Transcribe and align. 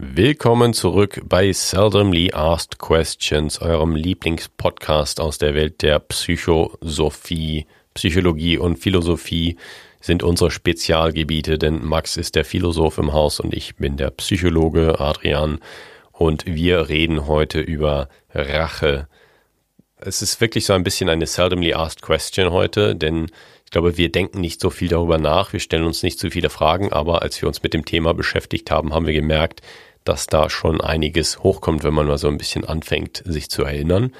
Willkommen 0.00 0.74
zurück 0.74 1.22
bei 1.24 1.52
Seldomly 1.52 2.30
Asked 2.32 2.78
Questions, 2.78 3.60
eurem 3.60 3.96
Lieblingspodcast 3.96 5.20
aus 5.20 5.38
der 5.38 5.56
Welt 5.56 5.82
der 5.82 5.98
Psychosophie. 5.98 7.66
Psychologie 7.94 8.58
und 8.58 8.78
Philosophie 8.78 9.56
sind 10.00 10.22
unsere 10.22 10.52
Spezialgebiete, 10.52 11.58
denn 11.58 11.84
Max 11.84 12.16
ist 12.16 12.36
der 12.36 12.44
Philosoph 12.44 12.98
im 12.98 13.12
Haus 13.12 13.40
und 13.40 13.52
ich 13.52 13.74
bin 13.74 13.96
der 13.96 14.10
Psychologe 14.10 15.00
Adrian 15.00 15.58
und 16.12 16.46
wir 16.46 16.88
reden 16.88 17.26
heute 17.26 17.58
über 17.58 18.08
Rache. 18.32 19.08
Es 19.96 20.22
ist 20.22 20.40
wirklich 20.40 20.64
so 20.64 20.74
ein 20.74 20.84
bisschen 20.84 21.08
eine 21.08 21.26
seldomly 21.26 21.74
asked 21.74 22.02
question 22.02 22.52
heute, 22.52 22.94
denn 22.94 23.32
ich 23.64 23.72
glaube, 23.72 23.96
wir 23.96 24.12
denken 24.12 24.40
nicht 24.40 24.60
so 24.60 24.70
viel 24.70 24.88
darüber 24.88 25.18
nach, 25.18 25.52
wir 25.52 25.60
stellen 25.60 25.84
uns 25.84 26.04
nicht 26.04 26.20
so 26.20 26.30
viele 26.30 26.50
Fragen, 26.50 26.92
aber 26.92 27.22
als 27.22 27.42
wir 27.42 27.48
uns 27.48 27.64
mit 27.64 27.74
dem 27.74 27.84
Thema 27.84 28.14
beschäftigt 28.14 28.70
haben, 28.70 28.94
haben 28.94 29.06
wir 29.06 29.12
gemerkt, 29.12 29.60
dass 30.08 30.26
da 30.26 30.48
schon 30.48 30.80
einiges 30.80 31.40
hochkommt, 31.40 31.84
wenn 31.84 31.92
man 31.92 32.06
mal 32.06 32.16
so 32.16 32.28
ein 32.28 32.38
bisschen 32.38 32.64
anfängt, 32.64 33.22
sich 33.26 33.50
zu 33.50 33.62
erinnern. 33.62 34.12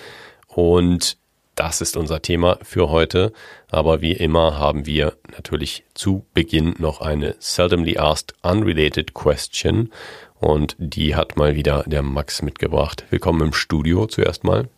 Und 0.46 1.16
das 1.54 1.80
ist 1.80 1.96
unser 1.96 2.20
Thema 2.20 2.58
für 2.62 2.90
heute. 2.90 3.32
Aber 3.70 4.02
wie 4.02 4.12
immer 4.12 4.58
haben 4.58 4.84
wir 4.84 5.16
natürlich 5.32 5.84
zu 5.94 6.26
Beginn 6.34 6.74
noch 6.78 7.00
eine 7.00 7.36
seldomly 7.38 7.96
asked 7.96 8.34
unrelated 8.42 9.14
question. 9.14 9.90
Und 10.34 10.76
die 10.78 11.16
hat 11.16 11.36
mal 11.36 11.56
wieder 11.56 11.84
der 11.86 12.02
Max 12.02 12.42
mitgebracht. 12.42 13.06
Willkommen 13.10 13.40
im 13.40 13.52
Studio 13.54 14.06
zuerst 14.06 14.44
mal. 14.44 14.68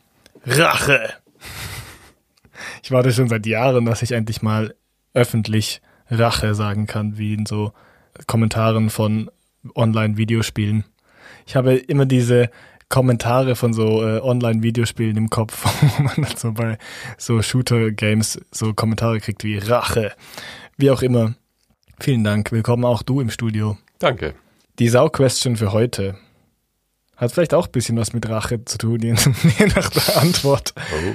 Rache! 0.47 1.15
Ich 2.83 2.92
warte 2.92 3.12
schon 3.12 3.29
seit 3.29 3.47
Jahren, 3.47 3.84
dass 3.84 4.03
ich 4.03 4.12
endlich 4.12 4.42
mal 4.42 4.75
öffentlich 5.12 5.83
Rache 6.09 6.55
sagen 6.55 6.87
kann, 6.87 7.19
wie 7.19 7.34
in 7.34 7.47
so 7.47 7.73
Kommentaren 8.27 8.91
von 8.91 9.31
Online-Videospielen. 9.75 10.84
Ich 11.51 11.57
habe 11.57 11.75
immer 11.75 12.07
diese 12.07 12.49
Kommentare 12.89 13.57
von 13.57 13.73
so 13.73 14.07
äh, 14.07 14.21
Online-Videospielen 14.21 15.17
im 15.17 15.31
Kopf, 15.31 15.65
wo 15.98 16.03
man 16.05 16.15
dann 16.15 16.37
so 16.37 16.53
bei 16.53 16.79
so 17.19 17.42
Shooter-Games 17.42 18.41
so 18.53 18.73
Kommentare 18.73 19.19
kriegt 19.19 19.42
wie 19.42 19.59
Rache. 19.59 20.12
Wie 20.77 20.92
auch 20.92 21.03
immer. 21.03 21.34
Vielen 21.98 22.23
Dank. 22.23 22.53
Willkommen 22.53 22.84
auch 22.84 23.03
du 23.03 23.20
im 23.20 23.31
Studio. 23.31 23.77
Danke. 23.98 24.34
Die 24.79 24.89
Sau-Question 24.89 25.57
für 25.57 25.73
heute 25.73 26.17
hat 27.17 27.33
vielleicht 27.33 27.53
auch 27.53 27.67
ein 27.67 27.73
bisschen 27.73 27.97
was 27.97 28.12
mit 28.12 28.29
Rache 28.29 28.64
zu 28.64 28.79
tun, 28.79 29.01
je 29.03 29.12
nach 29.75 29.91
der 29.91 30.19
Antwort. 30.19 30.73
Oh. 30.77 31.14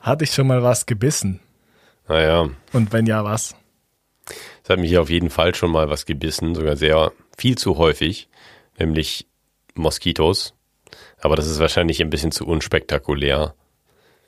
Hatte 0.00 0.24
ich 0.24 0.32
schon 0.32 0.46
mal 0.46 0.62
was 0.62 0.86
gebissen? 0.86 1.40
Naja. 2.08 2.48
Und 2.72 2.94
wenn 2.94 3.04
ja, 3.04 3.22
was? 3.22 3.54
Es 4.62 4.70
hat 4.70 4.78
mich 4.78 4.96
auf 4.96 5.10
jeden 5.10 5.28
Fall 5.28 5.54
schon 5.54 5.72
mal 5.72 5.90
was 5.90 6.06
gebissen, 6.06 6.54
sogar 6.54 6.78
sehr 6.78 7.12
viel 7.36 7.58
zu 7.58 7.76
häufig, 7.76 8.30
nämlich 8.78 9.26
Moskitos. 9.74 10.54
Aber 11.20 11.36
das 11.36 11.46
ist 11.46 11.58
wahrscheinlich 11.58 12.00
ein 12.00 12.10
bisschen 12.10 12.32
zu 12.32 12.46
unspektakulär. 12.46 13.54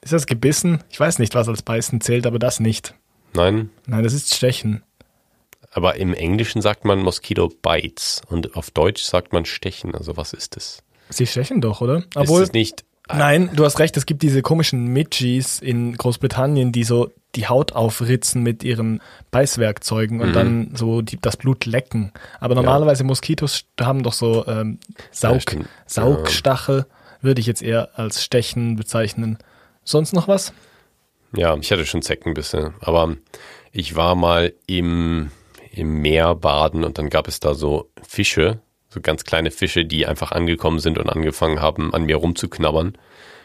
Ist 0.00 0.12
das 0.12 0.26
gebissen? 0.26 0.82
Ich 0.90 1.00
weiß 1.00 1.18
nicht, 1.18 1.34
was 1.34 1.48
als 1.48 1.62
beißen 1.62 2.00
zählt, 2.00 2.26
aber 2.26 2.38
das 2.38 2.60
nicht. 2.60 2.94
Nein? 3.34 3.70
Nein, 3.86 4.04
das 4.04 4.12
ist 4.12 4.34
stechen. 4.34 4.82
Aber 5.70 5.96
im 5.96 6.14
Englischen 6.14 6.62
sagt 6.62 6.84
man 6.84 7.00
Mosquito 7.00 7.48
Bites 7.48 8.22
und 8.28 8.56
auf 8.56 8.70
Deutsch 8.70 9.02
sagt 9.02 9.32
man 9.32 9.44
stechen. 9.44 9.94
Also 9.94 10.16
was 10.16 10.32
ist 10.32 10.56
das? 10.56 10.82
Sie 11.10 11.26
stechen 11.26 11.60
doch, 11.60 11.80
oder? 11.80 12.04
Obwohl, 12.14 12.42
ist 12.42 12.48
es 12.48 12.52
nicht 12.52 12.84
Nein, 13.08 13.50
du 13.54 13.64
hast 13.64 13.78
recht, 13.78 13.96
es 13.96 14.06
gibt 14.06 14.22
diese 14.22 14.42
komischen 14.42 14.88
Midgies 14.88 15.60
in 15.60 15.96
Großbritannien, 15.96 16.72
die 16.72 16.82
so 16.82 17.12
die 17.36 17.46
Haut 17.46 17.72
aufritzen 17.72 18.42
mit 18.42 18.64
ihren 18.64 19.00
Beißwerkzeugen 19.30 20.20
und 20.20 20.30
mhm. 20.30 20.32
dann 20.32 20.70
so 20.74 21.02
die, 21.02 21.18
das 21.20 21.36
Blut 21.36 21.66
lecken. 21.66 22.12
Aber 22.40 22.54
normalerweise 22.54 23.04
ja. 23.04 23.06
Moskitos 23.06 23.66
haben 23.80 24.02
doch 24.02 24.12
so 24.12 24.46
ähm, 24.46 24.78
Saug, 25.12 25.52
ja, 25.52 25.60
Saugstachel, 25.86 26.86
würde 27.20 27.40
ich 27.40 27.46
jetzt 27.46 27.62
eher 27.62 27.98
als 27.98 28.24
Stechen 28.24 28.76
bezeichnen. 28.76 29.38
Sonst 29.84 30.12
noch 30.12 30.26
was? 30.26 30.52
Ja, 31.34 31.56
ich 31.56 31.70
hatte 31.70 31.86
schon 31.86 32.02
Zeckenbisse, 32.02 32.74
aber 32.80 33.16
ich 33.70 33.94
war 33.94 34.14
mal 34.14 34.52
im, 34.66 35.30
im 35.70 36.00
Meer 36.00 36.34
baden 36.34 36.82
und 36.82 36.98
dann 36.98 37.10
gab 37.10 37.28
es 37.28 37.38
da 37.40 37.54
so 37.54 37.90
Fische, 38.02 38.60
so 38.96 39.02
ganz 39.02 39.24
kleine 39.24 39.50
Fische, 39.50 39.84
die 39.84 40.06
einfach 40.06 40.32
angekommen 40.32 40.78
sind 40.78 40.98
und 40.98 41.10
angefangen 41.10 41.60
haben, 41.60 41.92
an 41.94 42.04
mir 42.04 42.16
rumzuknabbern. 42.16 42.96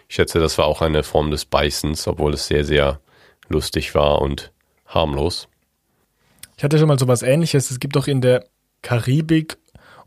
Ich 0.07 0.15
schätze, 0.15 0.39
das 0.39 0.57
war 0.57 0.65
auch 0.65 0.81
eine 0.81 1.03
Form 1.03 1.29
des 1.29 1.45
Beißens, 1.45 2.07
obwohl 2.07 2.33
es 2.33 2.47
sehr, 2.47 2.63
sehr 2.63 3.01
lustig 3.49 3.93
war 3.93 4.21
und 4.21 4.51
harmlos. 4.87 5.49
Ich 6.57 6.63
hatte 6.63 6.79
schon 6.79 6.87
mal 6.87 6.97
so 6.97 7.07
was 7.07 7.21
ähnliches. 7.21 7.69
Es 7.69 7.79
gibt 7.79 7.95
doch 7.95 8.07
in 8.07 8.21
der 8.21 8.45
Karibik 8.81 9.57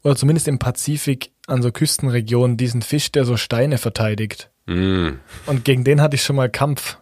oder 0.02 0.16
zumindest 0.16 0.48
im 0.48 0.58
Pazifik 0.58 1.30
an 1.46 1.60
so 1.62 1.70
Küstenregionen 1.70 2.56
diesen 2.56 2.80
Fisch, 2.80 3.12
der 3.12 3.24
so 3.24 3.36
Steine 3.36 3.76
verteidigt. 3.76 4.50
Mm. 4.66 5.18
Und 5.46 5.64
gegen 5.64 5.84
den 5.84 6.00
hatte 6.00 6.16
ich 6.16 6.22
schon 6.22 6.36
mal 6.36 6.48
Kampf. 6.48 6.98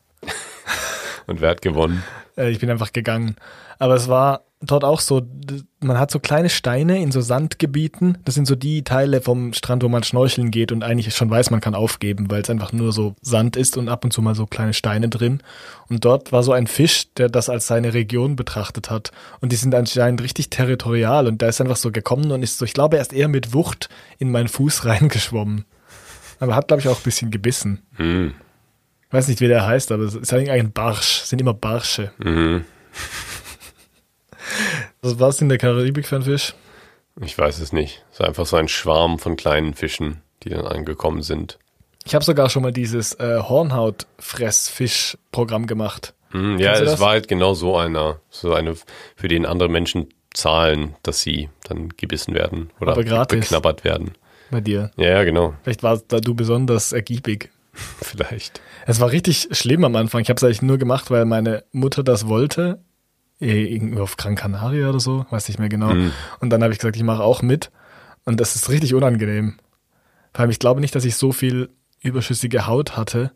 und 1.27 1.41
wer 1.41 1.51
hat 1.51 1.63
gewonnen? 1.63 2.03
Äh, 2.37 2.51
ich 2.51 2.59
bin 2.59 2.71
einfach 2.71 2.93
gegangen. 2.93 3.37
Aber 3.79 3.95
es 3.95 4.09
war 4.09 4.45
dort 4.63 4.85
auch 4.85 5.01
so, 5.01 5.23
man 5.81 5.99
hat 5.99 6.11
so 6.11 6.21
kleine 6.21 6.49
Steine 6.49 7.03
in 7.03 7.13
so 7.13 7.21
Sandgebieten. 7.21 8.19
Das 8.25 8.35
sind 8.35 8.47
so 8.47 8.55
die 8.55 8.85
Teile 8.85 9.21
vom 9.21 9.53
Strand, 9.53 9.83
wo 9.83 9.89
man 9.89 10.03
schnorcheln 10.03 10.51
geht 10.51 10.73
und 10.73 10.85
eigentlich 10.85 11.15
schon 11.15 11.31
weiß, 11.31 11.51
man 11.51 11.61
kann 11.61 11.75
aufgeben, 11.75 12.31
weil 12.31 12.43
es 12.43 12.51
einfach 12.51 12.73
nur 12.73 12.93
so 12.93 13.15
Sand 13.21 13.57
ist 13.57 13.77
und 13.77 13.89
ab 13.89 14.05
und 14.05 14.13
zu 14.13 14.23
mal 14.23 14.35
so 14.35 14.47
kleine 14.47 14.75
Steine 14.75 15.09
drin. 15.09 15.43
Und 15.89 16.05
dort 16.05 16.33
war 16.33 16.43
so 16.43 16.53
ein 16.53 16.67
Fisch, 16.67 17.13
der 17.15 17.29
das 17.29 17.49
als 17.49 17.67
seine 17.67 17.93
Region 17.95 18.37
betrachtet 18.37 18.91
hat. 18.91 19.11
Und 19.41 19.53
die 19.53 19.57
sind 19.57 19.75
anscheinend 19.75 20.23
richtig 20.23 20.51
territorial 20.51 21.27
und 21.27 21.43
da 21.43 21.49
ist 21.49 21.61
einfach 21.61 21.77
so 21.77 21.91
gekommen 21.91 22.31
und 22.31 22.43
ist 22.43 22.59
so, 22.59 22.65
ich 22.65 22.75
glaube, 22.75 22.97
er 22.97 23.03
ist 23.03 23.13
eher 23.13 23.29
mit 23.29 23.53
Wucht 23.53 23.89
in 24.19 24.31
meinen 24.31 24.49
Fuß 24.49 24.85
reingeschwommen. 24.85 25.65
Aber 26.39 26.57
hat, 26.57 26.69
glaube 26.69 26.81
ich, 26.81 26.89
auch 26.89 26.97
ein 26.97 27.05
bisschen 27.05 27.31
gebissen. 27.31 27.83
Mhm. 27.99 28.35
Ich 29.09 29.13
weiß 29.13 29.29
nicht, 29.29 29.41
wie 29.41 29.49
der 29.49 29.67
heißt, 29.67 29.93
aber 29.93 30.05
es 30.05 30.15
ist 30.15 30.33
eigentlich 30.33 30.51
ein 30.51 30.73
Barsch. 30.73 31.23
Es 31.23 31.29
sind 31.29 31.41
immer 31.41 31.55
Barsche. 31.55 32.13
Mhm. 32.19 32.65
Was 35.01 35.19
war 35.19 35.29
es 35.29 35.41
in 35.41 35.49
der 35.49 35.59
Karibik 35.59 36.07
für 36.07 36.17
ein 36.17 36.23
Fisch? 36.23 36.55
Ich 37.21 37.37
weiß 37.37 37.59
es 37.61 37.73
nicht. 37.73 38.05
Es 38.11 38.21
ist 38.21 38.27
einfach 38.27 38.47
so 38.47 38.57
ein 38.57 38.69
Schwarm 38.69 39.19
von 39.19 39.37
kleinen 39.37 39.75
Fischen, 39.75 40.23
die 40.43 40.49
dann 40.51 40.67
angekommen 40.67 41.23
sind. 41.23 41.59
Ich 42.05 42.15
habe 42.15 42.25
sogar 42.25 42.49
schon 42.51 42.63
mal 42.63 42.73
dieses 42.73 43.15
äh, 43.15 43.41
Hornhaut-Fressfisch-Programm 43.41 45.67
gemacht. 45.67 46.15
Mm, 46.33 46.59
ja, 46.59 46.73
es 46.73 47.01
war 47.01 47.11
halt 47.11 47.29
genau 47.29 47.55
so 47.55 47.77
einer. 47.77 48.21
So 48.31 48.55
eine, 48.55 48.75
für 49.15 49.29
den 49.29 49.47
andere 49.47 49.69
Menschen 49.69 50.09
zahlen, 50.33 50.97
dass 51.03 51.21
sie 51.21 51.51
dann 51.69 51.91
gebissen 51.91 52.35
werden 52.35 52.71
oder 52.81 52.95
beknabbert 52.95 53.85
werden. 53.85 54.13
Bei 54.51 54.61
dir. 54.61 54.91
Ja, 54.97 55.09
ja, 55.09 55.25
genau. 55.25 55.55
Vielleicht 55.63 55.83
war 55.83 56.01
da 56.09 56.21
du 56.21 56.35
besonders 56.35 56.93
ergiebig. 56.93 57.51
Vielleicht. 57.73 58.61
Es 58.87 59.01
war 59.01 59.13
richtig 59.13 59.49
schlimm 59.53 59.85
am 59.85 59.97
Anfang. 59.97 60.23
Ich 60.23 60.29
habe 60.29 60.37
es 60.37 60.45
eigentlich 60.45 60.63
nur 60.63 60.79
gemacht, 60.79 61.11
weil 61.11 61.25
meine 61.25 61.65
Mutter 61.73 62.03
das 62.03 62.29
wollte 62.29 62.81
irgendwo 63.43 64.03
auf 64.03 64.17
Gran 64.17 64.37
Canaria 64.37 64.89
oder 64.89 65.01
so, 65.01 65.27
weiß 65.31 65.49
nicht 65.49 65.59
mehr 65.59 65.69
genau. 65.69 65.95
Mhm. 65.95 66.13
Und 66.41 66.51
dann 66.51 66.63
habe 66.63 66.73
ich 66.73 66.79
gesagt, 66.79 66.97
ich 66.97 67.03
mache 67.03 67.23
auch 67.23 67.43
mit. 67.43 67.71
Und 68.25 68.41
das 68.41 68.55
ist 68.55 68.69
richtig 68.69 68.95
unangenehm. 68.95 69.57
Vor 70.33 70.43
allem, 70.43 70.51
ich 70.51 70.59
glaube 70.59 70.81
nicht, 70.81 70.95
dass 70.95 71.05
ich 71.05 71.17
so 71.17 71.33
viel 71.33 71.71
überschüssige 72.01 72.67
Haut 72.67 72.97
hatte. 72.97 73.33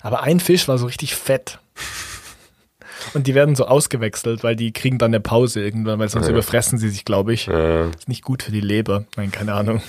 Aber 0.00 0.22
ein 0.22 0.40
Fisch 0.40 0.68
war 0.68 0.78
so 0.78 0.86
richtig 0.86 1.14
fett. 1.14 1.58
Und 3.14 3.26
die 3.26 3.34
werden 3.34 3.54
so 3.54 3.66
ausgewechselt, 3.66 4.42
weil 4.42 4.56
die 4.56 4.72
kriegen 4.72 4.98
dann 4.98 5.10
eine 5.10 5.20
Pause 5.20 5.62
irgendwann, 5.62 5.98
weil 5.98 6.08
sonst 6.08 6.26
ja. 6.26 6.32
überfressen 6.32 6.78
sie 6.78 6.88
sich, 6.88 7.04
glaube 7.04 7.32
ich. 7.32 7.46
Ja. 7.46 7.86
Ist 7.86 8.08
nicht 8.08 8.22
gut 8.22 8.42
für 8.42 8.52
die 8.52 8.60
Leber. 8.60 9.04
Nein, 9.16 9.30
keine 9.30 9.54
Ahnung. 9.54 9.82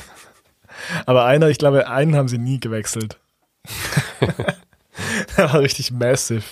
Aber 1.06 1.26
einer, 1.26 1.50
ich 1.50 1.58
glaube, 1.58 1.88
einen 1.90 2.16
haben 2.16 2.28
sie 2.28 2.38
nie 2.38 2.60
gewechselt. 2.60 3.20
Der 5.38 5.54
war 5.54 5.60
richtig 5.60 5.92
massive. 5.92 6.44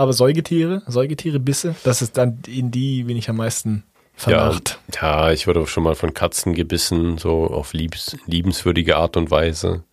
Aber 0.00 0.14
Säugetiere, 0.14 0.80
Säugetiere, 0.86 1.38
Bisse, 1.38 1.74
das 1.84 2.00
ist 2.00 2.16
dann 2.16 2.38
in 2.46 2.70
die 2.70 3.02
bin 3.02 3.18
ich 3.18 3.28
am 3.28 3.36
meisten 3.36 3.84
vermacht. 4.14 4.80
Ja, 4.94 5.26
ja, 5.26 5.32
ich 5.32 5.46
wurde 5.46 5.66
schon 5.66 5.82
mal 5.82 5.94
von 5.94 6.14
Katzen 6.14 6.54
gebissen, 6.54 7.18
so 7.18 7.48
auf 7.48 7.74
liebs, 7.74 8.16
liebenswürdige 8.24 8.96
Art 8.96 9.18
und 9.18 9.30
Weise. 9.30 9.84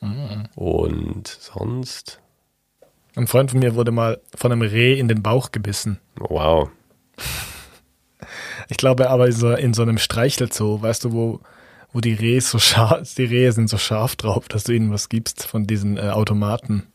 Mhm. 0.00 0.48
Und 0.54 1.28
sonst? 1.28 2.20
Ein 3.16 3.26
Freund 3.26 3.50
von 3.50 3.60
mir 3.60 3.74
wurde 3.74 3.90
mal 3.90 4.18
von 4.34 4.50
einem 4.50 4.62
Reh 4.62 4.98
in 4.98 5.08
den 5.08 5.22
Bauch 5.22 5.52
gebissen. 5.52 6.00
Wow. 6.16 6.70
Ich 8.70 8.78
glaube 8.78 9.10
aber 9.10 9.30
so 9.30 9.52
in 9.52 9.74
so 9.74 9.82
einem 9.82 9.98
Streichelzoo, 9.98 10.80
weißt 10.80 11.04
du, 11.04 11.12
wo, 11.12 11.40
wo 11.92 12.00
die 12.00 12.14
Rehe 12.14 12.40
so 12.40 12.58
scharf, 12.58 13.14
die 13.14 13.24
Rehe 13.24 13.52
sind 13.52 13.68
so 13.68 13.76
scharf 13.76 14.16
drauf, 14.16 14.48
dass 14.48 14.64
du 14.64 14.72
ihnen 14.72 14.90
was 14.90 15.10
gibst 15.10 15.44
von 15.44 15.66
diesen 15.66 15.98
äh, 15.98 16.08
Automaten. 16.08 16.86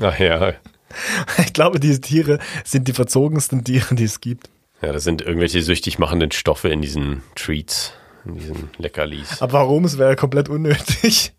Ach 0.00 0.16
ja. 0.20 0.52
Ich 1.38 1.52
glaube, 1.52 1.80
diese 1.80 2.00
Tiere 2.00 2.38
sind 2.64 2.88
die 2.88 2.92
verzogensten 2.92 3.64
Tiere, 3.64 3.94
die 3.94 4.04
es 4.04 4.20
gibt. 4.20 4.50
Ja, 4.82 4.92
das 4.92 5.04
sind 5.04 5.22
irgendwelche 5.22 5.62
süchtig 5.62 5.98
machenden 5.98 6.32
Stoffe 6.32 6.68
in 6.68 6.82
diesen 6.82 7.22
Treats, 7.34 7.92
in 8.24 8.34
diesen 8.34 8.70
Leckerlis. 8.78 9.40
Aber 9.40 9.54
warum? 9.54 9.84
Es 9.84 9.98
wäre 9.98 10.16
komplett 10.16 10.48
unnötig. 10.48 11.32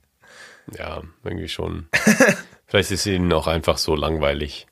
Ja, 0.78 1.04
irgendwie 1.24 1.48
schon. 1.48 1.88
Vielleicht 2.68 2.92
ist 2.92 3.02
es 3.02 3.06
ihnen 3.06 3.32
auch 3.32 3.48
einfach 3.48 3.78
so 3.78 3.96
langweilig. 3.96 4.68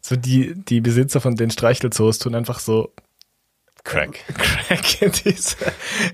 So 0.00 0.16
die, 0.16 0.54
die 0.54 0.80
Besitzer 0.80 1.20
von 1.20 1.36
den 1.36 1.50
Streichelzoos 1.50 2.18
tun 2.18 2.34
einfach 2.34 2.58
so 2.58 2.92
Crack. 3.84 4.20
Crack 4.34 5.02
in, 5.02 5.12
diese, 5.24 5.56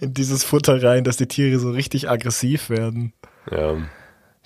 in 0.01 0.15
dieses 0.15 0.45
Futter 0.45 0.83
rein, 0.83 1.05
dass 1.05 1.17
die 1.17 1.27
Tiere 1.27 1.59
so 1.59 1.71
richtig 1.71 2.09
aggressiv 2.09 2.71
werden. 2.71 3.13
Ja. 3.51 3.77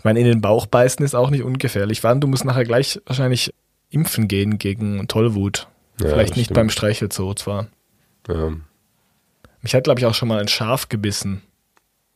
Ich 0.02 0.04
meine, 0.04 0.18
in 0.18 0.26
den 0.26 0.40
Bauch 0.40 0.66
beißen 0.66 1.04
ist 1.04 1.14
auch 1.14 1.30
nicht 1.30 1.44
ungefährlich. 1.44 2.02
Wann, 2.02 2.20
du 2.20 2.26
musst 2.26 2.44
nachher 2.44 2.64
gleich 2.64 3.00
wahrscheinlich 3.06 3.54
impfen 3.88 4.26
gehen 4.26 4.58
gegen 4.58 5.06
Tollwut. 5.06 5.68
Ja, 6.00 6.08
Vielleicht 6.08 6.34
nicht 6.36 6.46
stimmt. 6.46 6.56
beim 6.56 6.70
Streichelzoo 6.70 7.34
zwar. 7.34 7.68
Ja. 8.26 8.50
Mich 9.60 9.74
hat, 9.76 9.84
glaube 9.84 10.00
ich, 10.00 10.06
auch 10.06 10.14
schon 10.14 10.26
mal 10.26 10.40
ein 10.40 10.48
Schaf 10.48 10.88
gebissen 10.88 11.42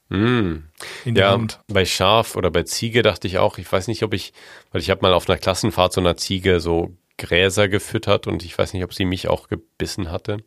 Mm. 0.09 0.59
Ja, 1.05 1.33
Hand. 1.33 1.59
bei 1.67 1.85
Schaf 1.85 2.37
oder 2.37 2.50
bei 2.53 2.62
Ziege 2.62 3.03
dachte 3.03 3.27
ich 3.27 3.38
auch, 3.38 3.59
ich 3.59 3.71
weiß 3.71 3.89
nicht, 3.89 4.05
ob 4.05 4.15
ich, 4.15 4.32
weil 4.71 4.81
ich 4.81 4.91
habe 4.91 5.03
mal 5.03 5.12
auf 5.12 5.29
einer 5.29 5.39
Klassenfahrt 5.39 5.93
so 5.93 6.00
einer 6.00 6.17
Ziege 6.17 6.61
so 6.61 6.93
Gräser 7.19 7.69
gefüttert 7.69 8.29
und 8.29 8.44
ich 8.44 8.56
weiß 8.56 8.73
nicht, 8.73 8.85
ob 8.85 8.94
sie 8.94 9.05
mich 9.05 9.27
auch 9.29 9.49
gebissen 9.49 10.11
hatte. 10.12 10.39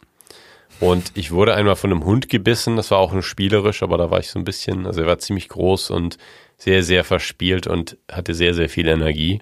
Und 0.79 1.11
ich 1.15 1.31
wurde 1.31 1.55
einmal 1.55 1.75
von 1.75 1.91
einem 1.91 2.05
Hund 2.05 2.29
gebissen, 2.29 2.77
das 2.77 2.89
war 2.91 2.99
auch 2.99 3.11
nur 3.11 3.23
spielerisch, 3.23 3.83
aber 3.83 3.97
da 3.97 4.09
war 4.11 4.19
ich 4.19 4.29
so 4.29 4.39
ein 4.39 4.45
bisschen, 4.45 4.85
also 4.85 5.01
er 5.01 5.07
war 5.07 5.19
ziemlich 5.19 5.49
groß 5.49 5.89
und 5.89 6.17
sehr, 6.59 6.83
sehr 6.83 7.03
verspielt 7.03 7.65
und 7.65 7.97
hatte 8.11 8.35
sehr, 8.35 8.53
sehr 8.53 8.69
viel 8.69 8.87
Energie. 8.87 9.41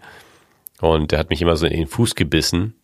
Und 0.80 1.12
der 1.12 1.19
hat 1.19 1.30
mich 1.30 1.42
immer 1.42 1.58
so 1.58 1.66
in 1.66 1.74
den 1.74 1.88
Fuß 1.88 2.16
gebissen, 2.16 2.75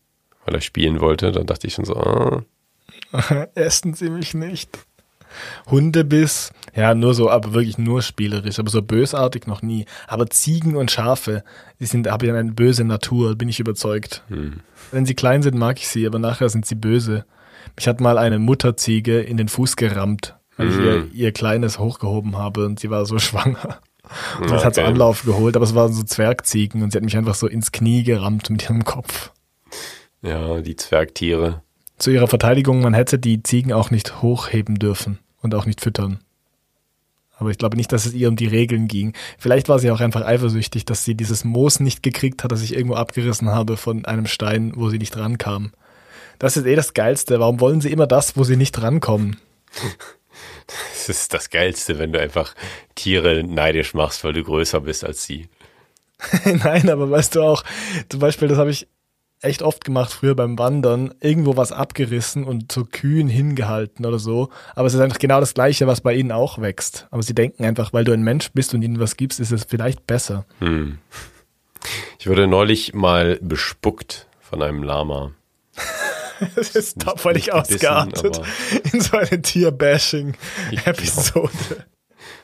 weil 0.43 0.55
er 0.55 0.61
spielen 0.61 0.99
wollte. 0.99 1.31
Da 1.31 1.43
dachte 1.43 1.67
ich 1.67 1.75
schon 1.75 1.85
so, 1.85 1.95
ah, 1.95 2.43
Essen 3.55 3.93
Sie 3.93 4.09
mich 4.09 4.33
nicht. 4.33 4.77
Hundebiss, 5.69 6.51
ja, 6.75 6.93
nur 6.93 7.15
so, 7.15 7.29
aber 7.29 7.53
wirklich 7.53 7.79
nur 7.79 8.03
spielerisch, 8.03 8.59
aber 8.59 8.69
so 8.69 8.83
bösartig 8.83 9.47
noch 9.47 9.63
nie. 9.63 9.85
Aber 10.07 10.29
Ziegen 10.29 10.75
und 10.75 10.91
Schafe, 10.91 11.43
die 11.79 11.85
sind, 11.85 12.07
haben 12.07 12.27
ja 12.27 12.35
eine 12.35 12.51
böse 12.51 12.83
Natur, 12.83 13.35
bin 13.35 13.49
ich 13.49 13.59
überzeugt. 13.59 14.23
Wenn 14.91 15.05
sie 15.07 15.15
klein 15.15 15.41
sind, 15.41 15.57
mag 15.57 15.79
ich 15.79 15.87
sie, 15.87 16.05
aber 16.05 16.19
nachher 16.19 16.49
sind 16.49 16.67
sie 16.67 16.75
böse. 16.75 17.25
Mich 17.75 17.87
hat 17.87 17.99
mal 17.99 18.19
eine 18.19 18.37
Mutterziege 18.37 19.21
in 19.21 19.37
den 19.37 19.47
Fuß 19.47 19.75
gerammt, 19.75 20.35
weil 20.57 20.69
ich 20.69 20.77
ihr, 20.77 21.07
ihr 21.13 21.31
Kleines 21.31 21.79
hochgehoben 21.79 22.37
habe 22.37 22.65
und 22.65 22.79
sie 22.79 22.91
war 22.91 23.05
so 23.07 23.17
schwanger. 23.19 23.79
Und 24.39 24.51
das 24.51 24.65
hat 24.65 24.75
so. 24.75 24.81
Anlauf 24.81 25.23
geholt, 25.23 25.55
aber 25.55 25.65
es 25.65 25.75
waren 25.75 25.93
so 25.93 26.03
Zwergziegen 26.03 26.83
und 26.83 26.91
sie 26.91 26.97
hat 26.97 27.03
mich 27.03 27.17
einfach 27.17 27.35
so 27.35 27.47
ins 27.47 27.71
Knie 27.71 28.03
gerammt 28.03 28.49
mit 28.49 28.63
ihrem 28.63 28.83
Kopf. 28.83 29.31
ja, 30.21 30.61
die 30.61 30.75
Zwergtiere. 30.75 31.61
Zu 31.97 32.11
ihrer 32.11 32.27
Verteidigung, 32.27 32.81
man 32.81 32.93
hätte 32.93 33.19
die 33.19 33.43
Ziegen 33.43 33.71
auch 33.71 33.91
nicht 33.91 34.21
hochheben 34.21 34.75
dürfen 34.79 35.19
und 35.41 35.55
auch 35.55 35.65
nicht 35.65 35.81
füttern. 35.81 36.19
Aber 37.37 37.49
ich 37.49 37.57
glaube 37.57 37.77
nicht, 37.77 37.91
dass 37.91 38.05
es 38.05 38.13
ihr 38.13 38.29
um 38.29 38.35
die 38.35 38.47
Regeln 38.47 38.87
ging. 38.87 39.13
Vielleicht 39.37 39.67
war 39.67 39.79
sie 39.79 39.91
auch 39.91 39.99
einfach 39.99 40.21
eifersüchtig, 40.21 40.85
dass 40.85 41.03
sie 41.03 41.15
dieses 41.15 41.43
Moos 41.43 41.79
nicht 41.79 42.03
gekriegt 42.03 42.43
hat, 42.43 42.51
das 42.51 42.61
ich 42.61 42.73
irgendwo 42.73 42.95
abgerissen 42.95 43.49
habe 43.49 43.77
von 43.77 44.05
einem 44.05 44.27
Stein, 44.27 44.73
wo 44.75 44.89
sie 44.89 44.99
nicht 44.99 45.17
rankam. 45.17 45.71
Das 46.39 46.57
ist 46.57 46.65
eh 46.65 46.75
das 46.75 46.93
Geilste. 46.93 47.39
Warum 47.39 47.59
wollen 47.59 47.81
sie 47.81 47.91
immer 47.91 48.07
das, 48.07 48.37
wo 48.37 48.43
sie 48.43 48.57
nicht 48.57 48.81
rankommen? 48.81 49.37
Das 50.67 51.09
ist 51.09 51.33
das 51.33 51.49
Geilste, 51.49 51.99
wenn 51.99 52.13
du 52.13 52.19
einfach 52.19 52.55
Tiere 52.95 53.43
neidisch 53.43 53.93
machst, 53.93 54.23
weil 54.23 54.33
du 54.33 54.43
größer 54.43 54.81
bist 54.81 55.03
als 55.03 55.23
sie. 55.23 55.49
Nein, 56.45 56.89
aber 56.89 57.09
weißt 57.09 57.35
du 57.35 57.41
auch, 57.41 57.63
zum 58.09 58.19
Beispiel, 58.19 58.47
das 58.47 58.57
habe 58.57 58.69
ich 58.69 58.87
echt 59.41 59.61
oft 59.61 59.83
gemacht 59.83 60.13
früher 60.13 60.35
beim 60.35 60.57
Wandern, 60.57 61.13
irgendwo 61.19 61.57
was 61.57 61.71
abgerissen 61.71 62.45
und 62.45 62.71
zu 62.71 62.85
Kühen 62.85 63.27
hingehalten 63.27 64.05
oder 64.05 64.19
so. 64.19 64.49
Aber 64.75 64.87
es 64.87 64.93
ist 64.93 65.01
einfach 65.01 65.19
genau 65.19 65.39
das 65.39 65.53
Gleiche, 65.53 65.85
was 65.85 66.01
bei 66.01 66.13
ihnen 66.13 66.31
auch 66.31 66.59
wächst. 66.59 67.07
Aber 67.11 67.21
sie 67.21 67.35
denken 67.35 67.65
einfach, 67.65 67.91
weil 67.91 68.05
du 68.05 68.13
ein 68.13 68.23
Mensch 68.23 68.51
bist 68.53 68.73
und 68.73 68.81
ihnen 68.81 68.99
was 68.99 69.17
gibst, 69.17 69.39
ist 69.39 69.51
es 69.51 69.65
vielleicht 69.65 70.07
besser. 70.07 70.45
Ich 72.19 72.27
wurde 72.27 72.47
neulich 72.47 72.93
mal 72.93 73.37
bespuckt 73.41 74.27
von 74.39 74.61
einem 74.61 74.81
Lama. 74.81 75.31
Das 76.55 76.75
ist 76.75 77.05
da 77.05 77.15
völlig 77.15 77.53
ausgeartet 77.53 78.41
in 78.91 79.01
so 79.01 79.17
eine 79.17 79.41
Tierbashing-Episode. 79.41 81.85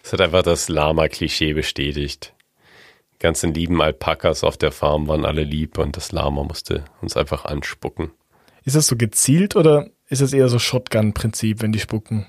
Es 0.03 0.13
hat 0.13 0.21
einfach 0.21 0.43
das 0.43 0.69
Lama-Klischee 0.69 1.53
bestätigt. 1.53 2.33
Die 3.13 3.19
ganzen 3.19 3.53
lieben 3.53 3.81
Alpakas 3.81 4.43
auf 4.43 4.57
der 4.57 4.71
Farm 4.71 5.07
waren 5.07 5.25
alle 5.25 5.43
lieb 5.43 5.77
und 5.77 5.97
das 5.97 6.11
Lama 6.11 6.43
musste 6.43 6.85
uns 7.01 7.17
einfach 7.17 7.45
anspucken. 7.45 8.11
Ist 8.63 8.75
das 8.75 8.87
so 8.87 8.95
gezielt 8.95 9.55
oder 9.55 9.89
ist 10.07 10.21
es 10.21 10.33
eher 10.33 10.49
so 10.49 10.59
Shotgun-Prinzip, 10.59 11.61
wenn 11.61 11.71
die 11.71 11.79
spucken? 11.79 12.27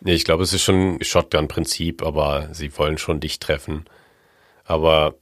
Nee, 0.00 0.14
ich 0.14 0.24
glaube, 0.24 0.42
es 0.42 0.52
ist 0.52 0.62
schon 0.62 0.98
Shotgun-Prinzip, 1.02 2.02
aber 2.02 2.48
sie 2.52 2.76
wollen 2.76 2.98
schon 2.98 3.20
dich 3.20 3.38
treffen. 3.38 3.84
Aber 4.64 5.14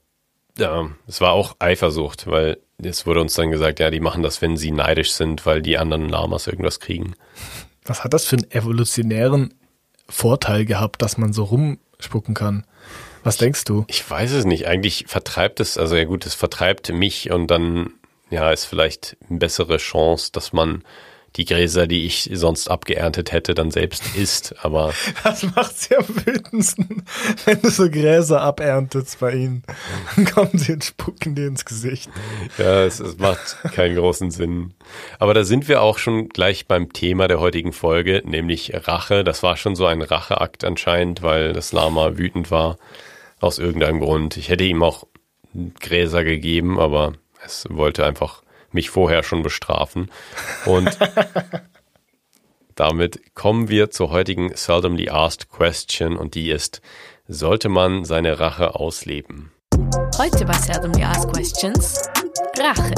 ja, 0.57 0.89
es 1.07 1.21
war 1.21 1.31
auch 1.31 1.55
Eifersucht, 1.59 2.27
weil 2.27 2.59
es 2.81 3.05
wurde 3.05 3.21
uns 3.21 3.33
dann 3.33 3.51
gesagt, 3.51 3.79
ja, 3.79 3.89
die 3.89 3.99
machen 3.99 4.23
das, 4.23 4.41
wenn 4.41 4.57
sie 4.57 4.71
neidisch 4.71 5.13
sind, 5.13 5.45
weil 5.45 5.61
die 5.61 5.77
anderen 5.77 6.09
Lamas 6.09 6.47
irgendwas 6.47 6.79
kriegen. 6.79 7.15
Was 7.85 8.03
hat 8.03 8.13
das 8.13 8.25
für 8.25 8.37
einen 8.37 8.51
evolutionären 8.51 9.53
Vorteil 10.07 10.65
gehabt, 10.65 11.01
dass 11.01 11.17
man 11.17 11.33
so 11.33 11.43
rumspucken 11.45 12.33
kann? 12.33 12.65
Was 13.23 13.37
denkst 13.37 13.63
du? 13.63 13.85
Ich 13.87 14.09
weiß 14.09 14.31
es 14.33 14.45
nicht. 14.45 14.67
Eigentlich 14.67 15.05
vertreibt 15.07 15.59
es, 15.59 15.77
also 15.77 15.95
ja 15.95 16.03
gut, 16.03 16.25
es 16.25 16.33
vertreibt 16.33 16.91
mich 16.91 17.31
und 17.31 17.47
dann, 17.47 17.93
ja, 18.29 18.51
ist 18.51 18.65
vielleicht 18.65 19.17
eine 19.29 19.39
bessere 19.39 19.77
Chance, 19.77 20.31
dass 20.33 20.51
man 20.51 20.83
die 21.35 21.45
Gräser, 21.45 21.87
die 21.87 22.05
ich 22.05 22.29
sonst 22.33 22.69
abgeerntet 22.69 23.31
hätte, 23.31 23.55
dann 23.55 23.71
selbst 23.71 24.15
isst. 24.15 24.55
Aber 24.63 24.93
Das 25.23 25.43
macht 25.55 25.77
sie 25.77 25.95
am 25.95 26.05
wütendsten, 26.07 27.03
wenn 27.45 27.61
du 27.61 27.69
so 27.69 27.89
Gräser 27.89 28.41
aberntest 28.41 29.19
bei 29.19 29.33
ihnen. 29.33 29.63
Dann 30.15 30.25
kommen 30.25 30.57
sie 30.57 30.73
und 30.73 30.83
spucken 30.83 31.35
dir 31.35 31.47
ins 31.47 31.65
Gesicht. 31.65 32.09
ja, 32.57 32.83
es, 32.83 32.99
es 32.99 33.17
macht 33.17 33.57
keinen 33.73 33.95
großen 33.95 34.29
Sinn. 34.31 34.73
Aber 35.17 35.33
da 35.33 35.43
sind 35.43 35.67
wir 35.67 35.81
auch 35.81 35.97
schon 35.97 36.29
gleich 36.29 36.67
beim 36.67 36.93
Thema 36.93 37.27
der 37.27 37.39
heutigen 37.39 37.73
Folge, 37.73 38.21
nämlich 38.25 38.71
Rache. 38.87 39.23
Das 39.23 39.41
war 39.41 39.57
schon 39.57 39.75
so 39.75 39.85
ein 39.85 40.01
Racheakt 40.01 40.63
anscheinend, 40.63 41.21
weil 41.23 41.53
das 41.53 41.71
Lama 41.71 42.17
wütend 42.17 42.51
war. 42.51 42.77
Aus 43.39 43.59
irgendeinem 43.59 43.99
Grund. 43.99 44.37
Ich 44.37 44.47
hätte 44.47 44.63
ihm 44.63 44.81
auch 44.83 45.05
Gräser 45.81 46.23
gegeben, 46.23 46.79
aber 46.79 47.13
es 47.45 47.65
wollte 47.69 48.05
einfach 48.05 48.42
mich 48.73 48.89
vorher 48.89 49.23
schon 49.23 49.43
bestrafen. 49.43 50.11
Und 50.65 50.97
damit 52.75 53.35
kommen 53.35 53.69
wir 53.69 53.91
zur 53.91 54.09
heutigen 54.11 54.55
Seldomly 54.55 55.09
Asked 55.09 55.49
Question 55.49 56.17
und 56.17 56.35
die 56.35 56.49
ist, 56.51 56.81
sollte 57.27 57.69
man 57.69 58.05
seine 58.05 58.39
Rache 58.39 58.75
ausleben? 58.75 59.51
Heute 60.17 60.45
bei 60.45 60.53
Seldomly 60.53 61.03
Asked 61.03 61.33
Questions 61.33 62.01
Rache. 62.57 62.93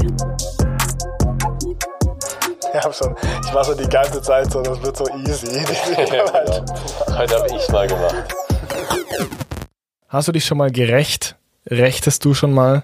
Ich, 2.74 2.84
hab 2.84 2.94
schon, 2.94 3.16
ich 3.46 3.54
war 3.54 3.64
so 3.64 3.74
die 3.74 3.88
ganze 3.88 4.22
Zeit 4.22 4.52
so, 4.52 4.62
das 4.62 4.82
wird 4.82 4.98
so 4.98 5.06
easy. 5.26 5.48
Heute 7.10 7.36
habe 7.40 7.48
ich 7.56 7.70
mal 7.70 7.88
gemacht. 7.88 8.36
Hast 10.10 10.28
du 10.28 10.32
dich 10.32 10.46
schon 10.46 10.58
mal 10.58 10.72
gerecht? 10.72 11.36
Rechtest 11.68 12.26
du 12.26 12.34
schon 12.34 12.54
mal? 12.54 12.84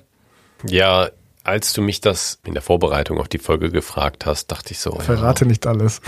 Ja, 0.65 1.09
als 1.43 1.73
du 1.73 1.81
mich 1.81 2.01
das 2.01 2.39
in 2.45 2.53
der 2.53 2.61
Vorbereitung 2.61 3.19
auf 3.19 3.27
die 3.27 3.37
Folge 3.37 3.69
gefragt 3.69 4.25
hast, 4.25 4.47
dachte 4.51 4.71
ich 4.71 4.79
so, 4.79 4.91
Verrate 4.99 5.45
nicht 5.45 5.65
alles. 5.65 6.01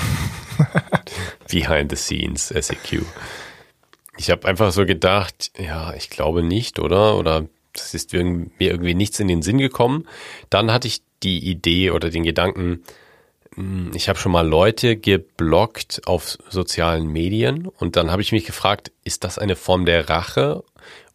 Behind 1.51 1.89
the 1.91 1.95
Scenes, 1.95 2.47
SEQ. 2.49 3.03
Ich 4.17 4.29
habe 4.29 4.47
einfach 4.47 4.71
so 4.71 4.85
gedacht, 4.85 5.51
ja, 5.57 5.93
ich 5.93 6.09
glaube 6.09 6.43
nicht, 6.43 6.79
oder? 6.79 7.17
Oder 7.17 7.47
das 7.73 7.93
ist 7.93 8.13
mir 8.13 8.47
irgendwie 8.59 8.93
nichts 8.93 9.19
in 9.19 9.27
den 9.27 9.41
Sinn 9.41 9.57
gekommen. 9.57 10.07
Dann 10.49 10.71
hatte 10.71 10.87
ich 10.87 11.01
die 11.23 11.39
Idee 11.49 11.91
oder 11.91 12.09
den 12.09 12.23
Gedanken, 12.23 12.83
hm, 13.55 13.91
ich 13.95 14.09
habe 14.09 14.19
schon 14.19 14.31
mal 14.31 14.47
Leute 14.47 14.95
geblockt 14.97 16.01
auf 16.05 16.37
sozialen 16.49 17.07
Medien 17.07 17.67
und 17.67 17.95
dann 17.95 18.11
habe 18.11 18.21
ich 18.21 18.31
mich 18.31 18.45
gefragt, 18.45 18.91
ist 19.03 19.23
das 19.23 19.39
eine 19.39 19.55
Form 19.55 19.85
der 19.85 20.09
Rache 20.09 20.63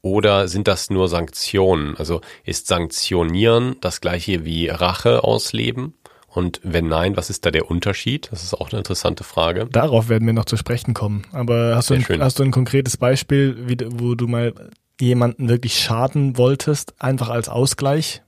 oder 0.03 0.49
sind 0.49 0.69
das 0.69 0.91
nur 0.91 1.09
Sanktionen? 1.09 1.97
Also 1.97 2.21
ist 2.45 2.67
Sanktionieren 2.67 3.77
das 3.81 4.01
gleiche 4.01 4.45
wie 4.45 4.69
Rache 4.69 5.25
ausleben? 5.25 5.95
Und 6.29 6.61
wenn 6.63 6.87
nein, 6.87 7.17
was 7.17 7.31
ist 7.31 7.47
da 7.47 7.51
der 7.51 7.71
Unterschied? 7.71 8.29
Das 8.31 8.45
ist 8.45 8.55
auch 8.55 8.71
eine 8.71 8.79
interessante 8.79 9.25
Frage. 9.25 9.67
Darauf 9.73 10.09
werden 10.09 10.27
wir 10.27 10.35
noch 10.35 10.45
zu 10.45 10.57
sprechen 10.57 10.95
kommen. 10.95 11.27
Aber 11.33 11.75
hast 11.75 11.91
du, 11.91 11.95
ein, 11.95 12.05
hast 12.21 12.39
du 12.39 12.43
ein 12.43 12.51
konkretes 12.51 12.97
Beispiel, 12.97 13.57
wie, 13.67 13.77
wo 13.89 14.15
du 14.15 14.29
mal 14.29 14.55
jemanden 15.01 15.49
wirklich 15.49 15.79
schaden 15.79 16.37
wolltest, 16.37 16.95
einfach 17.01 17.31
als 17.31 17.49
Ausgleich? 17.49 18.23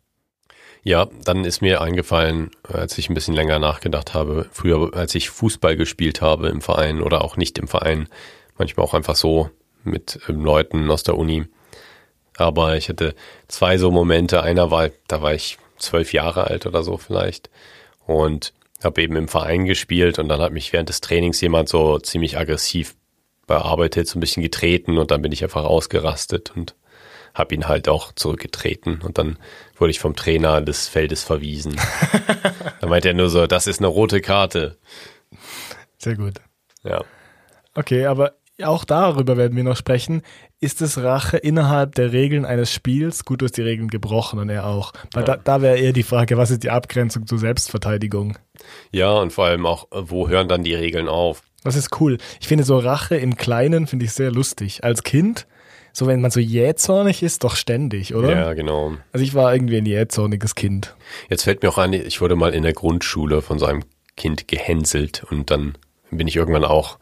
Ja, 0.83 1.09
dann 1.25 1.45
ist 1.45 1.61
mir 1.61 1.83
eingefallen, 1.83 2.51
als 2.63 2.97
ich 2.97 3.11
ein 3.11 3.15
bisschen 3.15 3.35
länger 3.35 3.59
nachgedacht 3.59 4.15
habe, 4.15 4.47
früher, 4.51 4.95
als 4.95 5.15
ich 5.15 5.29
Fußball 5.29 5.77
gespielt 5.77 6.23
habe 6.23 6.49
im 6.49 6.63
Verein 6.63 7.03
oder 7.03 7.23
auch 7.23 7.37
nicht 7.37 7.59
im 7.59 7.69
Verein, 7.69 8.09
manchmal 8.57 8.87
auch 8.87 8.95
einfach 8.95 9.17
so 9.17 9.51
mit 9.85 10.21
ähm, 10.29 10.43
Leuten 10.43 10.91
aus 10.91 11.03
der 11.03 11.19
Uni. 11.19 11.45
Aber 12.41 12.77
ich 12.77 12.89
hatte 12.89 13.15
zwei 13.49 13.77
so 13.77 13.91
Momente. 13.91 14.43
Einer 14.43 14.71
war, 14.71 14.89
da 15.09 15.21
war 15.21 15.35
ich 15.35 15.59
zwölf 15.79 16.15
Jahre 16.15 16.45
alt 16.45 16.65
oder 16.65 16.83
so 16.83 16.97
vielleicht 16.97 17.51
und 18.07 18.55
habe 18.83 19.03
eben 19.03 19.15
im 19.17 19.29
Verein 19.29 19.67
gespielt 19.67 20.19
und 20.19 20.29
dann 20.29 20.41
hat 20.41 20.53
mich 20.53 20.73
während 20.73 20.89
des 20.89 21.03
Trainings 21.03 21.41
jemand 21.43 21.69
so 21.69 21.99
ziemlich 21.99 22.39
aggressiv 22.39 22.97
bearbeitet, 23.47 24.09
so 24.09 24.19
ein 24.19 24.21
bisschen 24.21 24.43
getreten 24.43 24.97
und 24.97 25.11
dann 25.11 25.21
bin 25.21 25.33
ich 25.33 25.43
einfach 25.43 25.65
ausgerastet 25.65 26.53
und 26.57 26.75
habe 27.35 27.55
ihn 27.55 27.69
halt 27.69 27.89
auch 27.91 28.13
zurückgetreten 28.13 29.03
und 29.03 29.19
dann 29.19 29.39
wurde 29.77 29.91
ich 29.91 30.01
vom 30.01 30.17
Trainer 30.17 30.63
des 30.63 30.89
Feldes 30.89 31.23
verwiesen. 31.23 31.79
da 32.81 32.87
meinte 32.87 33.09
er 33.09 33.15
nur 33.15 33.29
so, 33.29 33.47
das 33.47 33.67
ist 33.67 33.81
eine 33.81 33.89
rote 33.89 34.23
Karte. 34.23 34.79
Sehr 35.99 36.17
gut. 36.17 36.41
Ja. 36.85 37.05
Okay, 37.75 38.07
aber 38.07 38.40
auch 38.65 38.85
darüber 38.85 39.37
werden 39.37 39.57
wir 39.57 39.65
noch 39.65 39.77
sprechen. 39.77 40.23
Ist 40.61 40.83
es 40.83 41.03
Rache 41.03 41.37
innerhalb 41.37 41.95
der 41.95 42.13
Regeln 42.13 42.45
eines 42.45 42.73
Spiels? 42.73 43.25
Gut, 43.25 43.41
du 43.41 43.47
hast 43.47 43.57
die 43.57 43.63
Regeln 43.63 43.89
gebrochen 43.89 44.39
und 44.39 44.49
er 44.49 44.67
auch. 44.67 44.93
Weil 45.13 45.23
Ja. 45.27 45.37
da, 45.37 45.43
da 45.43 45.63
wäre 45.63 45.79
eher 45.79 45.93
die 45.93 46.03
Frage, 46.03 46.37
was 46.37 46.51
ist 46.51 46.63
die 46.63 46.71
Abgrenzung 46.71 47.27
zur 47.27 47.39
Selbstverteidigung? 47.39 48.39
Ja, 48.93 49.13
und 49.13 49.33
vor 49.33 49.47
allem 49.47 49.67
auch, 49.67 49.89
wo 49.91 50.29
hören 50.29 50.49
dann 50.49 50.65
die 50.65 50.75
Regeln 50.75 51.09
auf? 51.09 51.43
Das 51.65 51.77
ist 51.77 52.01
cool. 52.01 52.19
Ich 52.41 52.49
finde 52.49 52.65
so 52.65 52.79
Rache 52.79 53.17
im 53.17 53.37
Kleinen 53.37 53.87
finde 53.87 54.05
ich 54.07 54.13
sehr 54.13 54.31
lustig. 54.31 54.83
Als 54.85 55.03
Kind, 55.03 55.47
so 55.93 56.07
wenn 56.07 56.21
man 56.21 56.31
so 56.31 56.41
jähzornig 56.41 57.23
ist, 57.23 57.45
doch 57.45 57.55
ständig, 57.57 58.15
oder? 58.15 58.31
Ja, 58.35 58.55
genau. 58.55 58.95
Also 59.13 59.25
ich 59.25 59.35
war 59.35 59.53
irgendwie 59.55 59.77
ein 59.77 59.87
jähzorniges 59.87 60.55
Kind. 60.55 60.95
Jetzt 61.29 61.45
fällt 61.45 61.63
mir 61.63 61.69
auch 61.69 61.79
ein, 61.79 61.93
ich 61.93 62.21
wurde 62.21 62.37
mal 62.37 62.55
in 62.55 62.63
der 62.63 62.73
Grundschule 62.73 63.43
von 63.43 63.59
so 63.59 63.67
einem 63.67 63.83
Kind 64.17 64.49
gehänselt 64.49 65.25
und 65.31 65.51
dann 65.51 65.77
bin 66.11 66.27
ich 66.27 66.37
irgendwann 66.37 66.65
auch 66.65 66.99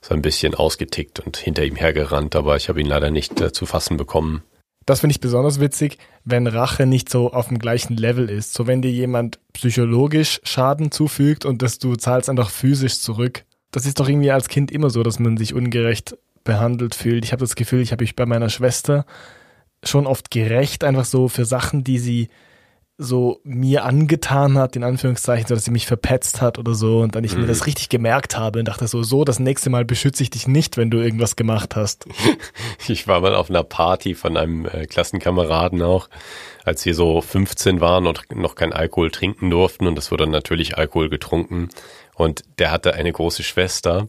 so 0.00 0.14
ein 0.14 0.22
bisschen 0.22 0.54
ausgetickt 0.54 1.20
und 1.20 1.36
hinter 1.36 1.64
ihm 1.64 1.76
hergerannt, 1.76 2.34
aber 2.36 2.56
ich 2.56 2.68
habe 2.68 2.80
ihn 2.80 2.86
leider 2.86 3.10
nicht 3.10 3.40
äh, 3.40 3.52
zu 3.52 3.66
fassen 3.66 3.96
bekommen. 3.96 4.42
Das 4.86 5.00
finde 5.00 5.12
ich 5.12 5.20
besonders 5.20 5.60
witzig, 5.60 5.98
wenn 6.24 6.46
Rache 6.46 6.86
nicht 6.86 7.10
so 7.10 7.32
auf 7.32 7.48
dem 7.48 7.58
gleichen 7.58 7.96
Level 7.96 8.28
ist. 8.30 8.54
So 8.54 8.66
wenn 8.66 8.82
dir 8.82 8.90
jemand 8.90 9.38
psychologisch 9.52 10.40
Schaden 10.42 10.90
zufügt 10.90 11.44
und 11.44 11.62
dass 11.62 11.78
du 11.78 11.96
zahlst 11.96 12.30
einfach 12.30 12.50
physisch 12.50 12.98
zurück. 13.00 13.44
Das 13.72 13.86
ist 13.86 14.00
doch 14.00 14.08
irgendwie 14.08 14.32
als 14.32 14.48
Kind 14.48 14.72
immer 14.72 14.90
so, 14.90 15.02
dass 15.02 15.18
man 15.18 15.36
sich 15.36 15.54
ungerecht 15.54 16.16
behandelt 16.44 16.94
fühlt. 16.94 17.24
Ich 17.24 17.32
habe 17.32 17.40
das 17.40 17.54
Gefühl, 17.54 17.82
ich 17.82 17.92
habe 17.92 18.02
mich 18.02 18.16
bei 18.16 18.26
meiner 18.26 18.48
Schwester 18.48 19.04
schon 19.84 20.06
oft 20.06 20.30
gerecht, 20.30 20.82
einfach 20.82 21.04
so 21.04 21.28
für 21.28 21.44
Sachen, 21.44 21.84
die 21.84 21.98
sie 21.98 22.28
so 23.02 23.40
mir 23.44 23.84
angetan 23.86 24.58
hat, 24.58 24.76
in 24.76 24.84
Anführungszeichen, 24.84 25.46
so 25.48 25.54
dass 25.54 25.64
sie 25.64 25.70
mich 25.70 25.86
verpetzt 25.86 26.42
hat 26.42 26.58
oder 26.58 26.74
so 26.74 27.00
und 27.00 27.14
dann 27.14 27.24
ich 27.24 27.34
mir 27.34 27.46
das 27.46 27.66
richtig 27.66 27.88
gemerkt 27.88 28.36
habe 28.36 28.58
und 28.58 28.68
dachte 28.68 28.86
so, 28.86 29.02
so, 29.02 29.24
das 29.24 29.38
nächste 29.38 29.70
Mal 29.70 29.86
beschütze 29.86 30.22
ich 30.22 30.28
dich 30.28 30.46
nicht, 30.46 30.76
wenn 30.76 30.90
du 30.90 30.98
irgendwas 30.98 31.34
gemacht 31.34 31.76
hast. 31.76 32.06
Ich 32.88 33.06
war 33.06 33.20
mal 33.20 33.34
auf 33.34 33.50
einer 33.50 33.62
Party 33.62 34.14
von 34.14 34.36
einem 34.36 34.66
äh, 34.66 34.86
Klassenkameraden 34.86 35.80
auch, 35.82 36.08
als 36.64 36.84
wir 36.84 36.94
so 36.94 37.20
15 37.20 37.80
waren 37.80 38.06
und 38.06 38.34
noch 38.34 38.54
kein 38.54 38.72
Alkohol 38.72 39.10
trinken 39.10 39.48
durften 39.48 39.86
und 39.86 39.96
es 39.96 40.10
wurde 40.10 40.24
dann 40.24 40.32
natürlich 40.32 40.76
Alkohol 40.76 41.08
getrunken 41.08 41.68
und 42.14 42.42
der 42.58 42.70
hatte 42.70 42.94
eine 42.94 43.12
große 43.12 43.42
Schwester 43.42 44.08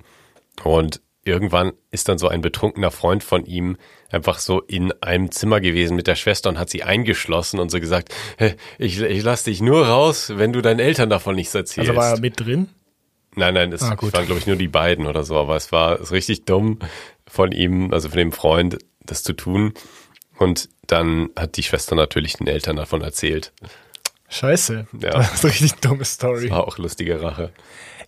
und 0.63 1.01
irgendwann 1.23 1.73
ist 1.91 2.09
dann 2.09 2.17
so 2.17 2.27
ein 2.27 2.41
betrunkener 2.41 2.91
Freund 2.91 3.23
von 3.23 3.45
ihm 3.45 3.77
einfach 4.09 4.39
so 4.39 4.61
in 4.61 4.91
einem 5.01 5.31
Zimmer 5.31 5.59
gewesen 5.61 5.95
mit 5.95 6.07
der 6.07 6.15
Schwester 6.15 6.49
und 6.49 6.57
hat 6.57 6.69
sie 6.69 6.83
eingeschlossen 6.83 7.59
und 7.59 7.69
so 7.69 7.79
gesagt, 7.79 8.13
"Hä, 8.37 8.55
ich, 8.77 8.99
ich 8.99 9.23
lass 9.23 9.43
dich 9.43 9.61
nur 9.61 9.85
raus, 9.87 10.33
wenn 10.35 10.51
du 10.53 10.61
deinen 10.61 10.79
Eltern 10.79 11.09
davon 11.09 11.35
nichts 11.35 11.53
erzählst. 11.55 11.89
Also 11.89 11.99
war 12.01 12.11
er 12.15 12.19
mit 12.19 12.39
drin? 12.39 12.69
Nein, 13.35 13.53
nein, 13.53 13.71
es 13.71 13.81
Ah, 13.83 13.95
waren, 13.99 14.25
glaube 14.25 14.39
ich, 14.39 14.47
nur 14.47 14.57
die 14.57 14.67
beiden 14.67 15.05
oder 15.07 15.23
so, 15.23 15.37
aber 15.37 15.55
es 15.55 15.71
war 15.71 16.01
es 16.01 16.11
richtig 16.11 16.43
dumm 16.45 16.79
von 17.27 17.51
ihm, 17.53 17.93
also 17.93 18.09
von 18.09 18.17
dem 18.17 18.31
Freund, 18.33 18.77
das 19.05 19.23
zu 19.23 19.33
tun. 19.33 19.73
Und 20.37 20.67
dann 20.87 21.29
hat 21.37 21.55
die 21.55 21.63
Schwester 21.63 21.95
natürlich 21.95 22.33
den 22.33 22.47
Eltern 22.47 22.75
davon 22.75 23.01
erzählt. 23.01 23.53
Scheiße. 24.27 24.87
Ja. 25.01 25.11
Das 25.13 25.33
ist 25.35 25.43
eine 25.45 25.53
richtig 25.53 25.73
dumme 25.75 26.03
Story. 26.05 26.49
War 26.49 26.67
auch 26.67 26.77
lustige 26.77 27.21
Rache. 27.21 27.51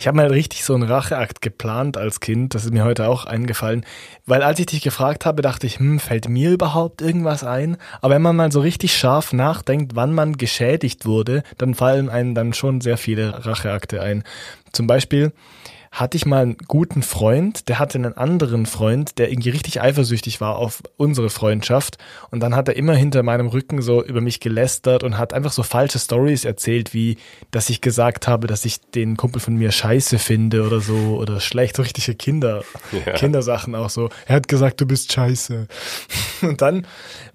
Ich 0.03 0.07
habe 0.07 0.17
mal 0.17 0.27
richtig 0.27 0.65
so 0.65 0.73
einen 0.73 0.83
Racheakt 0.83 1.41
geplant 1.41 1.95
als 1.95 2.19
Kind. 2.19 2.53
Das 2.55 2.65
ist 2.65 2.73
mir 2.73 2.83
heute 2.83 3.07
auch 3.07 3.23
eingefallen. 3.23 3.85
Weil 4.25 4.41
als 4.41 4.59
ich 4.59 4.67
dich 4.67 4.81
gefragt 4.81 5.25
habe, 5.25 5.41
dachte 5.41 5.67
ich, 5.67 5.79
hm, 5.79 5.99
fällt 5.99 6.29
mir 6.29 6.51
überhaupt 6.51 7.01
irgendwas 7.01 7.43
ein? 7.43 7.77
Aber 8.01 8.15
wenn 8.15 8.21
man 8.21 8.35
mal 8.35 8.51
so 8.51 8.61
richtig 8.61 8.95
scharf 8.95 9.33
nachdenkt, 9.33 9.95
wann 9.95 10.13
man 10.13 10.37
geschädigt 10.37 11.05
wurde, 11.05 11.43
dann 11.57 11.73
fallen 11.73 12.09
einem 12.09 12.33
dann 12.33 12.53
schon 12.53 12.79
sehr 12.79 12.97
viele 12.97 13.45
Racheakte 13.45 14.01
ein. 14.01 14.23
Zum 14.71 14.87
Beispiel 14.87 15.33
hatte 15.93 16.17
ich 16.17 16.25
mal 16.25 16.41
einen 16.41 16.57
guten 16.67 17.03
Freund, 17.03 17.69
der 17.69 17.77
hatte 17.77 17.99
einen 17.99 18.17
anderen 18.17 18.65
Freund, 18.65 19.19
der 19.19 19.29
irgendwie 19.29 19.51
richtig 19.51 19.79
eifersüchtig 19.79 20.41
war 20.41 20.55
auf 20.55 20.81
unsere 20.97 21.29
Freundschaft. 21.29 21.99
Und 22.31 22.39
dann 22.39 22.55
hat 22.55 22.67
er 22.67 22.75
immer 22.75 22.95
hinter 22.95 23.21
meinem 23.21 23.45
Rücken 23.45 23.79
so 23.83 24.03
über 24.03 24.19
mich 24.19 24.39
gelästert 24.39 25.03
und 25.03 25.19
hat 25.19 25.35
einfach 25.35 25.51
so 25.51 25.61
falsche 25.61 25.99
Stories 25.99 26.45
erzählt, 26.45 26.95
wie, 26.95 27.17
dass 27.51 27.69
ich 27.69 27.79
gesagt 27.79 28.27
habe, 28.27 28.47
dass 28.47 28.65
ich 28.65 28.81
den 28.81 29.17
Kumpel 29.17 29.39
von 29.39 29.55
mir 29.55 29.71
scheiße 29.71 30.17
finde 30.17 30.63
oder 30.63 30.79
so 30.79 31.19
oder 31.19 31.39
schlecht, 31.39 31.75
so 31.75 31.83
richtige 31.83 32.15
Kinder, 32.15 32.63
Ja. 33.05 33.13
Kindersachen 33.13 33.75
auch 33.75 33.91
so. 33.91 34.09
Er 34.25 34.35
hat 34.35 34.47
gesagt, 34.47 34.81
du 34.81 34.85
bist 34.85 35.11
scheiße. 35.11 35.67
Und 36.41 36.61
dann 36.61 36.87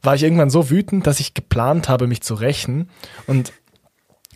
war 0.02 0.14
ich 0.14 0.22
irgendwann 0.22 0.50
so 0.50 0.70
wütend, 0.70 1.06
dass 1.06 1.20
ich 1.20 1.34
geplant 1.34 1.88
habe, 1.88 2.06
mich 2.06 2.22
zu 2.22 2.34
rächen. 2.34 2.90
Und 3.26 3.52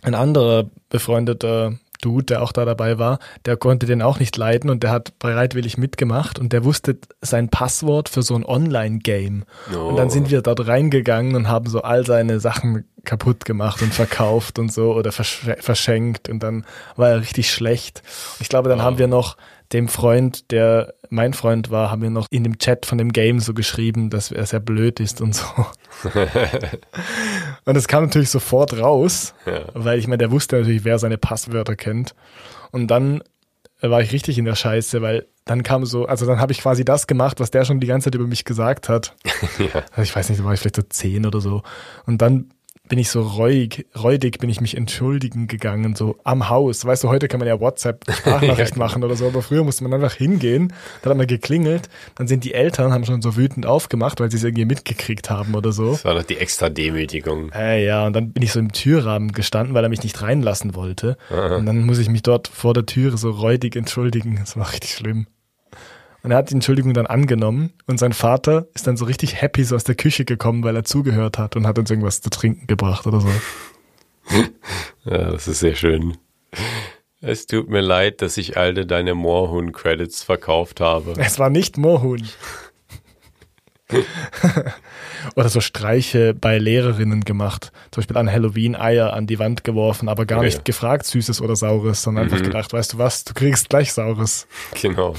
ein 0.01 0.15
anderer 0.15 0.69
befreundeter 0.89 1.77
Dude, 2.03 2.25
der 2.25 2.43
auch 2.43 2.51
da 2.51 2.65
dabei 2.65 2.99
war, 2.99 3.19
der 3.45 3.55
konnte 3.55 3.85
den 3.85 4.01
auch 4.01 4.19
nicht 4.19 4.35
leiden 4.35 4.69
und 4.69 4.83
der 4.83 4.91
hat 4.91 5.17
bereitwillig 5.19 5.77
mitgemacht 5.77 6.37
und 6.37 6.51
der 6.51 6.65
wusste 6.65 6.97
sein 7.21 7.49
Passwort 7.49 8.09
für 8.09 8.21
so 8.21 8.35
ein 8.35 8.43
Online-Game. 8.43 9.45
Und 9.73 9.95
dann 9.95 10.09
sind 10.09 10.29
wir 10.29 10.41
dort 10.41 10.67
reingegangen 10.67 11.35
und 11.35 11.47
haben 11.47 11.69
so 11.69 11.81
all 11.81 12.05
seine 12.05 12.41
Sachen 12.41 12.85
kaputt 13.05 13.45
gemacht 13.45 13.81
und 13.81 13.93
verkauft 13.93 14.59
und 14.59 14.71
so 14.71 14.93
oder 14.93 15.11
versch 15.11 15.41
verschenkt 15.59 16.29
und 16.29 16.41
dann 16.41 16.65
war 16.95 17.09
er 17.09 17.21
richtig 17.21 17.51
schlecht. 17.51 18.03
Ich 18.39 18.49
glaube, 18.49 18.69
dann 18.69 18.81
haben 18.81 18.97
wir 18.97 19.07
noch 19.07 19.37
dem 19.71 19.87
Freund, 19.87 20.51
der 20.51 20.93
mein 21.13 21.33
Freund 21.33 21.69
war, 21.69 21.91
haben 21.91 22.01
wir 22.01 22.09
noch 22.09 22.25
in 22.31 22.43
dem 22.43 22.57
Chat 22.57 22.85
von 22.85 22.97
dem 22.97 23.13
Game 23.13 23.39
so 23.39 23.53
geschrieben, 23.53 24.09
dass 24.09 24.31
er 24.31 24.45
sehr 24.45 24.59
blöd 24.59 24.99
ist 24.99 25.21
und 25.21 25.35
so. 25.35 25.45
und 27.65 27.75
es 27.75 27.87
kam 27.87 28.03
natürlich 28.03 28.29
sofort 28.29 28.77
raus, 28.79 29.33
Ja. 29.45 29.61
weil 29.73 29.99
ich 29.99 30.07
meine, 30.07 30.17
der 30.17 30.31
wusste 30.31 30.57
natürlich, 30.57 30.83
wer 30.83 30.99
seine 30.99 31.17
Passwörter 31.17 31.75
kennt. 31.75 32.15
Und 32.71 32.87
dann 32.87 33.21
war 33.81 34.01
ich 34.01 34.11
richtig 34.11 34.37
in 34.37 34.45
der 34.45 34.55
Scheiße, 34.55 35.01
weil 35.01 35.27
dann 35.45 35.61
kam 35.63 35.85
so, 35.85 36.05
also 36.05 36.25
dann 36.25 36.39
habe 36.39 36.51
ich 36.53 36.59
quasi 36.61 36.85
das 36.85 37.05
gemacht, 37.05 37.39
was 37.39 37.51
der 37.51 37.65
schon 37.65 37.79
die 37.79 37.87
ganze 37.87 38.05
Zeit 38.05 38.15
über 38.15 38.27
mich 38.27 38.45
gesagt 38.45 38.89
hat. 38.89 39.15
Ja. 39.59 39.83
Also 39.91 40.01
ich 40.03 40.15
weiß 40.15 40.29
nicht, 40.29 40.39
da 40.41 40.45
war 40.45 40.53
ich 40.53 40.59
vielleicht 40.59 40.77
so 40.77 40.81
zehn 40.83 41.25
oder 41.25 41.41
so. 41.41 41.63
Und 42.05 42.21
dann 42.21 42.49
bin 42.93 42.99
ich 42.99 43.09
so 43.09 43.23
reuig, 43.23 43.87
räudig 43.97 44.37
bin 44.37 44.51
ich 44.51 44.61
mich 44.61 44.77
entschuldigen 44.77 45.47
gegangen, 45.47 45.95
so 45.95 46.15
am 46.23 46.49
Haus. 46.49 46.85
Weißt 46.85 47.03
du, 47.03 47.09
heute 47.09 47.27
kann 47.27 47.39
man 47.39 47.47
ja 47.47 47.59
WhatsApp-Sprachnachricht 47.59 48.75
Ja, 48.75 48.77
machen 48.77 49.03
oder 49.03 49.15
so, 49.15 49.25
aber 49.25 49.41
früher 49.41 49.63
musste 49.63 49.83
man 49.83 49.95
einfach 49.95 50.13
hingehen, 50.13 50.71
dann 51.01 51.09
hat 51.09 51.17
man 51.17 51.25
geklingelt, 51.25 51.89
dann 52.13 52.27
sind 52.27 52.43
die 52.43 52.53
Eltern, 52.53 52.93
haben 52.93 53.03
schon 53.03 53.23
so 53.23 53.35
wütend 53.35 53.65
aufgemacht, 53.65 54.19
weil 54.19 54.29
sie 54.29 54.37
es 54.37 54.43
irgendwie 54.43 54.65
mitgekriegt 54.65 55.31
haben 55.31 55.55
oder 55.55 55.71
so. 55.71 55.93
Das 55.93 56.05
war 56.05 56.13
noch 56.13 56.21
die 56.21 56.37
extra 56.37 56.69
Demütigung. 56.69 57.51
Äh, 57.51 57.83
ja, 57.83 58.05
und 58.05 58.13
dann 58.13 58.31
bin 58.31 58.43
ich 58.43 58.51
so 58.51 58.59
im 58.59 58.71
Türrahmen 58.71 59.31
gestanden, 59.31 59.73
weil 59.73 59.83
er 59.83 59.89
mich 59.89 60.03
nicht 60.03 60.21
reinlassen 60.21 60.75
wollte. 60.75 61.17
Und 61.31 61.65
dann 61.65 61.87
muss 61.87 61.97
ich 61.97 62.09
mich 62.09 62.21
dort 62.21 62.47
vor 62.47 62.75
der 62.75 62.85
Türe 62.85 63.17
so 63.17 63.31
räudig 63.31 63.75
entschuldigen. 63.75 64.37
Das 64.39 64.55
war 64.55 64.71
richtig 64.71 64.91
schlimm. 64.91 65.25
Und 66.23 66.31
er 66.31 66.37
hat 66.37 66.49
die 66.49 66.53
Entschuldigung 66.55 66.93
dann 66.93 67.05
angenommen 67.05 67.73
und 67.85 67.99
sein 67.99 68.13
Vater 68.13 68.67
ist 68.73 68.87
dann 68.87 68.95
so 68.97 69.03
richtig 69.05 69.41
happy 69.41 69.63
so 69.65 69.75
aus 69.75 69.83
der 69.83 69.95
Küche 69.95 70.23
gekommen, 70.25 70.63
weil 70.63 70.75
er 70.75 70.85
zugehört 70.85 71.37
hat 71.37 71.55
und 71.57 71.67
hat 71.67 71.77
uns 71.77 71.89
irgendwas 71.89 72.21
zu 72.21 72.29
trinken 72.29 72.65
gebracht 72.67 73.05
oder 73.07 73.19
so. 73.21 73.29
Ja, 75.05 75.31
das 75.31 75.49
ist 75.49 75.59
sehr 75.59 75.75
schön. 75.75 76.15
Es 77.19 77.45
tut 77.45 77.67
mir 77.69 77.81
leid, 77.81 78.21
dass 78.21 78.37
ich 78.37 78.55
alle 78.57 78.85
deine 78.85 79.15
Moorhuhn-Credits 79.15 80.23
verkauft 80.23 80.79
habe. 80.79 81.13
Es 81.17 81.39
war 81.39 81.49
nicht 81.49 81.77
Moorhuhn. 81.77 82.25
Oder 85.35 85.49
so 85.49 85.59
Streiche 85.61 86.33
bei 86.33 86.57
Lehrerinnen 86.57 87.25
gemacht. 87.25 87.71
Zum 87.91 88.01
Beispiel 88.01 88.17
an 88.17 88.31
Halloween 88.31 88.75
Eier 88.75 89.13
an 89.13 89.27
die 89.27 89.39
Wand 89.39 89.63
geworfen, 89.63 90.07
aber 90.09 90.25
gar 90.25 90.39
Ja. 90.39 90.45
nicht 90.45 90.65
gefragt, 90.65 91.05
Süßes 91.05 91.41
oder 91.41 91.55
Saures, 91.55 92.01
sondern 92.01 92.25
einfach 92.25 92.41
gedacht, 92.41 92.71
weißt 92.73 92.93
du 92.93 92.97
was, 92.97 93.23
du 93.23 93.33
kriegst 93.33 93.69
gleich 93.69 93.93
Saures. 93.93 94.47
Genau. 94.81 95.15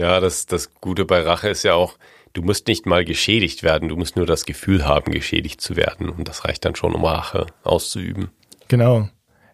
Ja, 0.00 0.18
das, 0.18 0.46
das 0.46 0.72
Gute 0.80 1.04
bei 1.04 1.20
Rache 1.20 1.50
ist 1.50 1.62
ja 1.62 1.74
auch, 1.74 1.98
du 2.32 2.40
musst 2.40 2.68
nicht 2.68 2.86
mal 2.86 3.04
geschädigt 3.04 3.62
werden, 3.62 3.90
du 3.90 3.96
musst 3.96 4.16
nur 4.16 4.24
das 4.24 4.46
Gefühl 4.46 4.86
haben, 4.86 5.12
geschädigt 5.12 5.60
zu 5.60 5.76
werden. 5.76 6.08
Und 6.08 6.26
das 6.26 6.46
reicht 6.46 6.64
dann 6.64 6.74
schon, 6.74 6.94
um 6.94 7.04
Rache 7.04 7.44
auszuüben. 7.64 8.30
Genau. 8.68 9.10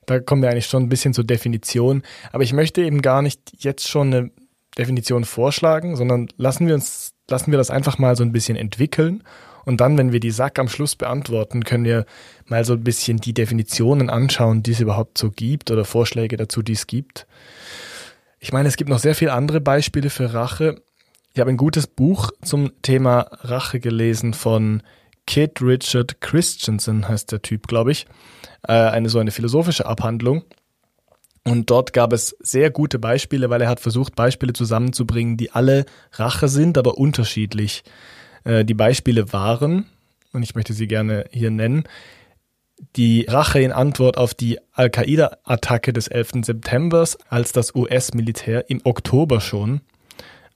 Da 0.07 0.21
kommen 0.21 0.43
wir 0.43 0.51
eigentlich 0.51 0.67
schon 0.67 0.85
ein 0.85 0.89
bisschen 0.89 1.15
zur 1.15 1.25
Definition. 1.25 2.05
Aber 2.31 2.45
ich 2.45 2.53
möchte 2.53 2.81
eben 2.83 3.03
gar 3.03 3.23
nicht 3.23 3.41
jetzt 3.59 3.89
schon 3.89 4.15
eine 4.15 4.31
Definition 4.79 5.25
vorschlagen, 5.25 5.97
sondern 5.97 6.29
lassen 6.37 6.69
wir 6.69 6.75
uns, 6.75 7.13
lassen 7.29 7.51
wir 7.51 7.59
das 7.59 7.71
einfach 7.71 7.99
mal 7.99 8.15
so 8.15 8.23
ein 8.23 8.31
bisschen 8.31 8.57
entwickeln. 8.57 9.25
Und 9.65 9.81
dann, 9.81 9.99
wenn 9.99 10.13
wir 10.13 10.21
die 10.21 10.31
Sack 10.31 10.61
am 10.61 10.69
Schluss 10.69 10.95
beantworten, 10.95 11.65
können 11.65 11.85
wir 11.85 12.07
mal 12.45 12.65
so 12.65 12.75
ein 12.75 12.85
bisschen 12.85 13.17
die 13.17 13.35
Definitionen 13.35 14.11
anschauen, 14.11 14.63
die 14.63 14.71
es 14.71 14.81
überhaupt 14.81 15.19
so 15.19 15.33
gibt 15.33 15.73
oder 15.73 15.85
Vorschläge 15.85 16.37
dazu, 16.37 16.63
die 16.63 16.75
es 16.75 16.87
gibt. 16.87 17.27
Ich 18.47 18.53
meine, 18.53 18.69
es 18.69 18.77
gibt 18.77 18.89
noch 18.89 19.01
sehr 19.01 19.17
viele 19.17 19.33
andere 19.33 19.61
Beispiele 19.61 20.09
für 20.09 20.33
Rache. 20.33 20.81
Ich 21.35 21.41
habe 21.41 21.51
ein 21.51 21.57
gutes 21.57 21.89
Buch 21.89 22.31
zum 22.43 22.81
Thema 22.81 23.27
Rache 23.41 23.81
gelesen 23.81 24.35
von 24.35 24.85
Kit 25.27 25.61
Richard 25.61 26.21
Christensen, 26.21 27.09
heißt 27.09 27.33
der 27.33 27.43
Typ, 27.43 27.67
glaube 27.67 27.91
ich. 27.91 28.07
Äh, 28.63 28.75
eine 28.75 29.09
so 29.09 29.19
eine 29.19 29.33
philosophische 29.33 29.87
Abhandlung. 29.87 30.45
Und 31.43 31.71
dort 31.71 31.93
gab 31.93 32.13
es 32.13 32.37
sehr 32.39 32.71
gute 32.71 33.01
Beispiele, 33.01 33.51
weil 33.51 33.63
er 33.63 33.69
hat 33.69 33.81
versucht, 33.81 34.15
Beispiele 34.15 34.53
zusammenzubringen, 34.53 35.37
die 35.37 35.51
alle 35.51 35.85
Rache 36.13 36.47
sind, 36.47 36.79
aber 36.79 36.99
unterschiedlich. 36.99 37.83
Äh, 38.45 38.65
die 38.65 38.75
Beispiele 38.75 39.33
waren, 39.33 39.87
und 40.33 40.45
ich 40.45 40.55
möchte 40.55 40.73
sie 40.73 40.87
gerne 40.87 41.25
hier 41.33 41.51
nennen, 41.51 41.83
die 42.97 43.27
Rache 43.29 43.61
in 43.61 43.73
Antwort 43.73 44.17
auf 44.17 44.35
die 44.35 44.59
Al-Qaida-Attacke 44.73 45.93
des 45.93 46.09
11. 46.09 46.45
September, 46.45 47.07
als 47.29 47.53
das 47.53 47.75
US-Militär 47.75 48.69
im 48.71 48.81
Oktober 48.85 49.41
schon 49.41 49.81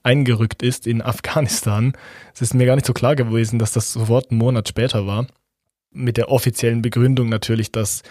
eingerückt 0.03 0.63
ist 0.63 0.87
in 0.87 1.01
Afghanistan. 1.01 1.93
Es 2.33 2.41
ist 2.41 2.53
mir 2.53 2.65
gar 2.65 2.75
nicht 2.75 2.87
so 2.87 2.93
klar 2.93 3.15
gewesen, 3.15 3.59
dass 3.59 3.71
das 3.71 3.93
sofort 3.93 4.31
einen 4.31 4.39
Monat 4.39 4.67
später 4.67 5.05
war. 5.05 5.27
Mit 5.91 6.17
der 6.17 6.29
offiziellen 6.29 6.81
Begründung 6.81 7.29
natürlich, 7.29 7.71
dass 7.71 8.01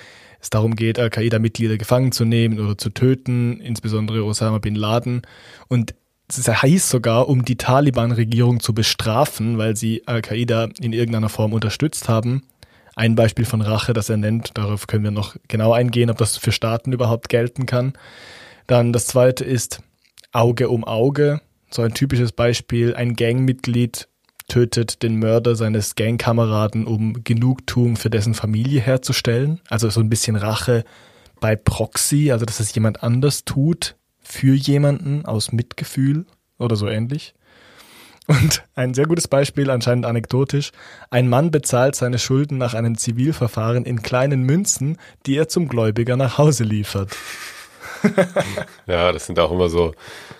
es 0.40 0.50
darum 0.50 0.76
geht, 0.76 0.98
Al-Qaida-Mitglieder 0.98 1.76
gefangen 1.76 2.12
zu 2.12 2.24
nehmen 2.24 2.58
oder 2.60 2.78
zu 2.78 2.90
töten, 2.90 3.60
insbesondere 3.60 4.24
Osama 4.24 4.58
bin 4.58 4.74
Laden. 4.74 5.22
Und 5.68 5.94
es 6.28 6.46
heißt 6.46 6.88
sogar, 6.88 7.28
um 7.28 7.44
die 7.44 7.56
Taliban-Regierung 7.56 8.60
zu 8.60 8.72
bestrafen, 8.72 9.58
weil 9.58 9.76
sie 9.76 10.06
Al-Qaida 10.06 10.68
in 10.80 10.92
irgendeiner 10.92 11.28
Form 11.28 11.52
unterstützt 11.52 12.08
haben. 12.08 12.42
Ein 13.00 13.14
Beispiel 13.14 13.46
von 13.46 13.62
Rache, 13.62 13.94
das 13.94 14.10
er 14.10 14.18
nennt, 14.18 14.58
darauf 14.58 14.86
können 14.86 15.04
wir 15.04 15.10
noch 15.10 15.34
genau 15.48 15.72
eingehen, 15.72 16.10
ob 16.10 16.18
das 16.18 16.36
für 16.36 16.52
Staaten 16.52 16.92
überhaupt 16.92 17.30
gelten 17.30 17.64
kann. 17.64 17.94
Dann 18.66 18.92
das 18.92 19.06
zweite 19.06 19.42
ist 19.42 19.80
Auge 20.32 20.68
um 20.68 20.84
Auge. 20.84 21.40
So 21.70 21.80
ein 21.80 21.94
typisches 21.94 22.32
Beispiel, 22.32 22.94
ein 22.94 23.16
Gangmitglied 23.16 24.06
tötet 24.48 25.02
den 25.02 25.18
Mörder 25.18 25.56
seines 25.56 25.94
Gangkameraden, 25.94 26.86
um 26.86 27.24
Genugtuung 27.24 27.96
für 27.96 28.10
dessen 28.10 28.34
Familie 28.34 28.82
herzustellen. 28.82 29.62
Also 29.70 29.88
so 29.88 30.00
ein 30.00 30.10
bisschen 30.10 30.36
Rache 30.36 30.84
bei 31.40 31.56
Proxy, 31.56 32.30
also 32.30 32.44
dass 32.44 32.60
es 32.60 32.74
jemand 32.74 33.02
anders 33.02 33.46
tut 33.46 33.96
für 34.18 34.52
jemanden 34.52 35.24
aus 35.24 35.52
Mitgefühl 35.52 36.26
oder 36.58 36.76
so 36.76 36.86
ähnlich. 36.86 37.32
Und 38.30 38.62
ein 38.76 38.94
sehr 38.94 39.06
gutes 39.06 39.26
Beispiel, 39.26 39.70
anscheinend 39.70 40.06
anekdotisch. 40.06 40.70
Ein 41.10 41.28
Mann 41.28 41.50
bezahlt 41.50 41.96
seine 41.96 42.20
Schulden 42.20 42.58
nach 42.58 42.74
einem 42.74 42.96
Zivilverfahren 42.96 43.84
in 43.84 44.02
kleinen 44.02 44.44
Münzen, 44.44 44.98
die 45.26 45.36
er 45.36 45.48
zum 45.48 45.66
Gläubiger 45.66 46.16
nach 46.16 46.38
Hause 46.38 46.62
liefert. 46.62 47.10
ja, 48.86 49.10
das 49.10 49.26
sind 49.26 49.40
auch 49.40 49.50
immer 49.50 49.68
so, 49.68 49.94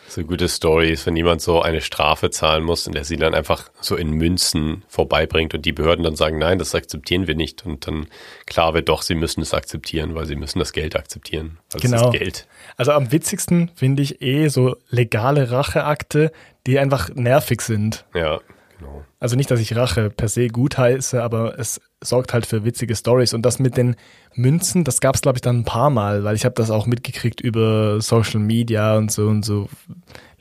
so 0.06 0.22
gute 0.22 0.48
Stories, 0.48 1.04
wenn 1.04 1.16
jemand 1.16 1.42
so 1.42 1.62
eine 1.62 1.80
Strafe 1.80 2.30
zahlen 2.30 2.62
muss 2.62 2.86
und 2.86 2.94
der 2.94 3.02
sie 3.02 3.16
dann 3.16 3.34
einfach 3.34 3.70
so 3.80 3.96
in 3.96 4.12
Münzen 4.12 4.84
vorbeibringt 4.86 5.52
und 5.54 5.66
die 5.66 5.72
Behörden 5.72 6.04
dann 6.04 6.14
sagen, 6.14 6.38
nein, 6.38 6.60
das 6.60 6.76
akzeptieren 6.76 7.26
wir 7.26 7.34
nicht. 7.34 7.66
Und 7.66 7.88
dann 7.88 8.06
klar 8.46 8.72
wird 8.72 8.88
doch, 8.88 9.02
sie 9.02 9.16
müssen 9.16 9.40
es 9.40 9.52
akzeptieren, 9.52 10.14
weil 10.14 10.26
sie 10.26 10.36
müssen 10.36 10.60
das 10.60 10.72
Geld 10.72 10.94
akzeptieren. 10.94 11.58
Also 11.74 11.88
genau. 11.88 12.10
Geld. 12.12 12.46
Also 12.80 12.92
am 12.92 13.12
witzigsten 13.12 13.70
finde 13.74 14.00
ich 14.00 14.22
eh 14.22 14.48
so 14.48 14.74
legale 14.88 15.50
Racheakte, 15.50 16.32
die 16.66 16.78
einfach 16.78 17.10
nervig 17.10 17.60
sind. 17.60 18.06
Ja, 18.14 18.40
genau. 18.78 19.04
Also 19.18 19.36
nicht, 19.36 19.50
dass 19.50 19.60
ich 19.60 19.76
Rache 19.76 20.08
per 20.08 20.28
se 20.28 20.48
gut 20.48 20.78
heiße, 20.78 21.22
aber 21.22 21.58
es 21.58 21.82
sorgt 22.02 22.32
halt 22.32 22.46
für 22.46 22.64
witzige 22.64 22.96
Stories. 22.96 23.34
Und 23.34 23.42
das 23.42 23.58
mit 23.58 23.76
den 23.76 23.96
Münzen, 24.32 24.84
das 24.84 25.02
gab 25.02 25.14
es, 25.14 25.20
glaube 25.20 25.36
ich, 25.36 25.42
dann 25.42 25.58
ein 25.58 25.64
paar 25.66 25.90
Mal, 25.90 26.24
weil 26.24 26.34
ich 26.34 26.46
habe 26.46 26.54
das 26.54 26.70
auch 26.70 26.86
mitgekriegt 26.86 27.42
über 27.42 28.00
Social 28.00 28.40
Media 28.40 28.96
und 28.96 29.12
so 29.12 29.26
und 29.26 29.44
so 29.44 29.68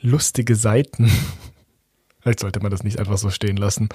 lustige 0.00 0.56
Seiten. 0.56 1.10
Vielleicht 2.20 2.40
sollte 2.40 2.60
man 2.60 2.70
das 2.70 2.84
nicht 2.84 2.98
einfach 2.98 3.18
so 3.18 3.28
stehen 3.28 3.58
lassen. 3.58 3.90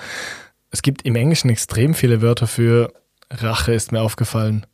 Es 0.70 0.84
gibt 0.84 1.02
im 1.02 1.16
Englischen 1.16 1.50
extrem 1.50 1.96
viele 1.96 2.22
Wörter 2.22 2.46
für 2.46 2.94
Rache, 3.32 3.74
ist 3.74 3.92
mir 3.92 4.04
aufgefallen. 4.04 4.68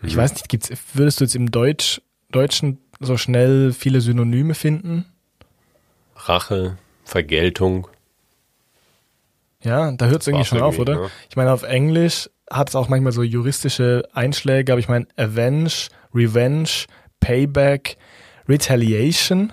Mhm. 0.00 0.08
Ich 0.08 0.16
weiß 0.16 0.34
nicht, 0.34 0.48
gibt's, 0.48 0.72
würdest 0.92 1.20
du 1.20 1.24
jetzt 1.24 1.36
im 1.36 1.52
Deutsch, 1.52 2.00
Deutschen 2.34 2.78
so 3.00 3.16
schnell 3.16 3.72
viele 3.72 4.00
Synonyme 4.00 4.54
finden? 4.54 5.06
Rache, 6.16 6.76
Vergeltung. 7.04 7.88
Ja, 9.62 9.92
da 9.92 10.06
hört 10.06 10.22
es 10.22 10.28
irgendwie 10.28 10.44
schon 10.44 10.60
auf, 10.60 10.78
oder? 10.78 10.94
Ne? 10.94 11.10
Ich 11.30 11.36
meine, 11.36 11.52
auf 11.52 11.62
Englisch 11.62 12.28
hat 12.50 12.68
es 12.68 12.76
auch 12.76 12.88
manchmal 12.88 13.12
so 13.12 13.22
juristische 13.22 14.06
Einschläge, 14.12 14.72
aber 14.72 14.78
ich 14.78 14.88
meine, 14.88 15.06
Avenge, 15.16 15.70
Revenge, 16.14 16.68
Payback, 17.20 17.96
Retaliation. 18.48 19.52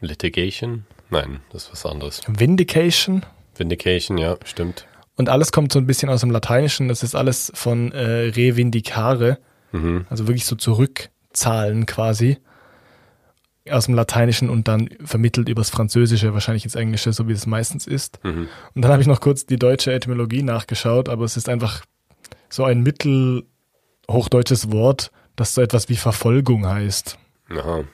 Litigation? 0.00 0.84
Nein, 1.10 1.40
das 1.52 1.64
ist 1.64 1.72
was 1.72 1.86
anderes. 1.86 2.20
Vindication. 2.26 3.24
Vindication, 3.56 4.18
ja, 4.18 4.36
stimmt. 4.44 4.86
Und 5.16 5.28
alles 5.28 5.52
kommt 5.52 5.72
so 5.72 5.78
ein 5.78 5.86
bisschen 5.86 6.08
aus 6.08 6.20
dem 6.20 6.30
Lateinischen. 6.30 6.88
Das 6.88 7.02
ist 7.02 7.14
alles 7.14 7.52
von 7.54 7.92
äh, 7.92 8.30
revindicare, 8.30 9.38
mhm. 9.70 10.06
also 10.08 10.26
wirklich 10.26 10.46
so 10.46 10.56
zurückzahlen 11.32 11.86
quasi 11.86 12.38
aus 13.70 13.86
dem 13.86 13.94
Lateinischen 13.94 14.50
und 14.50 14.66
dann 14.66 14.88
vermittelt 15.04 15.48
übers 15.48 15.70
Französische, 15.70 16.34
wahrscheinlich 16.34 16.64
ins 16.64 16.74
Englische, 16.74 17.12
so 17.12 17.28
wie 17.28 17.32
es 17.32 17.46
meistens 17.46 17.86
ist. 17.86 18.18
Mhm. 18.24 18.48
Und 18.74 18.82
dann 18.82 18.90
habe 18.90 19.02
ich 19.02 19.08
noch 19.08 19.20
kurz 19.20 19.46
die 19.46 19.58
deutsche 19.58 19.92
Etymologie 19.92 20.42
nachgeschaut, 20.42 21.08
aber 21.08 21.24
es 21.24 21.36
ist 21.36 21.48
einfach 21.48 21.82
so 22.48 22.64
ein 22.64 22.82
mittelhochdeutsches 22.82 24.72
Wort, 24.72 25.12
das 25.36 25.54
so 25.54 25.62
etwas 25.62 25.88
wie 25.88 25.96
Verfolgung 25.96 26.66
heißt. 26.66 27.18
Aha. 27.50 27.84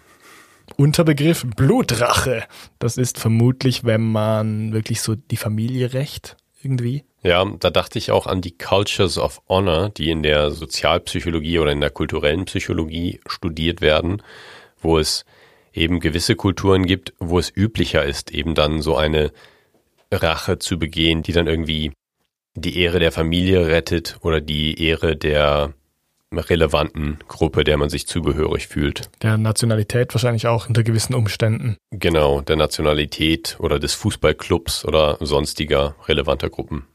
Unterbegriff 0.76 1.44
Blutrache. 1.54 2.44
Das 2.78 2.96
ist 2.96 3.18
vermutlich, 3.18 3.84
wenn 3.84 4.10
man 4.10 4.72
wirklich 4.72 5.02
so 5.02 5.16
die 5.16 5.36
Familie 5.36 5.92
rächt, 5.92 6.36
irgendwie. 6.62 7.04
Ja, 7.22 7.44
da 7.44 7.70
dachte 7.70 7.98
ich 7.98 8.10
auch 8.10 8.26
an 8.26 8.40
die 8.40 8.56
Cultures 8.56 9.18
of 9.18 9.42
Honor, 9.48 9.90
die 9.90 10.10
in 10.10 10.22
der 10.22 10.50
Sozialpsychologie 10.50 11.58
oder 11.58 11.72
in 11.72 11.80
der 11.80 11.90
kulturellen 11.90 12.44
Psychologie 12.44 13.20
studiert 13.26 13.80
werden, 13.80 14.22
wo 14.80 14.98
es 14.98 15.24
eben 15.72 16.00
gewisse 16.00 16.36
Kulturen 16.36 16.86
gibt, 16.86 17.12
wo 17.18 17.38
es 17.38 17.52
üblicher 17.54 18.04
ist, 18.04 18.30
eben 18.30 18.54
dann 18.54 18.82
so 18.82 18.96
eine 18.96 19.32
Rache 20.12 20.58
zu 20.58 20.78
begehen, 20.78 21.22
die 21.22 21.32
dann 21.32 21.46
irgendwie 21.46 21.92
die 22.54 22.78
Ehre 22.78 22.98
der 22.98 23.12
Familie 23.12 23.66
rettet 23.66 24.18
oder 24.22 24.40
die 24.40 24.82
Ehre 24.82 25.16
der 25.16 25.74
relevanten 26.32 27.18
Gruppe, 27.26 27.64
der 27.64 27.76
man 27.78 27.88
sich 27.88 28.06
zugehörig 28.06 28.68
fühlt. 28.68 29.10
Der 29.22 29.38
Nationalität 29.38 30.14
wahrscheinlich 30.14 30.46
auch 30.46 30.68
unter 30.68 30.82
gewissen 30.82 31.14
Umständen. 31.14 31.76
Genau, 31.90 32.40
der 32.42 32.56
Nationalität 32.56 33.56
oder 33.60 33.78
des 33.78 33.94
Fußballclubs 33.94 34.84
oder 34.84 35.16
sonstiger 35.20 35.96
relevanter 36.06 36.50
Gruppen. 36.50 36.86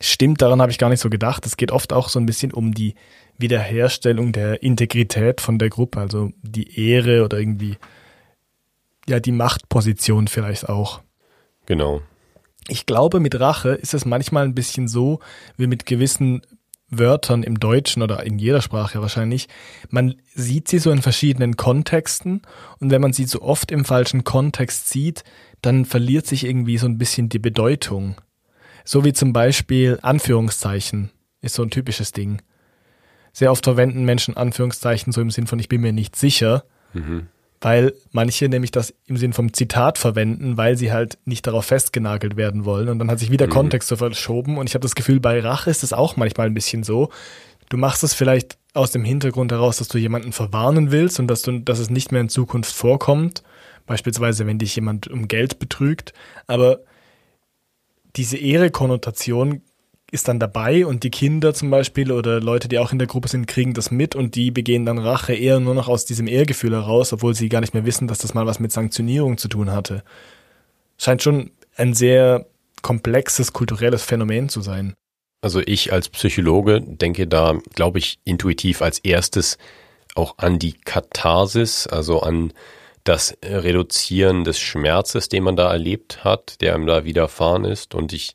Stimmt, 0.00 0.42
daran 0.42 0.60
habe 0.60 0.70
ich 0.70 0.78
gar 0.78 0.90
nicht 0.90 1.00
so 1.00 1.08
gedacht. 1.08 1.46
Es 1.46 1.56
geht 1.56 1.72
oft 1.72 1.92
auch 1.92 2.10
so 2.10 2.18
ein 2.18 2.26
bisschen 2.26 2.52
um 2.52 2.74
die 2.74 2.94
Wiederherstellung 3.38 4.32
der 4.32 4.62
Integrität 4.62 5.40
von 5.40 5.58
der 5.58 5.70
Gruppe, 5.70 6.00
also 6.00 6.30
die 6.42 6.78
Ehre 6.78 7.24
oder 7.24 7.38
irgendwie 7.38 7.76
ja 9.08 9.20
die 9.20 9.32
Machtposition 9.32 10.28
vielleicht 10.28 10.68
auch. 10.68 11.00
Genau. 11.66 12.02
Ich 12.68 12.84
glaube, 12.84 13.20
mit 13.20 13.38
Rache 13.38 13.70
ist 13.70 13.94
es 13.94 14.04
manchmal 14.04 14.44
ein 14.44 14.54
bisschen 14.54 14.88
so, 14.88 15.20
wie 15.56 15.66
mit 15.66 15.86
gewissen 15.86 16.42
Wörtern 16.88 17.42
im 17.42 17.58
Deutschen 17.58 18.02
oder 18.02 18.22
in 18.24 18.38
jeder 18.38 18.62
Sprache 18.62 19.00
wahrscheinlich. 19.00 19.48
Man 19.88 20.14
sieht 20.34 20.68
sie 20.68 20.78
so 20.78 20.90
in 20.90 21.02
verschiedenen 21.02 21.56
Kontexten 21.56 22.42
und 22.78 22.90
wenn 22.90 23.00
man 23.00 23.12
sie 23.12 23.24
so 23.24 23.42
oft 23.42 23.72
im 23.72 23.84
falschen 23.84 24.24
Kontext 24.24 24.88
sieht, 24.88 25.24
dann 25.62 25.84
verliert 25.84 26.26
sich 26.26 26.44
irgendwie 26.44 26.78
so 26.78 26.86
ein 26.86 26.98
bisschen 26.98 27.28
die 27.28 27.38
Bedeutung. 27.38 28.16
So 28.84 29.04
wie 29.04 29.12
zum 29.12 29.32
Beispiel 29.32 29.98
Anführungszeichen 30.02 31.10
ist 31.40 31.54
so 31.54 31.62
ein 31.62 31.70
typisches 31.70 32.12
Ding. 32.12 32.40
Sehr 33.32 33.50
oft 33.50 33.64
verwenden 33.64 34.04
Menschen 34.04 34.36
Anführungszeichen 34.36 35.12
so 35.12 35.20
im 35.20 35.30
Sinn 35.30 35.46
von 35.46 35.58
ich 35.58 35.68
bin 35.68 35.80
mir 35.80 35.92
nicht 35.92 36.16
sicher. 36.16 36.64
Mhm 36.92 37.28
weil 37.66 37.94
manche 38.12 38.48
nämlich 38.48 38.70
das 38.70 38.94
im 39.06 39.16
Sinn 39.16 39.32
vom 39.32 39.52
Zitat 39.52 39.98
verwenden, 39.98 40.56
weil 40.56 40.76
sie 40.76 40.92
halt 40.92 41.18
nicht 41.24 41.48
darauf 41.48 41.64
festgenagelt 41.64 42.36
werden 42.36 42.64
wollen. 42.64 42.88
Und 42.88 43.00
dann 43.00 43.10
hat 43.10 43.18
sich 43.18 43.32
wieder 43.32 43.48
mhm. 43.48 43.50
Kontext 43.50 43.88
so 43.88 43.96
verschoben. 43.96 44.56
Und 44.56 44.68
ich 44.68 44.74
habe 44.76 44.84
das 44.84 44.94
Gefühl, 44.94 45.18
bei 45.18 45.40
Rache 45.40 45.68
ist 45.68 45.82
es 45.82 45.92
auch 45.92 46.16
manchmal 46.16 46.46
ein 46.46 46.54
bisschen 46.54 46.84
so. 46.84 47.10
Du 47.68 47.76
machst 47.76 48.04
es 48.04 48.14
vielleicht 48.14 48.56
aus 48.72 48.92
dem 48.92 49.02
Hintergrund 49.02 49.50
heraus, 49.50 49.78
dass 49.78 49.88
du 49.88 49.98
jemanden 49.98 50.30
verwarnen 50.30 50.92
willst 50.92 51.18
und 51.18 51.26
dass, 51.26 51.42
du, 51.42 51.58
dass 51.58 51.80
es 51.80 51.90
nicht 51.90 52.12
mehr 52.12 52.20
in 52.20 52.28
Zukunft 52.28 52.72
vorkommt. 52.72 53.42
Beispielsweise, 53.84 54.46
wenn 54.46 54.60
dich 54.60 54.76
jemand 54.76 55.08
um 55.08 55.26
Geld 55.26 55.58
betrügt. 55.58 56.12
Aber 56.46 56.82
diese 58.14 58.36
Ehre-Konnotation 58.36 59.62
ist 60.16 60.28
dann 60.28 60.40
dabei 60.40 60.86
und 60.86 61.04
die 61.04 61.10
Kinder 61.10 61.52
zum 61.52 61.70
Beispiel 61.70 62.10
oder 62.10 62.40
Leute, 62.40 62.68
die 62.68 62.78
auch 62.78 62.90
in 62.90 62.98
der 62.98 63.06
Gruppe 63.06 63.28
sind, 63.28 63.46
kriegen 63.46 63.74
das 63.74 63.90
mit 63.90 64.16
und 64.16 64.34
die 64.34 64.50
begehen 64.50 64.86
dann 64.86 64.98
Rache 64.98 65.34
eher 65.34 65.60
nur 65.60 65.74
noch 65.74 65.88
aus 65.88 66.06
diesem 66.06 66.26
Ehrgefühl 66.26 66.72
heraus, 66.72 67.12
obwohl 67.12 67.34
sie 67.34 67.50
gar 67.50 67.60
nicht 67.60 67.74
mehr 67.74 67.84
wissen, 67.84 68.08
dass 68.08 68.18
das 68.18 68.32
mal 68.32 68.46
was 68.46 68.58
mit 68.58 68.72
Sanktionierung 68.72 69.36
zu 69.36 69.48
tun 69.48 69.70
hatte. 69.70 70.02
Scheint 70.96 71.22
schon 71.22 71.50
ein 71.76 71.92
sehr 71.92 72.46
komplexes 72.80 73.52
kulturelles 73.52 74.02
Phänomen 74.02 74.48
zu 74.48 74.62
sein. 74.62 74.94
Also 75.42 75.60
ich 75.60 75.92
als 75.92 76.08
Psychologe 76.08 76.80
denke 76.80 77.26
da, 77.26 77.58
glaube 77.74 77.98
ich, 77.98 78.18
intuitiv 78.24 78.80
als 78.80 78.98
erstes 79.00 79.58
auch 80.14 80.38
an 80.38 80.58
die 80.58 80.72
Katharsis, 80.72 81.86
also 81.86 82.20
an 82.20 82.54
das 83.04 83.36
Reduzieren 83.44 84.44
des 84.44 84.58
Schmerzes, 84.58 85.28
den 85.28 85.44
man 85.44 85.56
da 85.56 85.70
erlebt 85.70 86.24
hat, 86.24 86.60
der 86.62 86.74
einem 86.74 86.86
da 86.86 87.04
widerfahren 87.04 87.66
ist. 87.66 87.94
Und 87.94 88.14
ich 88.14 88.34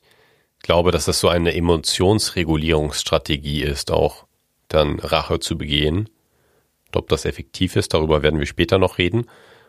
glaube, 0.62 0.92
dass 0.92 1.06
das 1.06 1.20
so 1.20 1.28
eine 1.28 1.54
Emotionsregulierungsstrategie 1.54 3.62
ist, 3.62 3.90
auch 3.90 4.26
dann 4.68 5.00
Rache 5.00 5.40
zu 5.40 5.58
begehen. 5.58 6.08
Ob 6.94 7.08
das 7.08 7.24
effektiv 7.24 7.74
ist, 7.76 7.94
darüber 7.94 8.22
werden 8.22 8.38
wir 8.38 8.46
später 8.46 8.78
noch 8.78 8.98
reden. 8.98 9.26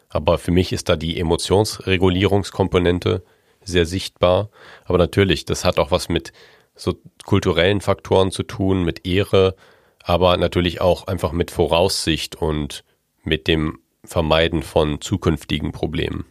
Aber 0.09 0.37
für 0.37 0.51
mich 0.51 0.73
ist 0.73 0.89
da 0.89 0.95
die 0.95 1.19
Emotionsregulierungskomponente 1.19 3.23
sehr 3.63 3.85
sichtbar. 3.85 4.49
Aber 4.85 4.97
natürlich, 4.97 5.45
das 5.45 5.65
hat 5.65 5.79
auch 5.79 5.91
was 5.91 6.09
mit 6.09 6.33
so 6.75 6.95
kulturellen 7.25 7.81
Faktoren 7.81 8.31
zu 8.31 8.43
tun, 8.43 8.83
mit 8.83 9.07
Ehre, 9.07 9.55
aber 10.03 10.37
natürlich 10.37 10.81
auch 10.81 11.07
einfach 11.07 11.31
mit 11.31 11.51
Voraussicht 11.51 12.35
und 12.35 12.83
mit 13.23 13.47
dem 13.47 13.79
Vermeiden 14.03 14.63
von 14.63 14.99
zukünftigen 14.99 15.71
Problemen. 15.71 16.25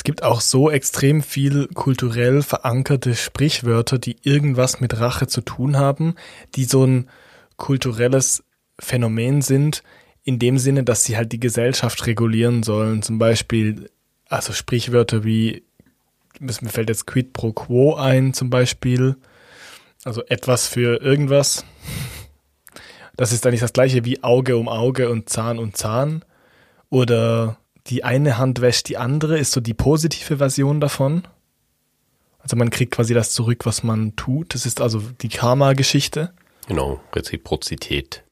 Es 0.00 0.04
gibt 0.04 0.22
auch 0.22 0.40
so 0.40 0.70
extrem 0.70 1.22
viel 1.22 1.68
kulturell 1.74 2.40
verankerte 2.40 3.14
Sprichwörter, 3.14 3.98
die 3.98 4.16
irgendwas 4.22 4.80
mit 4.80 4.98
Rache 4.98 5.26
zu 5.26 5.42
tun 5.42 5.76
haben, 5.76 6.14
die 6.56 6.64
so 6.64 6.86
ein 6.86 7.10
kulturelles 7.58 8.42
Phänomen 8.78 9.42
sind, 9.42 9.82
in 10.24 10.38
dem 10.38 10.56
Sinne, 10.56 10.84
dass 10.84 11.04
sie 11.04 11.18
halt 11.18 11.32
die 11.32 11.38
Gesellschaft 11.38 12.06
regulieren 12.06 12.62
sollen. 12.62 13.02
Zum 13.02 13.18
Beispiel, 13.18 13.90
also 14.26 14.54
Sprichwörter 14.54 15.22
wie, 15.22 15.64
mir 16.38 16.70
fällt 16.70 16.88
jetzt 16.88 17.06
quid 17.06 17.34
pro 17.34 17.52
quo 17.52 17.94
ein, 17.96 18.32
zum 18.32 18.48
Beispiel. 18.48 19.18
Also 20.02 20.24
etwas 20.24 20.66
für 20.66 21.02
irgendwas. 21.02 21.66
Das 23.18 23.32
ist 23.32 23.46
eigentlich 23.46 23.60
das 23.60 23.74
gleiche 23.74 24.06
wie 24.06 24.22
Auge 24.22 24.56
um 24.56 24.70
Auge 24.70 25.10
und 25.10 25.28
Zahn 25.28 25.58
um 25.58 25.74
Zahn. 25.74 26.24
Oder 26.88 27.59
die 27.90 28.04
eine 28.04 28.38
Hand 28.38 28.60
wäscht 28.60 28.88
die 28.88 28.96
andere, 28.96 29.38
ist 29.38 29.52
so 29.52 29.60
die 29.60 29.74
positive 29.74 30.38
Version 30.38 30.80
davon. 30.80 31.26
Also 32.38 32.56
man 32.56 32.70
kriegt 32.70 32.94
quasi 32.94 33.12
das 33.12 33.32
zurück, 33.32 33.66
was 33.66 33.82
man 33.82 34.16
tut. 34.16 34.54
Das 34.54 34.64
ist 34.64 34.80
also 34.80 35.00
die 35.20 35.28
Karma-Geschichte. 35.28 36.32
Genau, 36.68 37.00
Reziprozität. 37.14 38.24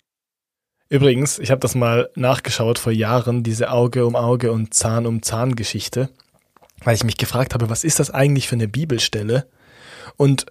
Übrigens, 0.89 1.39
ich 1.39 1.51
habe 1.51 1.61
das 1.61 1.75
mal 1.75 2.09
nachgeschaut 2.15 2.79
vor 2.79 2.93
Jahren, 2.93 3.43
diese 3.43 3.71
Auge 3.71 4.07
um 4.07 4.17
Auge 4.17 4.53
und 4.53 4.73
Zahn 4.73 5.07
um 5.07 5.23
Zahn 5.23 5.57
Geschichte, 5.57 6.09
weil 6.83 6.95
ich 6.95 7.05
mich 7.05 7.19
gefragt 7.19 7.53
habe, 7.53 7.69
was 7.69 7.85
ist 7.85 7.99
das 7.99 8.11
eigentlich 8.11 8.49
für 8.49 8.55
eine 8.55 8.69
Bibelstelle? 8.69 9.47
Und 10.17 10.47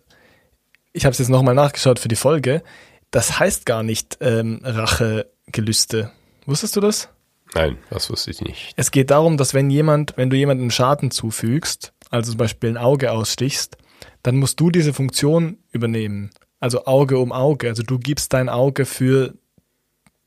ich 0.93 1.05
habe 1.05 1.13
es 1.13 1.19
jetzt 1.19 1.29
nochmal 1.29 1.55
nachgeschaut 1.55 1.97
für 1.97 2.07
die 2.09 2.15
Folge. 2.15 2.61
Das 3.09 3.39
heißt 3.39 3.65
gar 3.65 3.81
nicht 3.81 4.17
ähm, 4.21 4.59
Rachegelüste. 4.63 6.11
Wusstest 6.45 6.75
du 6.75 6.81
das? 6.81 7.09
Nein, 7.53 7.77
das 7.89 8.09
wusste 8.09 8.31
ich 8.31 8.41
nicht. 8.41 8.73
Es 8.75 8.91
geht 8.91 9.11
darum, 9.11 9.37
dass 9.37 9.53
wenn 9.53 9.69
jemand, 9.69 10.13
wenn 10.17 10.29
du 10.29 10.35
jemandem 10.35 10.71
Schaden 10.71 11.11
zufügst, 11.11 11.93
also 12.09 12.31
zum 12.31 12.37
Beispiel 12.37 12.69
ein 12.69 12.77
Auge 12.77 13.11
ausstichst, 13.11 13.77
dann 14.23 14.37
musst 14.37 14.59
du 14.59 14.69
diese 14.69 14.93
Funktion 14.93 15.57
übernehmen. 15.71 16.31
Also 16.59 16.85
Auge 16.85 17.17
um 17.19 17.31
Auge. 17.31 17.67
Also 17.67 17.83
du 17.83 17.99
gibst 17.99 18.33
dein 18.33 18.49
Auge 18.49 18.85
für 18.85 19.33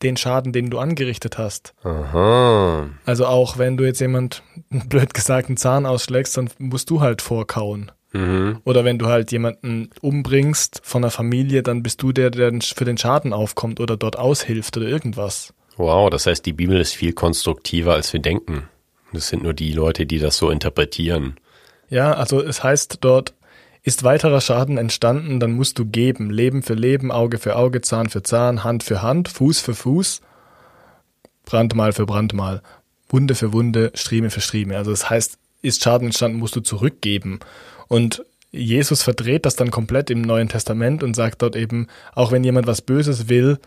den 0.02 0.16
Schaden, 0.16 0.52
den 0.52 0.70
du 0.70 0.78
angerichtet 0.78 1.38
hast. 1.38 1.74
Aha. 1.82 2.88
Also 3.04 3.26
auch 3.26 3.58
wenn 3.58 3.76
du 3.76 3.84
jetzt 3.84 4.00
jemand, 4.00 4.42
blöd 4.70 5.12
gesagt, 5.12 5.48
einen 5.48 5.56
Zahn 5.56 5.86
ausschlägst, 5.86 6.36
dann 6.36 6.48
musst 6.58 6.88
du 6.90 7.00
halt 7.00 7.20
vorkauen. 7.20 7.92
Mhm. 8.12 8.60
Oder 8.64 8.84
wenn 8.84 8.98
du 8.98 9.06
halt 9.06 9.30
jemanden 9.30 9.90
umbringst 10.00 10.80
von 10.82 11.02
der 11.02 11.10
Familie, 11.10 11.62
dann 11.62 11.82
bist 11.82 12.02
du 12.02 12.12
der, 12.12 12.30
der 12.30 12.52
für 12.60 12.84
den 12.84 12.98
Schaden 12.98 13.32
aufkommt 13.32 13.78
oder 13.78 13.96
dort 13.96 14.18
aushilft 14.18 14.76
oder 14.76 14.86
irgendwas. 14.86 15.54
Wow, 15.80 16.10
das 16.10 16.26
heißt, 16.26 16.44
die 16.44 16.52
Bibel 16.52 16.78
ist 16.78 16.92
viel 16.92 17.14
konstruktiver, 17.14 17.94
als 17.94 18.12
wir 18.12 18.20
denken. 18.20 18.68
Das 19.14 19.28
sind 19.28 19.42
nur 19.42 19.54
die 19.54 19.72
Leute, 19.72 20.04
die 20.04 20.18
das 20.18 20.36
so 20.36 20.50
interpretieren. 20.50 21.36
Ja, 21.88 22.12
also 22.12 22.42
es 22.42 22.62
heißt 22.62 22.98
dort, 23.00 23.32
ist 23.82 24.04
weiterer 24.04 24.42
Schaden 24.42 24.76
entstanden, 24.76 25.40
dann 25.40 25.52
musst 25.52 25.78
du 25.78 25.86
geben. 25.86 26.28
Leben 26.28 26.62
für 26.62 26.74
Leben, 26.74 27.10
Auge 27.10 27.38
für 27.38 27.56
Auge, 27.56 27.80
Zahn 27.80 28.10
für 28.10 28.22
Zahn, 28.22 28.62
Hand 28.62 28.82
für 28.82 29.00
Hand, 29.00 29.28
Fuß 29.28 29.60
für 29.60 29.74
Fuß, 29.74 30.20
Brandmal 31.46 31.94
für 31.94 32.04
Brandmal, 32.04 32.60
Wunde 33.08 33.34
für 33.34 33.54
Wunde, 33.54 33.90
Strieme 33.94 34.28
für 34.28 34.42
Strieme. 34.42 34.76
Also 34.76 34.90
das 34.90 35.08
heißt, 35.08 35.38
ist 35.62 35.82
Schaden 35.82 36.08
entstanden, 36.08 36.40
musst 36.40 36.56
du 36.56 36.60
zurückgeben. 36.60 37.40
Und 37.88 38.22
Jesus 38.52 39.02
verdreht 39.02 39.46
das 39.46 39.56
dann 39.56 39.70
komplett 39.70 40.10
im 40.10 40.20
Neuen 40.20 40.50
Testament 40.50 41.02
und 41.02 41.16
sagt 41.16 41.40
dort 41.40 41.56
eben, 41.56 41.86
auch 42.14 42.32
wenn 42.32 42.44
jemand 42.44 42.66
was 42.66 42.82
Böses 42.82 43.30
will, 43.30 43.58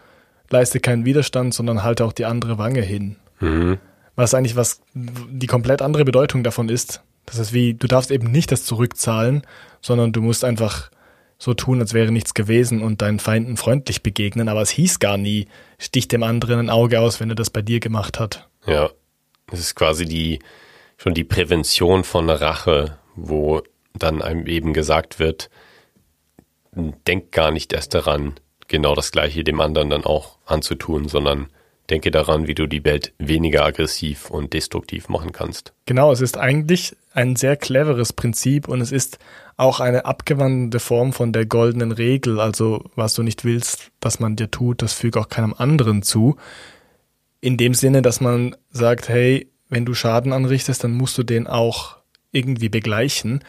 leiste 0.49 0.79
keinen 0.79 1.05
Widerstand, 1.05 1.53
sondern 1.53 1.83
halte 1.83 2.05
auch 2.05 2.13
die 2.13 2.25
andere 2.25 2.57
Wange 2.57 2.81
hin. 2.81 3.17
Mhm. 3.39 3.79
Was 4.15 4.33
eigentlich 4.33 4.55
was 4.55 4.81
die 4.93 5.47
komplett 5.47 5.81
andere 5.81 6.05
Bedeutung 6.05 6.43
davon 6.43 6.69
ist. 6.69 7.01
Das 7.25 7.39
ist 7.39 7.53
wie, 7.53 7.73
du 7.73 7.87
darfst 7.87 8.11
eben 8.11 8.31
nicht 8.31 8.51
das 8.51 8.65
zurückzahlen, 8.65 9.43
sondern 9.81 10.11
du 10.11 10.21
musst 10.21 10.43
einfach 10.43 10.91
so 11.37 11.53
tun, 11.53 11.79
als 11.79 11.93
wäre 11.93 12.11
nichts 12.11 12.33
gewesen 12.33 12.81
und 12.81 13.01
deinen 13.01 13.19
Feinden 13.19 13.57
freundlich 13.57 14.03
begegnen. 14.03 14.49
Aber 14.49 14.61
es 14.61 14.69
hieß 14.69 14.99
gar 14.99 15.17
nie, 15.17 15.47
stich 15.77 16.07
dem 16.07 16.23
anderen 16.23 16.59
ein 16.59 16.69
Auge 16.69 16.99
aus, 16.99 17.19
wenn 17.19 17.29
er 17.29 17.35
das 17.35 17.49
bei 17.49 17.61
dir 17.61 17.79
gemacht 17.79 18.19
hat. 18.19 18.47
Ja, 18.65 18.89
das 19.47 19.59
ist 19.59 19.75
quasi 19.75 20.05
die 20.05 20.39
schon 20.97 21.13
die 21.13 21.23
Prävention 21.23 22.03
von 22.03 22.29
Rache, 22.29 22.97
wo 23.15 23.61
dann 23.93 24.21
einem 24.21 24.47
eben 24.47 24.73
gesagt 24.73 25.19
wird, 25.19 25.49
denk 27.07 27.31
gar 27.31 27.51
nicht 27.51 27.73
erst 27.73 27.93
daran, 27.93 28.35
genau 28.73 28.95
das 28.95 29.11
Gleiche 29.11 29.43
dem 29.43 29.61
anderen 29.61 29.91
dann 29.91 30.03
auch 30.03 30.39
anzutun, 30.47 31.07
sondern 31.07 31.47
denke 31.91 32.09
daran, 32.09 32.47
wie 32.47 32.55
du 32.55 32.65
die 32.65 32.83
Welt 32.83 33.13
weniger 33.19 33.63
aggressiv 33.63 34.31
und 34.31 34.53
destruktiv 34.53 35.09
machen 35.09 35.31
kannst. 35.31 35.73
Genau, 35.85 36.11
es 36.11 36.21
ist 36.21 36.37
eigentlich 36.37 36.95
ein 37.13 37.35
sehr 37.35 37.55
cleveres 37.55 38.13
Prinzip 38.13 38.67
und 38.67 38.81
es 38.81 38.91
ist 38.91 39.19
auch 39.57 39.79
eine 39.79 40.05
abgewandte 40.05 40.79
Form 40.79 41.13
von 41.13 41.31
der 41.33 41.45
goldenen 41.45 41.91
Regel. 41.91 42.39
Also 42.39 42.89
was 42.95 43.13
du 43.13 43.21
nicht 43.21 43.45
willst, 43.45 43.91
dass 43.99 44.19
man 44.19 44.35
dir 44.35 44.49
tut, 44.49 44.81
das 44.81 44.93
füge 44.93 45.19
auch 45.19 45.29
keinem 45.29 45.53
anderen 45.55 46.01
zu. 46.01 46.35
In 47.41 47.57
dem 47.57 47.75
Sinne, 47.75 48.01
dass 48.01 48.21
man 48.21 48.55
sagt, 48.71 49.07
hey, 49.07 49.51
wenn 49.69 49.85
du 49.85 49.93
Schaden 49.93 50.33
anrichtest, 50.33 50.83
dann 50.83 50.93
musst 50.93 51.15
du 51.19 51.23
den 51.23 51.45
auch 51.45 51.97
irgendwie 52.31 52.69
begleichen. 52.69 53.43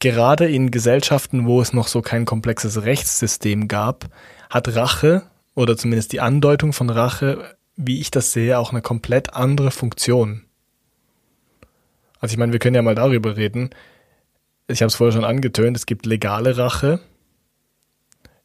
Gerade 0.00 0.50
in 0.50 0.70
Gesellschaften, 0.70 1.46
wo 1.46 1.62
es 1.62 1.72
noch 1.72 1.88
so 1.88 2.02
kein 2.02 2.26
komplexes 2.26 2.82
Rechtssystem 2.82 3.68
gab, 3.68 4.10
hat 4.50 4.74
Rache 4.74 5.22
oder 5.54 5.76
zumindest 5.76 6.12
die 6.12 6.20
Andeutung 6.20 6.72
von 6.72 6.90
Rache, 6.90 7.56
wie 7.76 8.00
ich 8.00 8.10
das 8.10 8.32
sehe, 8.32 8.58
auch 8.58 8.72
eine 8.72 8.82
komplett 8.82 9.32
andere 9.32 9.70
Funktion. 9.70 10.44
Also 12.18 12.34
ich 12.34 12.38
meine, 12.38 12.52
wir 12.52 12.58
können 12.58 12.76
ja 12.76 12.82
mal 12.82 12.94
darüber 12.94 13.36
reden. 13.36 13.70
Ich 14.68 14.82
habe 14.82 14.88
es 14.88 14.96
vorher 14.96 15.12
schon 15.12 15.24
angetönt, 15.24 15.76
es 15.76 15.86
gibt 15.86 16.04
legale 16.04 16.56
Rache, 16.58 17.00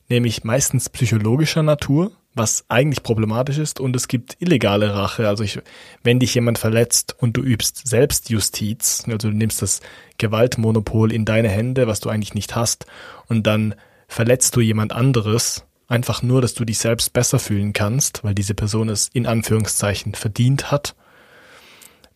nämlich 0.08 0.44
meistens 0.44 0.90
psychologischer 0.90 1.64
Natur, 1.64 2.12
was 2.34 2.66
eigentlich 2.68 3.04
problematisch 3.04 3.58
ist, 3.58 3.80
und 3.80 3.96
es 3.96 4.08
gibt 4.08 4.38
illegale 4.40 4.94
Rache. 4.94 5.28
Also 5.28 5.44
ich, 5.44 5.60
wenn 6.04 6.20
dich 6.20 6.36
jemand 6.36 6.58
verletzt 6.58 7.16
und 7.18 7.38
du 7.38 7.42
übst 7.42 7.88
Selbstjustiz, 7.88 9.04
also 9.08 9.30
du 9.30 9.36
nimmst 9.36 9.62
das 9.62 9.82
Gewaltmonopol 10.18 11.12
in 11.12 11.26
deine 11.26 11.50
Hände, 11.50 11.88
was 11.88 12.02
du 12.02 12.10
eigentlich 12.10 12.34
nicht 12.34 12.56
hast, 12.56 12.86
und 13.28 13.48
dann 13.48 13.76
verletzt 14.08 14.56
du 14.56 14.62
jemand 14.62 14.94
anderes, 14.94 15.65
einfach 15.88 16.24
nur, 16.24 16.42
dass 16.42 16.54
du 16.54 16.66
dich 16.66 16.80
selbst 16.80 17.14
besser 17.14 17.40
fühlen 17.40 17.74
kannst, 17.74 18.24
weil 18.24 18.36
diese 18.36 18.54
Person 18.54 18.90
es 18.90 19.10
in 19.14 19.28
Anführungszeichen 19.28 20.16
verdient 20.16 20.72
hat, 20.72 20.96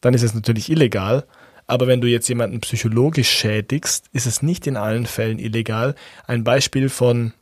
dann 0.01 0.13
ist 0.13 0.23
es 0.23 0.33
natürlich 0.33 0.69
illegal. 0.69 1.25
Aber 1.67 1.85
wenn 1.85 2.01
du 2.01 2.07
jetzt 2.07 2.27
jemanden 2.29 2.61
psychologisch 2.61 3.29
schädigst, 3.29 4.05
ist 4.11 4.25
es 4.25 4.41
nicht 4.41 4.65
in 4.65 4.75
allen 4.75 5.05
Fällen 5.05 5.37
illegal. 5.37 5.93
Ein 6.25 6.43
Beispiel 6.43 6.89
von 6.89 7.33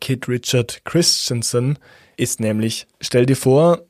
Kid 0.00 0.28
Richard 0.28 0.84
Christensen 0.84 1.78
ist 2.16 2.40
nämlich, 2.40 2.86
stell 3.00 3.24
dir 3.24 3.36
vor, 3.36 3.82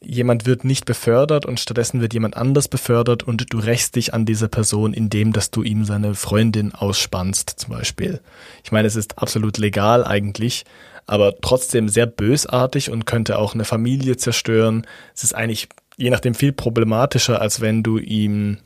jemand 0.00 0.44
wird 0.46 0.64
nicht 0.64 0.84
befördert 0.84 1.46
und 1.46 1.60
stattdessen 1.60 2.00
wird 2.00 2.14
jemand 2.14 2.36
anders 2.36 2.68
befördert 2.68 3.22
und 3.22 3.52
du 3.52 3.58
rächst 3.58 3.96
dich 3.96 4.12
an 4.12 4.26
dieser 4.26 4.48
Person, 4.48 4.92
indem 4.92 5.32
dass 5.32 5.50
du 5.50 5.62
ihm 5.62 5.84
seine 5.84 6.14
Freundin 6.14 6.74
ausspannst, 6.74 7.50
zum 7.56 7.72
Beispiel. 7.72 8.20
Ich 8.64 8.72
meine, 8.72 8.86
es 8.86 8.96
ist 8.96 9.18
absolut 9.18 9.58
legal 9.58 10.04
eigentlich, 10.04 10.64
aber 11.06 11.34
trotzdem 11.40 11.88
sehr 11.88 12.06
bösartig 12.06 12.90
und 12.90 13.06
könnte 13.06 13.38
auch 13.38 13.54
eine 13.54 13.64
Familie 13.64 14.16
zerstören. 14.16 14.86
Es 15.14 15.24
ist 15.24 15.34
eigentlich 15.34 15.68
je 15.96 16.10
nachdem 16.10 16.34
viel 16.34 16.52
problematischer, 16.52 17.40
als 17.40 17.60
wenn 17.60 17.82
du 17.82 17.98
ihm, 17.98 18.58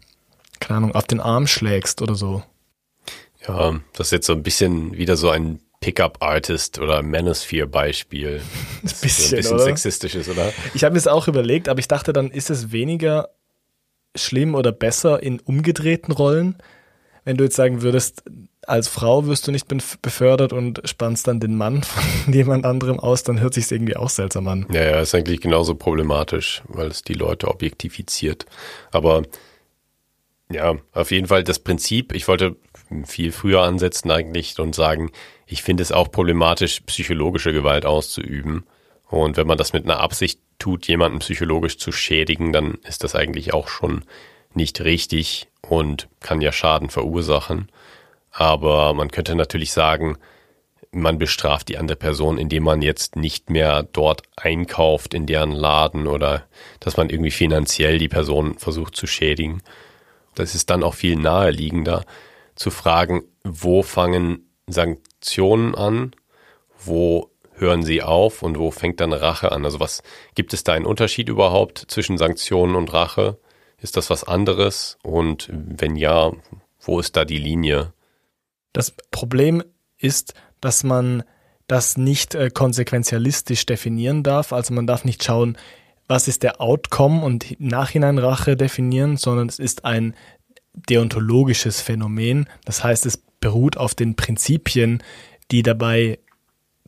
keine 0.59 0.79
Ahnung, 0.79 0.95
auf 0.95 1.07
den 1.07 1.21
Arm 1.21 1.47
schlägst 1.47 2.03
oder 2.03 2.15
so. 2.15 2.43
Ja, 3.47 3.81
das 3.95 4.09
ist 4.09 4.13
jetzt 4.13 4.27
so 4.27 4.35
ein 4.35 4.43
bisschen 4.43 4.97
wieder 4.97 5.17
so 5.17 5.31
ein 5.31 5.61
Pickup-Artist 5.81 6.79
oder 6.79 7.03
Manosphere-Beispiel. 7.03 8.43
Ein 8.83 8.83
bisschen, 8.83 9.09
so 9.11 9.35
ein 9.35 9.37
bisschen 9.39 9.55
oder? 9.55 9.65
sexistisch 9.65 10.15
ist, 10.15 10.29
oder? 10.29 10.53
Ich 10.75 10.85
habe 10.85 10.93
mir 10.93 10.99
das 10.99 11.07
auch 11.07 11.27
überlegt, 11.27 11.71
aber 11.71 11.81
ich 11.81 11.89
dachte 11.89 12.13
dann, 12.13 12.31
ist 12.31 12.51
es 12.51 12.71
weniger 12.71 13.31
schlimm 14.15 14.55
oder 14.55 14.73
besser 14.73 15.23
in 15.23 15.41
umgedrehten 15.41 16.13
Rollen, 16.13 16.59
wenn 17.25 17.37
du 17.37 17.45
jetzt 17.45 17.57
sagen 17.57 17.83
würdest, 17.83 18.23
als 18.67 18.89
Frau 18.89 19.27
wirst 19.27 19.47
du 19.47 19.53
nicht 19.53 19.67
bef- 19.69 19.97
befördert 20.01 20.53
und 20.53 20.81
spannst 20.85 21.27
dann 21.27 21.41
den 21.41 21.57
Mann 21.57 21.83
von 22.25 22.33
jemand 22.33 22.65
anderem 22.65 23.01
aus, 23.01 23.23
dann 23.23 23.41
hört 23.41 23.55
sich 23.55 23.71
irgendwie 23.71 23.97
auch 23.97 24.11
seltsam 24.11 24.49
an. 24.49 24.67
Ja, 24.71 24.83
ja, 24.83 25.01
ist 25.01 25.15
eigentlich 25.15 25.41
genauso 25.41 25.75
problematisch, 25.75 26.63
weil 26.69 26.89
es 26.89 27.03
die 27.03 27.15
Leute 27.15 27.49
objektifiziert. 27.49 28.47
Aber 28.91 29.23
ja, 30.51 30.77
auf 30.93 31.11
jeden 31.11 31.29
Fall 31.29 31.45
das 31.45 31.61
Prinzip, 31.61 32.13
ich 32.13 32.27
wollte 32.27 32.57
viel 33.05 33.33
früher 33.33 33.63
ansetzen 33.63 34.11
eigentlich 34.11 34.59
und 34.59 34.75
sagen, 34.75 35.13
ich 35.47 35.63
finde 35.63 35.83
es 35.83 35.93
auch 35.93 36.11
problematisch, 36.11 36.81
psychologische 36.81 37.53
Gewalt 37.53 37.87
auszuüben. 37.87 38.65
Und 39.09 39.37
wenn 39.37 39.47
man 39.47 39.59
das 39.59 39.73
mit 39.73 39.85
einer 39.85 40.01
Absicht 40.01 40.41
tut, 40.59 40.87
jemanden 40.87 41.21
psychologisch 41.21 41.79
zu 41.79 41.93
schädigen, 41.93 42.53
dann 42.53 42.75
ist 42.87 43.03
das 43.05 43.15
eigentlich 43.15 43.53
auch 43.55 43.69
schon 43.69 44.05
nicht 44.55 44.81
richtig 44.81 45.49
und 45.61 46.09
kann 46.21 46.41
ja 46.41 46.53
Schaden 46.53 46.91
verursachen. 46.91 47.69
Aber 48.31 48.95
man 48.95 49.11
könnte 49.11 49.35
natürlich 49.35 49.73
sagen, 49.73 50.17
man 50.93 51.19
bestraft 51.19 51.69
die 51.69 51.79
andere 51.79 51.97
Person, 51.97 52.39
indem 52.39 52.65
man 52.65 52.83
jetzt 52.83 53.17
nicht 53.17 53.51
mehr 53.51 53.85
dort 53.85 54.23
einkauft 54.37 55.15
in 55.15 55.27
deren 55.27 55.53
Laden 55.53 56.07
oder 56.07 56.47
dass 56.81 56.97
man 56.97 57.11
irgendwie 57.11 57.31
finanziell 57.31 57.99
die 57.99 58.09
Person 58.09 58.59
versucht 58.59 58.97
zu 58.97 59.07
schädigen. 59.07 59.63
Das 60.35 60.55
ist 60.55 60.71
dann 60.71 60.83
auch 60.83 60.95
viel 60.95 61.17
naheliegender 61.17 62.05
zu 62.57 62.71
fragen, 62.71 63.23
wo 63.45 63.83
fangen 63.83 64.51
Sanktionen 64.67 65.75
an, 65.75 66.13
wo 66.79 67.31
hören 67.55 67.85
sie 67.85 68.03
auf 68.03 68.43
und 68.43 68.59
wo 68.59 68.71
fängt 68.71 69.01
dann 69.01 69.13
Rache 69.13 69.53
an? 69.53 69.65
Also 69.65 69.81
was 69.81 70.03
gibt 70.35 70.53
es 70.55 70.65
da 70.65 70.73
einen 70.73 70.87
Unterschied 70.87 71.29
überhaupt 71.29 71.85
zwischen 71.89 72.19
Sanktionen 72.19 72.75
und 72.75 72.93
Rache? 72.93 73.39
Ist 73.81 73.97
das 73.97 74.11
was 74.11 74.25
anderes? 74.25 74.99
Und 75.03 75.49
wenn 75.53 75.97
ja, 75.97 76.33
wo 76.81 77.01
ist 77.01 77.17
da 77.17 77.25
die 77.25 77.39
Linie? 77.39 77.93
Das 78.73 78.95
Problem 79.11 79.63
ist, 79.99 80.35
dass 80.61 80.85
man 80.85 81.23
das 81.67 81.97
nicht 81.97 82.35
äh, 82.35 82.51
konsequenzialistisch 82.51 83.65
definieren 83.65 84.23
darf. 84.23 84.53
Also 84.53 84.75
man 84.75 84.87
darf 84.87 85.05
nicht 85.05 85.23
schauen, 85.23 85.57
was 86.09 86.27
ist 86.27 86.43
der 86.43 86.61
Outcome 86.61 87.25
und 87.25 87.61
Nachhinein 87.61 88.19
Rache 88.19 88.57
definieren, 88.57 89.17
sondern 89.17 89.49
es 89.49 89.61
ist 89.61 89.85
ein 89.85 90.15
deontologisches 90.75 91.81
Phänomen. 91.81 92.49
Das 92.65 92.83
heißt, 92.83 93.07
es 93.07 93.23
beruht 93.39 93.77
auf 93.77 93.95
den 93.95 94.17
Prinzipien, 94.17 95.03
die 95.51 95.63
dabei 95.63 96.19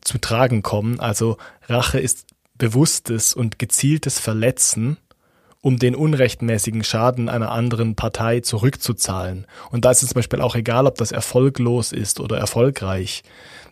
zu 0.01 0.17
tragen 0.17 0.61
kommen. 0.61 0.99
Also 0.99 1.37
Rache 1.67 1.99
ist 1.99 2.27
bewusstes 2.57 3.33
und 3.33 3.59
gezieltes 3.59 4.19
Verletzen, 4.19 4.97
um 5.63 5.79
den 5.79 5.95
unrechtmäßigen 5.95 6.83
Schaden 6.83 7.29
einer 7.29 7.49
anderen 7.49 7.95
Partei 7.95 8.41
zurückzuzahlen. 8.41 9.47
Und 9.71 9.85
da 9.85 9.91
ist 9.91 10.03
es 10.03 10.09
zum 10.09 10.15
Beispiel 10.15 10.41
auch 10.41 10.55
egal, 10.55 10.85
ob 10.87 10.95
das 10.95 11.13
erfolglos 11.13 11.93
ist 11.93 12.19
oder 12.19 12.37
erfolgreich. 12.37 13.23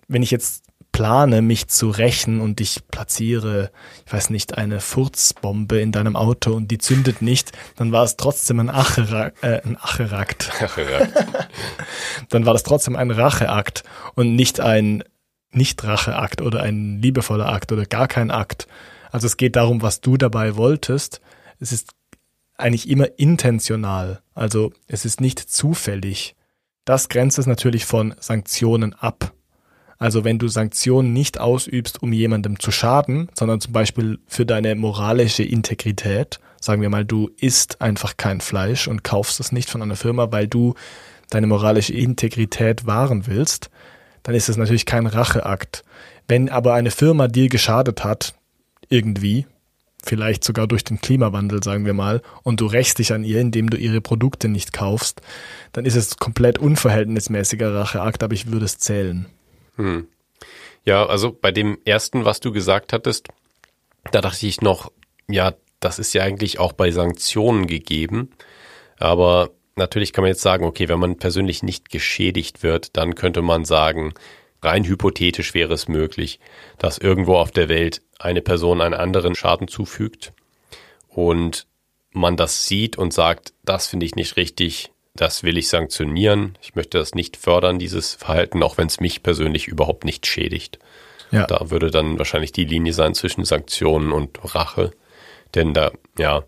Wenn 0.08 0.23
ich 0.23 0.32
jetzt 0.32 0.63
plane, 0.93 1.41
mich 1.41 1.67
zu 1.67 1.89
rächen 1.89 2.39
und 2.39 2.62
ich 2.62 2.80
platziere, 2.89 3.71
ich 4.06 4.13
weiß 4.13 4.30
nicht, 4.30 4.58
eine 4.58 4.80
Furzbombe 4.80 5.82
in 5.82 5.91
deinem 5.91 6.15
Auto 6.15 6.54
und 6.54 6.71
die 6.71 6.77
zündet 6.77 7.21
nicht, 7.21 7.51
dann 7.75 7.91
war 7.91 8.06
es 8.06 8.15
trotzdem 8.15 8.62
ein, 8.62 8.69
Achera 8.69 9.32
äh, 9.41 9.62
ein 9.62 9.75
Acherakt. 9.77 10.49
dann 12.30 12.45
war 12.45 12.54
das 12.54 12.63
trotzdem 12.63 12.95
ein 12.95 13.12
Racheakt 13.12 13.84
und 14.15 14.38
nicht 14.38 14.62
ein 14.62 15.04
nicht-Racheakt 15.51 16.41
oder 16.41 16.62
ein 16.62 17.01
liebevoller 17.01 17.49
Akt 17.49 17.73
oder 17.73 17.86
gar 17.86 18.08
kein 18.08 18.32
Akt. 18.32 18.69
Also 19.12 19.27
es 19.27 19.36
geht 19.36 19.58
darum, 19.58 19.82
was 19.82 19.99
du 19.99 20.15
dabei 20.15 20.56
wolltest. 20.56 21.19
Es 21.62 21.71
ist 21.71 21.91
eigentlich 22.58 22.89
immer 22.89 23.08
intentional. 23.17 24.21
Also 24.34 24.74
es 24.88 25.06
ist 25.06 25.21
nicht 25.21 25.39
zufällig. 25.39 26.36
Das 26.84 27.08
grenzt 27.08 27.39
es 27.39 27.45
natürlich 27.45 27.86
von 27.86 28.13
Sanktionen 28.19 28.93
ab. 28.93 29.34
Also 29.97 30.24
wenn 30.24 30.39
du 30.39 30.47
Sanktionen 30.47 31.13
nicht 31.13 31.39
ausübst, 31.39 32.02
um 32.02 32.12
jemandem 32.12 32.60
zu 32.60 32.71
schaden, 32.71 33.30
sondern 33.38 33.62
zum 33.62 33.71
Beispiel 33.71 34.17
für 34.26 34.47
deine 34.47 34.74
moralische 34.74 35.43
Integrität, 35.43 36.39
sagen 36.60 36.82
wir 36.82 36.89
mal, 36.89 37.06
du 37.06 37.30
isst 37.38 37.82
einfach 37.82 38.17
kein 38.17 38.41
Fleisch 38.41 38.88
und 38.88 39.04
kaufst 39.04 39.39
es 39.39 39.52
nicht 39.52 39.69
von 39.69 39.84
einer 39.84 39.95
Firma, 39.95 40.32
weil 40.32 40.47
du 40.47 40.74
deine 41.30 41.45
moralische 41.45 41.93
Integrität 41.93 42.88
wahren 42.88 43.28
willst, 43.28 43.69
dann 44.24 44.34
ist 44.34 44.50
es 44.50 44.58
natürlich 44.58 44.88
kein 44.88 45.06
Racheakt. 45.06 45.84
Wenn 46.28 46.50
aber 46.50 46.74
eine 46.74 46.91
Firma 46.91 47.28
dir 47.28 47.50
geschadet 47.50 48.04
hat, 48.04 48.34
irgendwie, 48.89 49.45
vielleicht 50.03 50.43
sogar 50.43 50.67
durch 50.67 50.83
den 50.83 50.99
Klimawandel, 50.99 51.63
sagen 51.63 51.85
wir 51.85 51.93
mal, 51.93 52.21
und 52.43 52.59
du 52.59 52.65
rächst 52.65 52.99
dich 52.99 53.13
an 53.13 53.23
ihr, 53.23 53.39
indem 53.39 53.69
du 53.69 53.77
ihre 53.77 54.01
Produkte 54.01 54.47
nicht 54.47 54.73
kaufst, 54.73 55.21
dann 55.73 55.85
ist 55.85 55.95
es 55.95 56.17
komplett 56.17 56.57
unverhältnismäßiger 56.57 57.73
Racheakt, 57.73 58.23
aber 58.23 58.33
ich 58.33 58.51
würde 58.51 58.65
es 58.65 58.77
zählen. 58.77 59.27
Hm. 59.75 60.07
Ja, 60.83 61.05
also 61.05 61.31
bei 61.31 61.51
dem 61.51 61.77
ersten, 61.85 62.25
was 62.25 62.39
du 62.39 62.51
gesagt 62.51 62.93
hattest, 62.93 63.27
da 64.11 64.21
dachte 64.21 64.47
ich 64.47 64.61
noch, 64.61 64.91
ja, 65.27 65.53
das 65.79 65.99
ist 65.99 66.13
ja 66.13 66.23
eigentlich 66.23 66.59
auch 66.59 66.73
bei 66.73 66.91
Sanktionen 66.91 67.67
gegeben. 67.67 68.31
Aber 68.97 69.51
natürlich 69.75 70.13
kann 70.13 70.23
man 70.23 70.29
jetzt 70.29 70.41
sagen, 70.41 70.65
okay, 70.65 70.89
wenn 70.89 70.99
man 70.99 71.17
persönlich 71.17 71.63
nicht 71.63 71.89
geschädigt 71.89 72.63
wird, 72.63 72.97
dann 72.97 73.15
könnte 73.15 73.41
man 73.41 73.65
sagen, 73.65 74.13
rein 74.61 74.85
hypothetisch 74.85 75.53
wäre 75.53 75.73
es 75.73 75.87
möglich, 75.87 76.39
dass 76.77 76.97
irgendwo 76.97 77.35
auf 77.35 77.51
der 77.51 77.69
Welt 77.69 78.01
eine 78.21 78.41
Person 78.41 78.81
einen 78.81 78.93
anderen 78.93 79.36
Schaden 79.36 79.67
zufügt 79.67 80.34
und 81.07 81.67
man 82.12 82.38
das 82.38 82.65
sieht 82.65 82.97
und 82.97 83.13
sagt, 83.13 83.53
das 83.63 83.88
finde 83.88 84.05
ich 84.05 84.15
nicht 84.15 84.38
richtig, 84.38 84.91
das 85.15 85.43
will 85.43 85.57
ich 85.57 85.69
sanktionieren, 85.69 86.57
ich 86.62 86.75
möchte 86.75 86.97
das 86.97 87.15
nicht 87.15 87.38
fördern, 87.38 87.79
dieses 87.79 88.13
Verhalten, 88.15 88.63
auch 88.63 88.77
wenn 88.77 88.88
es 88.88 88.99
mich 88.99 89.23
persönlich 89.23 89.67
überhaupt 89.67 90.05
nicht 90.05 90.25
schädigt. 90.25 90.79
Ja. 91.31 91.47
Da 91.47 91.69
würde 91.69 91.91
dann 91.91 92.17
wahrscheinlich 92.17 92.51
die 92.51 92.65
Linie 92.65 92.93
sein 92.93 93.13
zwischen 93.13 93.45
Sanktionen 93.45 94.12
und 94.12 94.39
Rache. 94.53 94.91
Denn 95.55 95.73
da, 95.73 95.91
ja, 96.17 96.43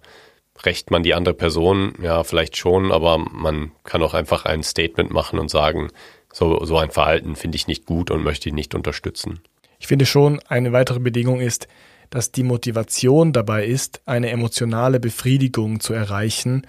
rächt 0.65 0.91
man 0.91 1.03
die 1.03 1.13
andere 1.13 1.33
Person, 1.33 1.93
ja, 2.01 2.23
vielleicht 2.23 2.57
schon, 2.57 2.91
aber 2.91 3.17
man 3.17 3.71
kann 3.83 4.03
auch 4.03 4.13
einfach 4.13 4.45
ein 4.45 4.63
Statement 4.63 5.11
machen 5.11 5.39
und 5.39 5.49
sagen, 5.49 5.89
so, 6.31 6.63
so 6.65 6.77
ein 6.77 6.91
Verhalten 6.91 7.35
finde 7.35 7.55
ich 7.55 7.67
nicht 7.67 7.85
gut 7.85 8.11
und 8.11 8.23
möchte 8.23 8.49
ihn 8.49 8.55
nicht 8.55 8.75
unterstützen. 8.75 9.41
Ich 9.83 9.87
finde 9.87 10.05
schon, 10.05 10.39
eine 10.47 10.71
weitere 10.71 11.01
Bedingung 11.01 11.41
ist, 11.41 11.67
dass 12.09 12.31
die 12.31 12.43
Motivation 12.43 13.33
dabei 13.33 13.65
ist, 13.65 13.99
eine 14.05 14.29
emotionale 14.29 15.01
Befriedigung 15.01 15.81
zu 15.81 15.91
erreichen 15.91 16.65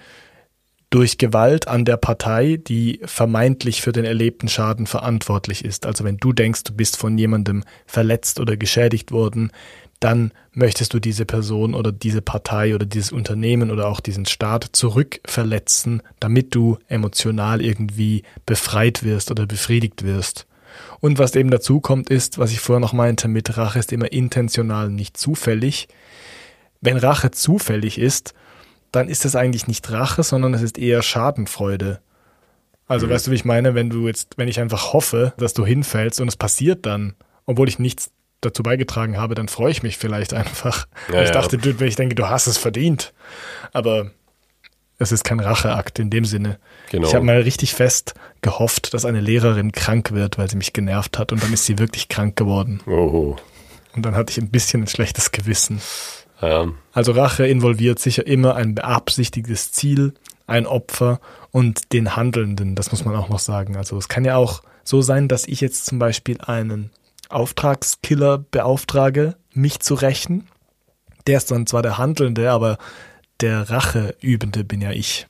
durch 0.89 1.17
Gewalt 1.17 1.69
an 1.69 1.85
der 1.85 1.95
Partei, 1.95 2.57
die 2.57 2.99
vermeintlich 3.05 3.81
für 3.81 3.93
den 3.93 4.03
erlebten 4.03 4.49
Schaden 4.49 4.85
verantwortlich 4.85 5.63
ist. 5.63 5.85
Also 5.85 6.03
wenn 6.03 6.17
du 6.17 6.33
denkst, 6.33 6.65
du 6.65 6.73
bist 6.73 6.97
von 6.97 7.17
jemandem 7.17 7.63
verletzt 7.85 8.41
oder 8.41 8.57
geschädigt 8.57 9.13
worden, 9.13 9.49
dann 10.01 10.33
möchtest 10.51 10.93
du 10.93 10.99
diese 10.99 11.23
Person 11.23 11.73
oder 11.73 11.93
diese 11.93 12.21
Partei 12.21 12.75
oder 12.75 12.85
dieses 12.85 13.13
Unternehmen 13.13 13.71
oder 13.71 13.87
auch 13.87 14.01
diesen 14.01 14.25
Staat 14.25 14.71
zurückverletzen, 14.73 16.03
damit 16.19 16.53
du 16.53 16.79
emotional 16.89 17.61
irgendwie 17.61 18.23
befreit 18.45 19.03
wirst 19.03 19.31
oder 19.31 19.45
befriedigt 19.45 20.03
wirst. 20.03 20.47
Und 21.05 21.19
was 21.19 21.35
eben 21.35 21.51
dazu 21.51 21.81
kommt, 21.81 22.09
ist, 22.09 22.39
was 22.39 22.51
ich 22.51 22.59
vorher 22.59 22.79
noch 22.79 22.91
meinte, 22.91 23.27
mit 23.27 23.57
Rache 23.57 23.77
ist 23.77 23.93
immer 23.93 24.11
intentional, 24.11 24.89
nicht 24.89 25.17
zufällig. 25.17 25.87
Wenn 26.81 26.97
Rache 26.97 27.29
zufällig 27.29 27.99
ist, 27.99 28.33
dann 28.91 29.07
ist 29.07 29.23
es 29.23 29.35
eigentlich 29.35 29.67
nicht 29.67 29.91
Rache, 29.91 30.23
sondern 30.23 30.55
es 30.55 30.63
ist 30.63 30.79
eher 30.79 31.03
Schadenfreude. 31.03 32.01
Also 32.87 33.05
mhm. 33.05 33.11
weißt 33.11 33.27
du, 33.27 33.31
wie 33.31 33.35
ich 33.35 33.45
meine, 33.45 33.75
wenn 33.75 33.91
du 33.91 34.07
jetzt, 34.07 34.39
wenn 34.39 34.47
ich 34.47 34.59
einfach 34.59 34.93
hoffe, 34.93 35.33
dass 35.37 35.53
du 35.53 35.63
hinfällst 35.63 36.21
und 36.21 36.27
es 36.27 36.37
passiert 36.37 36.87
dann, 36.87 37.13
obwohl 37.45 37.69
ich 37.69 37.77
nichts 37.77 38.09
dazu 38.41 38.63
beigetragen 38.63 39.15
habe, 39.15 39.35
dann 39.35 39.47
freue 39.47 39.69
ich 39.69 39.83
mich 39.83 39.99
vielleicht 39.99 40.33
einfach. 40.33 40.87
Ja, 41.13 41.21
ich 41.21 41.29
dachte, 41.29 41.57
ja. 41.57 41.79
wenn 41.79 41.87
ich 41.87 41.97
denke, 41.97 42.15
du 42.15 42.29
hast 42.29 42.47
es 42.47 42.57
verdient. 42.57 43.13
Aber 43.73 44.09
es 44.97 45.11
ist 45.11 45.23
kein 45.23 45.39
Racheakt 45.39 45.99
in 45.99 46.09
dem 46.09 46.25
Sinne. 46.25 46.57
Genau. 46.91 47.07
Ich 47.07 47.15
habe 47.15 47.25
mal 47.25 47.41
richtig 47.41 47.73
fest 47.73 48.13
gehofft, 48.41 48.93
dass 48.93 49.05
eine 49.05 49.19
Lehrerin 49.19 49.71
krank 49.71 50.11
wird, 50.11 50.37
weil 50.37 50.49
sie 50.49 50.55
mich 50.55 50.73
genervt 50.73 51.19
hat 51.19 51.31
und 51.31 51.43
dann 51.43 51.51
ist 51.53 51.65
sie 51.65 51.79
wirklich 51.79 52.07
krank 52.07 52.35
geworden. 52.35 52.81
Oho. 52.87 53.37
Und 53.95 54.05
dann 54.05 54.15
hatte 54.15 54.31
ich 54.31 54.37
ein 54.37 54.49
bisschen 54.49 54.83
ein 54.83 54.87
schlechtes 54.87 55.31
Gewissen. 55.31 55.81
Ja. 56.41 56.67
Also 56.93 57.13
Rache 57.13 57.47
involviert 57.47 57.99
sicher 57.99 58.25
immer 58.27 58.55
ein 58.55 58.75
beabsichtigtes 58.75 59.71
Ziel, 59.71 60.13
ein 60.47 60.65
Opfer 60.65 61.19
und 61.51 61.93
den 61.93 62.15
Handelnden. 62.15 62.75
Das 62.75 62.91
muss 62.91 63.05
man 63.05 63.15
auch 63.15 63.29
noch 63.29 63.39
sagen. 63.39 63.77
Also 63.77 63.97
es 63.97 64.07
kann 64.07 64.25
ja 64.25 64.35
auch 64.35 64.61
so 64.83 65.01
sein, 65.01 65.27
dass 65.27 65.47
ich 65.47 65.61
jetzt 65.61 65.85
zum 65.85 65.99
Beispiel 65.99 66.37
einen 66.41 66.91
Auftragskiller 67.29 68.37
beauftrage, 68.37 69.35
mich 69.53 69.79
zu 69.79 69.95
rächen. 69.95 70.47
Der 71.27 71.37
ist 71.37 71.49
dann 71.49 71.65
zwar 71.65 71.81
der 71.81 71.97
Handelnde, 71.97 72.51
aber 72.51 72.77
der 73.41 73.69
Racheübende 73.69 74.63
bin 74.63 74.81
ja 74.81 74.91
ich. 74.91 75.27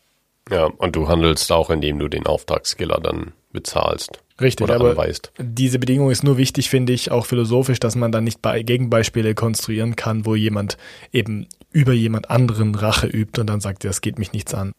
Ja, 0.49 0.65
und 0.65 0.95
du 0.95 1.07
handelst 1.07 1.51
auch, 1.51 1.69
indem 1.69 1.99
du 1.99 2.07
den 2.07 2.25
Auftragskiller 2.25 2.99
dann 3.01 3.33
bezahlst. 3.51 4.19
Richtig, 4.39 4.69
aber 4.69 4.91
anweist. 4.91 5.31
diese 5.39 5.79
Bedingung 5.79 6.11
ist 6.11 6.23
nur 6.23 6.37
wichtig, 6.37 6.69
finde 6.69 6.91
ich, 6.91 7.09
auch 7.09 7.25
philosophisch, 7.25 7.79
dass 7.79 7.95
man 7.95 8.11
dann 8.11 8.25
nicht 8.25 8.41
bei 8.41 8.63
Gegenbeispiele 8.63 9.33
konstruieren 9.33 9.95
kann, 9.95 10.25
wo 10.25 10.35
jemand 10.35 10.77
eben 11.13 11.47
über 11.71 11.93
jemand 11.93 12.29
anderen 12.29 12.75
Rache 12.75 13.07
übt 13.07 13.39
und 13.39 13.47
dann 13.47 13.61
sagt, 13.61 13.85
das 13.85 14.01
geht 14.01 14.19
mich 14.19 14.33
nichts 14.33 14.53
an. 14.53 14.73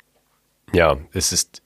Ja, 0.74 0.98
es 1.12 1.32
ist 1.32 1.62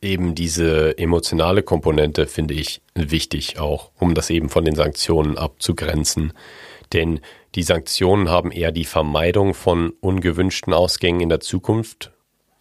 eben 0.00 0.34
diese 0.34 0.96
emotionale 0.96 1.62
Komponente, 1.62 2.26
finde 2.26 2.54
ich, 2.54 2.82
wichtig 2.94 3.58
auch, 3.58 3.90
um 3.98 4.14
das 4.14 4.30
eben 4.30 4.48
von 4.48 4.64
den 4.64 4.76
Sanktionen 4.76 5.36
abzugrenzen. 5.36 6.32
Denn 6.94 7.20
die 7.54 7.62
Sanktionen 7.62 8.30
haben 8.30 8.50
eher 8.52 8.72
die 8.72 8.84
Vermeidung 8.84 9.52
von 9.52 9.90
ungewünschten 10.00 10.72
Ausgängen 10.72 11.20
in 11.20 11.28
der 11.28 11.40
Zukunft 11.40 12.12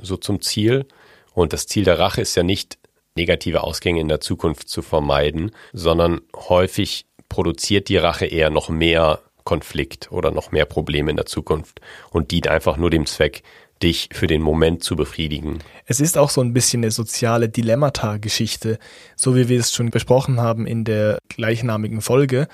so 0.01 0.17
zum 0.17 0.41
Ziel. 0.41 0.85
Und 1.33 1.53
das 1.53 1.67
Ziel 1.67 1.85
der 1.85 1.99
Rache 1.99 2.21
ist 2.21 2.35
ja 2.35 2.43
nicht, 2.43 2.77
negative 3.15 3.63
Ausgänge 3.63 4.01
in 4.01 4.07
der 4.07 4.21
Zukunft 4.21 4.69
zu 4.69 4.81
vermeiden, 4.81 5.51
sondern 5.71 6.21
häufig 6.35 7.05
produziert 7.29 7.87
die 7.89 7.97
Rache 7.97 8.25
eher 8.25 8.49
noch 8.49 8.69
mehr 8.69 9.19
Konflikt 9.43 10.11
oder 10.11 10.31
noch 10.31 10.51
mehr 10.51 10.65
Probleme 10.65 11.11
in 11.11 11.17
der 11.17 11.25
Zukunft 11.25 11.79
und 12.09 12.31
dient 12.31 12.47
einfach 12.47 12.77
nur 12.77 12.89
dem 12.89 13.05
Zweck, 13.05 13.43
dich 13.81 14.09
für 14.13 14.27
den 14.27 14.41
Moment 14.41 14.83
zu 14.83 14.95
befriedigen. 14.95 15.59
Es 15.85 15.99
ist 15.99 16.17
auch 16.17 16.29
so 16.29 16.41
ein 16.41 16.53
bisschen 16.53 16.83
eine 16.83 16.91
soziale 16.91 17.49
Dilemmata-Geschichte, 17.49 18.79
so 19.15 19.35
wie 19.35 19.49
wir 19.49 19.59
es 19.59 19.73
schon 19.73 19.89
besprochen 19.89 20.39
haben 20.39 20.65
in 20.65 20.85
der 20.85 21.19
gleichnamigen 21.27 22.01
Folge. 22.01 22.47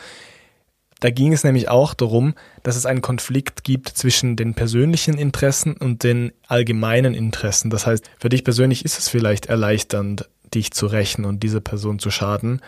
Da 0.99 1.09
ging 1.11 1.31
es 1.31 1.43
nämlich 1.43 1.69
auch 1.69 1.93
darum, 1.93 2.33
dass 2.63 2.75
es 2.75 2.85
einen 2.85 3.01
Konflikt 3.01 3.63
gibt 3.63 3.89
zwischen 3.89 4.35
den 4.35 4.53
persönlichen 4.53 5.17
Interessen 5.17 5.73
und 5.73 6.03
den 6.03 6.33
allgemeinen 6.47 7.13
Interessen. 7.13 7.69
Das 7.69 7.87
heißt, 7.87 8.09
für 8.19 8.29
dich 8.29 8.43
persönlich 8.43 8.83
ist 8.83 8.99
es 8.99 9.07
vielleicht 9.07 9.45
erleichternd, 9.45 10.29
dich 10.53 10.71
zu 10.71 10.87
rächen 10.87 11.25
und 11.25 11.41
dieser 11.41 11.61
Person 11.61 11.99
zu 11.99 12.11
schaden. 12.11 12.61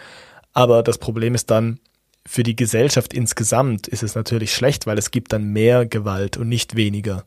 Aber 0.54 0.84
das 0.84 0.98
Problem 0.98 1.36
ist 1.36 1.52
dann, 1.52 1.80
für 2.26 2.44
die 2.44 2.56
Gesellschaft 2.56 3.14
insgesamt 3.14 3.88
ist 3.88 4.04
es 4.04 4.16
natürlich 4.16 4.54
schlecht, 4.54 4.86
weil 4.86 4.98
es 4.98 5.12
gibt 5.12 5.34
dann 5.34 5.52
mehr 5.52 5.86
Gewalt 5.86 6.38
und 6.38 6.48
nicht 6.48 6.76
weniger. 6.76 7.26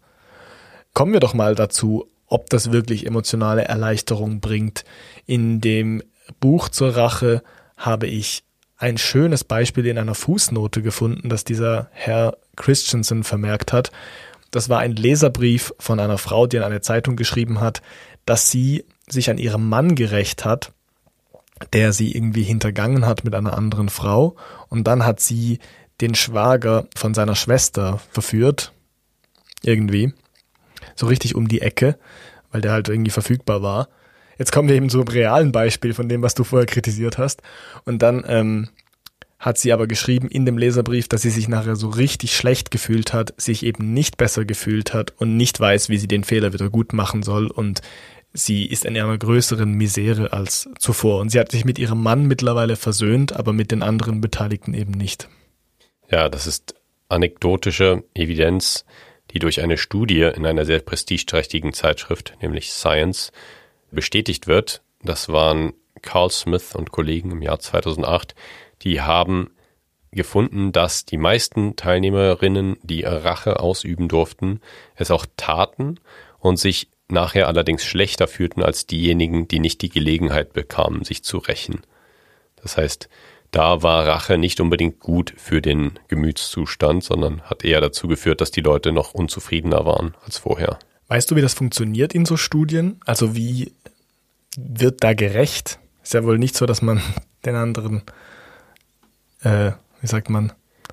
Kommen 0.94 1.12
wir 1.12 1.20
doch 1.20 1.34
mal 1.34 1.54
dazu, 1.54 2.08
ob 2.26 2.48
das 2.48 2.72
wirklich 2.72 3.06
emotionale 3.06 3.64
Erleichterung 3.64 4.40
bringt. 4.40 4.84
In 5.26 5.60
dem 5.60 6.02
Buch 6.40 6.68
zur 6.68 6.96
Rache 6.96 7.42
habe 7.76 8.06
ich 8.06 8.44
ein 8.84 8.98
schönes 8.98 9.44
Beispiel 9.44 9.86
in 9.86 9.96
einer 9.96 10.14
Fußnote 10.14 10.82
gefunden, 10.82 11.30
das 11.30 11.42
dieser 11.42 11.88
Herr 11.92 12.36
Christensen 12.54 13.24
vermerkt 13.24 13.72
hat. 13.72 13.90
Das 14.50 14.68
war 14.68 14.80
ein 14.80 14.94
Leserbrief 14.94 15.72
von 15.78 15.98
einer 15.98 16.18
Frau, 16.18 16.46
die 16.46 16.58
an 16.58 16.64
eine 16.64 16.82
Zeitung 16.82 17.16
geschrieben 17.16 17.60
hat, 17.60 17.80
dass 18.26 18.50
sie 18.50 18.84
sich 19.08 19.30
an 19.30 19.38
ihrem 19.38 19.70
Mann 19.70 19.94
gerecht 19.94 20.44
hat, 20.44 20.72
der 21.72 21.94
sie 21.94 22.14
irgendwie 22.14 22.42
hintergangen 22.42 23.06
hat 23.06 23.24
mit 23.24 23.34
einer 23.34 23.56
anderen 23.56 23.88
Frau. 23.88 24.36
Und 24.68 24.86
dann 24.86 25.06
hat 25.06 25.18
sie 25.18 25.60
den 26.02 26.14
Schwager 26.14 26.86
von 26.94 27.14
seiner 27.14 27.36
Schwester 27.36 28.02
verführt. 28.10 28.72
Irgendwie. 29.62 30.12
So 30.94 31.06
richtig 31.06 31.34
um 31.34 31.48
die 31.48 31.62
Ecke, 31.62 31.98
weil 32.52 32.60
der 32.60 32.72
halt 32.72 32.90
irgendwie 32.90 33.10
verfügbar 33.10 33.62
war. 33.62 33.88
Jetzt 34.38 34.52
kommen 34.52 34.68
wir 34.68 34.76
eben 34.76 34.90
zum 34.90 35.02
realen 35.02 35.52
Beispiel 35.52 35.94
von 35.94 36.08
dem, 36.08 36.22
was 36.22 36.34
du 36.34 36.44
vorher 36.44 36.66
kritisiert 36.66 37.18
hast. 37.18 37.42
Und 37.84 38.02
dann 38.02 38.24
ähm, 38.26 38.68
hat 39.38 39.58
sie 39.58 39.72
aber 39.72 39.86
geschrieben 39.86 40.28
in 40.28 40.46
dem 40.46 40.58
Leserbrief, 40.58 41.08
dass 41.08 41.22
sie 41.22 41.30
sich 41.30 41.48
nachher 41.48 41.76
so 41.76 41.88
richtig 41.88 42.34
schlecht 42.34 42.70
gefühlt 42.70 43.12
hat, 43.12 43.34
sich 43.36 43.64
eben 43.64 43.92
nicht 43.92 44.16
besser 44.16 44.44
gefühlt 44.44 44.94
hat 44.94 45.12
und 45.18 45.36
nicht 45.36 45.60
weiß, 45.60 45.88
wie 45.88 45.98
sie 45.98 46.08
den 46.08 46.24
Fehler 46.24 46.52
wieder 46.52 46.70
gut 46.70 46.92
machen 46.92 47.22
soll 47.22 47.48
und 47.48 47.82
sie 48.32 48.66
ist 48.66 48.84
in 48.84 48.96
einer 48.96 49.16
größeren 49.16 49.70
Misere 49.72 50.32
als 50.32 50.68
zuvor. 50.78 51.20
Und 51.20 51.30
sie 51.30 51.38
hat 51.38 51.52
sich 51.52 51.64
mit 51.64 51.78
ihrem 51.78 52.02
Mann 52.02 52.26
mittlerweile 52.26 52.76
versöhnt, 52.76 53.34
aber 53.34 53.52
mit 53.52 53.70
den 53.70 53.82
anderen 53.82 54.20
Beteiligten 54.20 54.74
eben 54.74 54.92
nicht. 54.92 55.28
Ja, 56.10 56.28
das 56.28 56.46
ist 56.46 56.74
anekdotische 57.08 58.02
Evidenz, 58.14 58.84
die 59.30 59.38
durch 59.38 59.62
eine 59.62 59.76
Studie 59.76 60.30
in 60.34 60.46
einer 60.46 60.64
sehr 60.64 60.80
prestigeträchtigen 60.80 61.72
Zeitschrift, 61.72 62.36
nämlich 62.42 62.70
Science, 62.72 63.30
bestätigt 63.94 64.46
wird. 64.46 64.82
Das 65.02 65.28
waren 65.28 65.72
Carl 66.02 66.30
Smith 66.30 66.74
und 66.74 66.92
Kollegen 66.92 67.30
im 67.30 67.42
Jahr 67.42 67.58
2008. 67.58 68.34
Die 68.82 69.00
haben 69.00 69.50
gefunden, 70.12 70.72
dass 70.72 71.04
die 71.04 71.16
meisten 71.16 71.76
Teilnehmerinnen, 71.76 72.76
die 72.82 73.02
Rache 73.02 73.60
ausüben 73.60 74.08
durften, 74.08 74.60
es 74.94 75.10
auch 75.10 75.26
taten 75.36 75.98
und 76.38 76.58
sich 76.58 76.88
nachher 77.08 77.48
allerdings 77.48 77.84
schlechter 77.84 78.28
fühlten 78.28 78.62
als 78.62 78.86
diejenigen, 78.86 79.48
die 79.48 79.58
nicht 79.58 79.82
die 79.82 79.88
Gelegenheit 79.88 80.52
bekamen, 80.52 81.04
sich 81.04 81.22
zu 81.22 81.38
rächen. 81.38 81.82
Das 82.62 82.76
heißt, 82.76 83.08
da 83.50 83.82
war 83.82 84.06
Rache 84.06 84.38
nicht 84.38 84.60
unbedingt 84.60 85.00
gut 85.00 85.34
für 85.36 85.60
den 85.60 85.98
Gemütszustand, 86.08 87.04
sondern 87.04 87.42
hat 87.42 87.64
eher 87.64 87.80
dazu 87.80 88.08
geführt, 88.08 88.40
dass 88.40 88.50
die 88.50 88.62
Leute 88.62 88.90
noch 88.90 89.14
unzufriedener 89.14 89.84
waren 89.84 90.16
als 90.24 90.38
vorher. 90.38 90.78
Weißt 91.06 91.30
du, 91.30 91.36
wie 91.36 91.42
das 91.42 91.54
funktioniert 91.54 92.14
in 92.14 92.24
so 92.24 92.36
Studien? 92.36 92.98
Also 93.04 93.36
wie 93.36 93.72
wird 94.56 95.02
da 95.02 95.14
gerecht? 95.14 95.78
Ist 96.02 96.14
ja 96.14 96.24
wohl 96.24 96.38
nicht 96.38 96.56
so, 96.56 96.66
dass 96.66 96.82
man 96.82 97.00
den 97.44 97.54
anderen, 97.54 98.02
äh, 99.42 99.72
wie 100.00 100.06
sagt 100.06 100.30
man, 100.30 100.52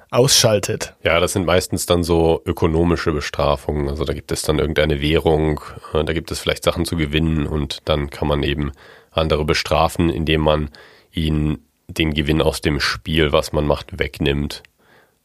ausschaltet. 0.09 0.93
Ja, 1.03 1.19
das 1.19 1.33
sind 1.33 1.45
meistens 1.45 1.85
dann 1.85 2.03
so 2.03 2.41
ökonomische 2.45 3.13
Bestrafungen. 3.13 3.87
Also 3.87 4.03
da 4.03 4.13
gibt 4.13 4.31
es 4.31 4.41
dann 4.41 4.59
irgendeine 4.59 5.01
Währung, 5.01 5.61
äh, 5.93 6.03
da 6.03 6.13
gibt 6.13 6.31
es 6.31 6.39
vielleicht 6.39 6.63
Sachen 6.63 6.85
zu 6.85 6.97
gewinnen 6.97 7.47
und 7.47 7.79
dann 7.85 8.09
kann 8.09 8.27
man 8.27 8.43
eben 8.43 8.71
andere 9.11 9.45
bestrafen, 9.45 10.09
indem 10.09 10.41
man 10.41 10.69
ihnen 11.13 11.65
den 11.87 12.13
Gewinn 12.13 12.41
aus 12.41 12.61
dem 12.61 12.79
Spiel, 12.79 13.31
was 13.31 13.53
man 13.53 13.65
macht, 13.65 13.99
wegnimmt. 13.99 14.63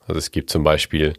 Also 0.07 0.19
es 0.19 0.31
gibt 0.31 0.51
zum 0.51 0.65
Beispiel 0.65 1.15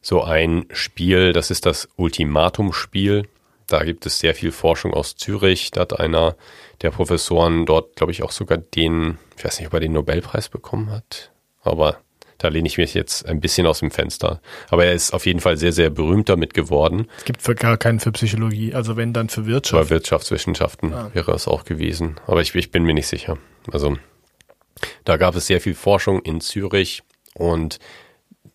so 0.00 0.22
ein 0.22 0.66
Spiel, 0.72 1.32
das 1.32 1.50
ist 1.50 1.66
das 1.66 1.88
Ultimatum-Spiel. 1.96 3.28
Da 3.72 3.84
gibt 3.84 4.04
es 4.04 4.18
sehr 4.18 4.34
viel 4.34 4.52
Forschung 4.52 4.92
aus 4.92 5.16
Zürich. 5.16 5.70
Da 5.70 5.80
hat 5.80 5.98
einer 5.98 6.36
der 6.82 6.90
Professoren 6.90 7.64
dort, 7.64 7.96
glaube 7.96 8.12
ich, 8.12 8.22
auch 8.22 8.30
sogar 8.30 8.58
den, 8.58 9.18
ich 9.38 9.44
weiß 9.44 9.58
nicht, 9.58 9.68
ob 9.68 9.72
er 9.72 9.80
den 9.80 9.92
Nobelpreis 9.92 10.50
bekommen 10.50 10.90
hat, 10.90 11.32
aber 11.62 11.96
da 12.36 12.48
lehne 12.48 12.66
ich 12.66 12.76
mich 12.76 12.92
jetzt 12.92 13.24
ein 13.24 13.40
bisschen 13.40 13.66
aus 13.66 13.78
dem 13.78 13.90
Fenster. 13.90 14.42
Aber 14.68 14.84
er 14.84 14.92
ist 14.92 15.14
auf 15.14 15.24
jeden 15.24 15.40
Fall 15.40 15.56
sehr, 15.56 15.72
sehr 15.72 15.88
berühmt 15.88 16.28
damit 16.28 16.52
geworden. 16.52 17.06
Es 17.16 17.24
gibt 17.24 17.40
für 17.40 17.54
gar 17.54 17.78
keinen 17.78 17.98
für 17.98 18.12
Psychologie, 18.12 18.74
also 18.74 18.96
wenn 18.96 19.14
dann 19.14 19.30
für 19.30 19.46
Wirtschaft. 19.46 19.84
Bei 19.84 19.90
Wirtschaftswissenschaften 19.90 20.92
ah. 20.92 21.10
wäre 21.14 21.32
es 21.32 21.48
auch 21.48 21.64
gewesen. 21.64 22.20
Aber 22.26 22.42
ich, 22.42 22.54
ich 22.54 22.70
bin 22.70 22.82
mir 22.82 22.94
nicht 22.94 23.06
sicher. 23.06 23.38
Also 23.70 23.96
da 25.04 25.16
gab 25.16 25.34
es 25.34 25.46
sehr 25.46 25.62
viel 25.62 25.74
Forschung 25.74 26.20
in 26.20 26.42
Zürich 26.42 27.02
und 27.32 27.78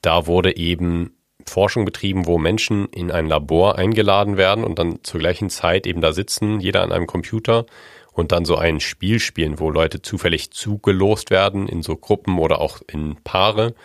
da 0.02 0.28
wurde 0.28 0.56
eben 0.58 1.17
Forschung 1.48 1.86
betrieben, 1.86 2.26
wo 2.26 2.38
Menschen 2.38 2.88
in 2.88 3.12
ein 3.12 3.28
Labor 3.28 3.78
eingeladen 3.78 4.38
werden 4.38 4.64
und 4.64 4.80
dann 4.80 5.00
zur 5.04 5.20
gleichen 5.20 5.50
Zeit 5.50 5.88
eben 5.88 6.02
da 6.02 6.14
sitzen, 6.14 6.60
jeder 6.60 6.84
an 6.84 6.92
einem 6.92 7.08
Computer 7.08 7.66
und 8.14 8.32
dann 8.32 8.46
so 8.46 8.56
ein 8.56 8.80
Spiel 8.80 9.20
spielen, 9.20 9.60
wo 9.60 9.70
Leute 9.70 10.02
zufällig 10.02 10.52
zugelost 10.52 11.30
werden 11.30 11.68
in 11.68 11.84
so 11.84 11.96
Gruppen 11.96 12.40
oder 12.40 12.60
auch 12.60 12.80
in 12.92 13.18
Paare 13.24 13.76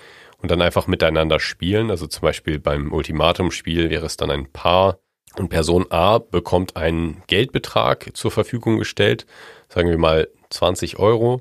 und 0.41 0.51
dann 0.51 0.63
einfach 0.63 0.87
miteinander 0.87 1.39
spielen. 1.39 1.91
Also 1.91 2.07
zum 2.07 2.23
Beispiel 2.23 2.59
beim 2.59 2.93
Ultimatum-Spiel 2.93 3.91
wäre 3.91 4.07
es 4.07 4.17
dann 4.17 4.31
ein 4.31 4.51
Paar 4.51 4.99
und 5.37 5.49
Person 5.49 5.87
A 5.91 6.19
bekommt 6.19 6.77
einen 6.77 7.23
Geldbetrag 7.27 8.11
zur 8.15 8.31
Verfügung 8.31 8.79
gestellt, 8.79 9.27
sagen 9.69 9.89
wir 9.89 9.99
mal 9.99 10.29
20 10.51 10.99
Euro 10.99 11.41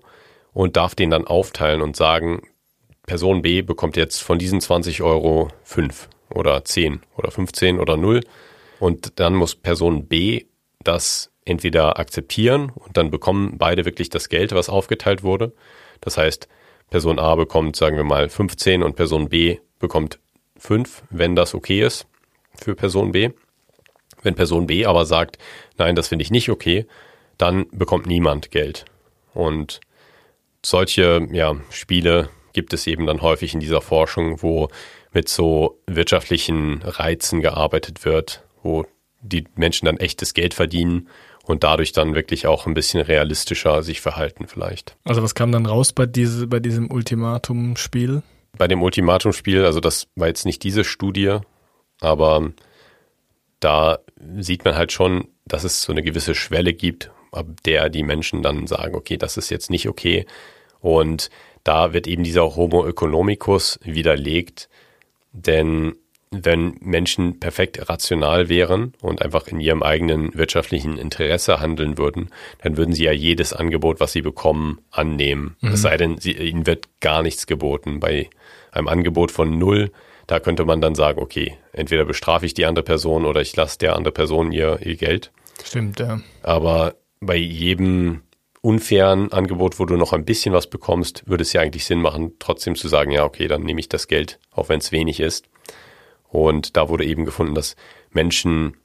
und 0.54 0.78
darf 0.78 0.96
den 0.96 1.10
dann 1.10 1.28
aufteilen 1.28 1.82
und 1.82 1.96
sagen, 1.96 2.48
Person 3.12 3.42
B 3.42 3.62
bekommt 3.62 3.98
jetzt 3.98 4.24
von 4.24 4.40
diesen 4.40 4.62
20 4.62 5.02
Euro 5.02 5.50
5 5.66 6.08
oder 6.30 6.64
10 6.64 7.02
oder 7.18 7.30
15 7.30 7.78
oder 7.78 7.98
0 7.98 8.22
und 8.80 9.20
dann 9.20 9.36
muss 9.36 9.54
Person 9.54 10.06
B 10.06 10.46
das 10.82 11.30
entweder 11.44 12.00
akzeptieren 12.00 12.72
und 12.74 12.96
dann 12.96 13.12
bekommen 13.12 13.58
beide 13.58 13.84
wirklich 13.84 14.10
das 14.10 14.30
Geld, 14.30 14.54
was 14.54 14.70
aufgeteilt 14.70 15.24
wurde. 15.24 15.52
Das 16.00 16.16
heißt, 16.16 16.48
Person 16.90 17.20
A 17.20 17.36
bekommt, 17.36 17.76
sagen 17.76 17.98
wir 17.98 18.06
mal, 18.06 18.30
15 18.30 18.82
und 18.82 18.96
Person 18.96 19.28
B 19.28 19.58
bekommt 19.78 20.18
5, 20.58 21.04
wenn 21.10 21.36
das 21.36 21.54
okay 21.54 21.82
ist 21.82 22.08
für 22.56 22.76
Person 22.76 23.12
B. 23.12 23.32
Wenn 24.24 24.36
Person 24.36 24.68
B 24.68 24.86
aber 24.86 25.06
sagt, 25.06 25.38
nein, 25.78 25.98
das 25.98 26.08
finde 26.08 26.24
ich 26.24 26.32
nicht 26.32 26.48
okay, 26.48 26.86
dann 27.38 27.66
bekommt 27.74 28.08
niemand 28.08 28.52
Geld. 28.52 28.86
Und 29.34 29.82
solche 30.64 31.28
ja, 31.34 31.58
Spiele 31.72 32.30
gibt 32.54 32.74
es 32.74 32.88
eben 32.88 33.06
dann 33.06 33.22
häufig 33.22 33.54
in 33.54 33.60
dieser 33.60 33.82
Forschung, 33.82 34.42
wo 34.42 34.70
mit 35.14 35.30
so 35.30 35.80
wirtschaftlichen 35.88 36.82
Reizen 36.84 37.42
gearbeitet 37.42 38.06
wird, 38.06 38.44
wo 38.64 38.86
die 39.22 39.46
Menschen 39.56 39.86
dann 39.86 39.98
echtes 39.98 40.34
Geld 40.34 40.54
verdienen 40.54 41.08
und 41.44 41.64
dadurch 41.64 41.92
dann 41.92 42.16
wirklich 42.16 42.48
auch 42.48 42.66
ein 42.66 42.74
bisschen 42.74 43.02
realistischer 43.02 43.84
sich 43.84 44.02
verhalten 44.02 44.48
vielleicht. 44.48 44.96
Also 45.04 45.22
was 45.22 45.36
kam 45.36 45.52
dann 45.52 45.66
raus 45.66 45.94
bei, 45.94 46.06
diese, 46.06 46.48
bei 46.48 46.60
diesem 46.60 46.92
Ultimatum-Spiel? 46.92 48.24
Bei 48.58 48.68
dem 48.68 48.82
Ultimatum-Spiel, 48.82 49.66
also 49.66 49.80
das 49.80 50.08
war 50.16 50.28
jetzt 50.28 50.46
nicht 50.46 50.64
diese 50.64 50.84
Studie, 50.84 51.38
aber 52.00 52.52
da 53.60 54.00
sieht 54.40 54.66
man 54.66 54.76
halt 54.76 54.92
schon, 54.92 55.28
dass 55.46 55.64
es 55.64 55.82
so 55.82 55.92
eine 55.92 56.04
gewisse 56.04 56.36
Schwelle 56.36 56.74
gibt, 56.74 57.12
ab 57.32 57.48
der 57.66 57.90
die 57.90 58.04
Menschen 58.04 58.42
dann 58.44 58.68
sagen, 58.68 58.96
okay, 58.96 59.18
das 59.18 59.38
ist 59.38 59.50
jetzt 59.50 59.70
nicht 59.70 59.88
okay. 59.88 60.26
Und 60.80 61.30
da 61.64 61.94
wird 61.94 62.08
eben 62.08 62.24
dieser 62.24 62.56
Homo 62.56 62.88
economicus 62.88 63.80
widerlegt, 63.84 64.70
denn 65.32 65.96
wenn 66.32 66.78
Menschen 66.80 67.40
perfekt 67.40 67.90
rational 67.90 68.48
wären 68.48 68.94
und 69.02 69.22
einfach 69.22 69.48
in 69.48 69.60
ihrem 69.60 69.84
eigenen 69.84 70.34
wirtschaftlichen 70.34 70.98
Interesse 70.98 71.60
handeln 71.60 71.98
würden, 71.98 72.30
dann 72.64 72.78
würden 72.78 72.96
sie 72.96 73.04
ja 73.04 73.12
jedes 73.12 73.52
Angebot, 73.52 74.00
was 74.00 74.14
sie 74.14 74.22
bekommen, 74.22 74.80
annehmen. 74.92 75.58
Mhm. 75.60 75.74
Es 75.74 75.82
sei 75.82 75.98
denn, 75.98 76.18
sie, 76.20 76.32
ihnen 76.32 76.66
wird 76.66 76.88
gar 77.02 77.22
nichts 77.22 77.48
geboten. 77.48 78.00
Bei 78.00 78.30
einem 78.72 78.88
Angebot 78.88 79.32
von 79.32 79.58
null, 79.58 79.92
da 80.28 80.40
könnte 80.40 80.64
man 80.64 80.80
dann 80.80 80.96
sagen, 80.96 81.22
okay, 81.22 81.58
entweder 81.74 82.06
bestrafe 82.06 82.46
ich 82.46 82.54
die 82.54 82.66
andere 82.66 82.86
Person 82.86 83.26
oder 83.26 83.42
ich 83.42 83.54
lasse 83.58 83.78
der 83.78 83.98
andere 83.98 84.14
Person 84.14 84.54
ihr, 84.54 84.80
ihr 84.82 84.96
Geld. 84.96 85.32
Stimmt, 85.66 86.00
ja. 86.00 86.22
Aber 86.44 86.96
bei 87.20 87.36
jedem 87.36 88.22
unfairen 88.62 89.32
Angebot, 89.32 89.80
wo 89.80 89.86
du 89.86 89.96
noch 89.98 90.14
ein 90.14 90.26
bisschen 90.26 90.54
was 90.54 90.68
bekommst, 90.68 91.28
würde 91.28 91.42
es 91.42 91.54
ja 91.54 91.62
eigentlich 91.62 91.86
Sinn 91.86 92.02
machen, 92.02 92.34
trotzdem 92.40 92.76
zu 92.76 92.88
sagen, 92.88 93.12
ja, 93.12 93.26
okay, 93.26 93.48
dann 93.48 93.64
nehme 93.64 93.80
ich 93.80 93.90
das 93.90 94.08
Geld, 94.08 94.40
auch 94.52 94.70
wenn 94.70 94.80
es 94.80 94.92
wenig 94.92 95.20
ist. 95.20 95.46
Und 96.30 96.78
da 96.78 96.88
wurde 96.88 97.06
eben 97.06 97.26
gefunden, 97.26 97.56
dass 97.56 97.76
Menschen 98.12 98.78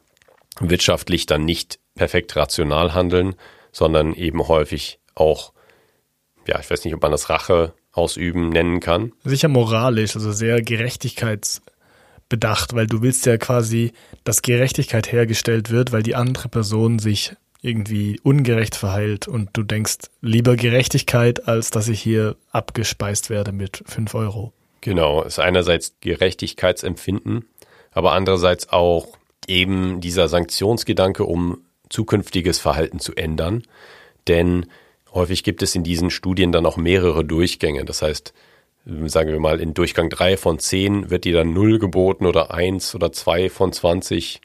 wirtschaftlich 0.59 1.27
dann 1.27 1.45
nicht 1.45 1.79
perfekt 1.95 2.35
rational 2.37 2.95
handeln, 2.95 3.35
sondern 3.71 4.15
eben 4.15 4.49
häufig 4.49 4.99
auch, 5.15 5.53
ja, 6.49 6.59
ich 6.59 6.71
weiß 6.71 6.85
nicht, 6.85 6.95
ob 6.95 7.03
man 7.03 7.13
das 7.13 7.29
Rache 7.29 7.75
ausüben 7.93 8.49
nennen 8.49 8.81
kann. 8.81 9.13
Sicher 9.25 9.49
moralisch, 9.49 10.17
also 10.17 10.33
sehr 10.33 10.63
gerechtigkeitsbedacht, 10.63 12.75
weil 12.75 12.87
du 12.87 13.03
willst 13.03 13.27
ja 13.27 13.37
quasi, 13.37 13.93
dass 14.25 14.41
Gerechtigkeit 14.43 15.13
hergestellt 15.13 15.71
wird, 15.71 15.93
weil 15.93 16.03
die 16.03 16.15
andere 16.15 16.49
Person 16.49 16.99
sich 16.99 17.37
irgendwie 17.63 18.21
ungerecht 18.23 18.77
verheilt 18.77 19.29
und 19.29 19.51
du 19.55 19.63
denkst 19.63 20.11
lieber 20.21 20.57
Gerechtigkeit, 20.57 21.49
als 21.49 21.71
dass 21.71 21.89
ich 21.89 22.01
hier 22.01 22.37
abgespeist 22.51 23.31
werde 23.31 23.53
mit 23.53 23.83
fünf 23.87 24.15
Euro. 24.15 24.53
Genau, 24.81 25.23
ist 25.23 25.39
einerseits 25.39 25.97
Gerechtigkeitsempfinden, 26.01 27.47
aber 27.93 28.13
andererseits 28.13 28.69
auch 28.69 29.09
eben 29.49 30.01
dieser 30.01 30.29
Sanktionsgedanke, 30.29 31.25
um 31.25 31.63
zukünftiges 31.89 32.59
Verhalten 32.59 33.01
zu 33.01 33.15
ändern. 33.15 33.63
Denn 34.29 34.67
häufig 35.13 35.43
gibt 35.43 35.63
es 35.63 35.75
in 35.75 35.83
diesen 35.83 36.11
Studien 36.11 36.53
dann 36.53 36.67
auch 36.67 36.77
mehrere 36.77 37.25
Durchgänge. 37.25 37.85
Das 37.85 38.03
heißt, 38.03 38.35
sagen 39.07 39.31
wir 39.31 39.41
mal, 39.41 39.61
in 39.61 39.75
Durchgang 39.75 40.11
drei 40.11 40.37
von 40.37 40.59
zehn 40.59 41.11
wird 41.11 41.25
dir 41.25 41.35
dann 41.35 41.53
null 41.53 41.79
geboten 41.79 42.27
oder 42.27 42.53
eins 42.53 42.95
oder 42.95 43.13
zwei 43.13 43.49
von 43.51 43.73
zwanzig. 43.73 44.41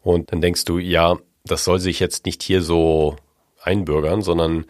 Und 0.00 0.32
dann 0.32 0.40
denkst 0.40 0.64
du, 0.64 0.78
ja, 0.78 1.18
das 1.46 1.64
soll 1.64 1.78
sich 1.78 2.00
jetzt 2.00 2.26
nicht 2.26 2.42
hier 2.42 2.62
so 2.62 3.16
einbürgern, 3.62 4.22
sondern 4.22 4.66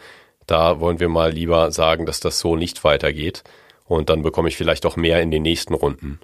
da 0.46 0.80
wollen 0.80 1.00
wir 1.00 1.08
mal 1.08 1.32
lieber 1.32 1.72
sagen, 1.72 2.06
dass 2.06 2.20
das 2.20 2.38
so 2.38 2.56
nicht 2.56 2.84
weitergeht. 2.84 3.44
Und 3.84 4.10
dann 4.10 4.22
bekomme 4.22 4.48
ich 4.48 4.56
vielleicht 4.56 4.86
auch 4.86 4.96
mehr 4.96 5.20
in 5.22 5.30
den 5.30 5.42
nächsten 5.42 5.74
Runden. 5.74 6.18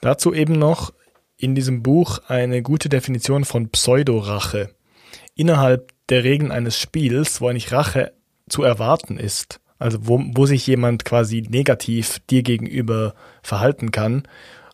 Dazu 0.00 0.34
eben 0.34 0.54
noch 0.54 0.92
in 1.36 1.54
diesem 1.54 1.82
Buch 1.82 2.20
eine 2.28 2.62
gute 2.62 2.88
Definition 2.88 3.44
von 3.44 3.70
Pseudorache. 3.70 4.70
Innerhalb 5.34 5.92
der 6.08 6.24
Regeln 6.24 6.52
eines 6.52 6.78
Spiels, 6.78 7.40
wo 7.40 7.48
eigentlich 7.48 7.72
Rache 7.72 8.12
zu 8.48 8.62
erwarten 8.62 9.18
ist, 9.18 9.60
also 9.78 9.98
wo, 10.02 10.22
wo 10.34 10.46
sich 10.46 10.66
jemand 10.66 11.04
quasi 11.04 11.44
negativ 11.48 12.20
dir 12.30 12.42
gegenüber 12.42 13.14
verhalten 13.42 13.90
kann, 13.90 14.26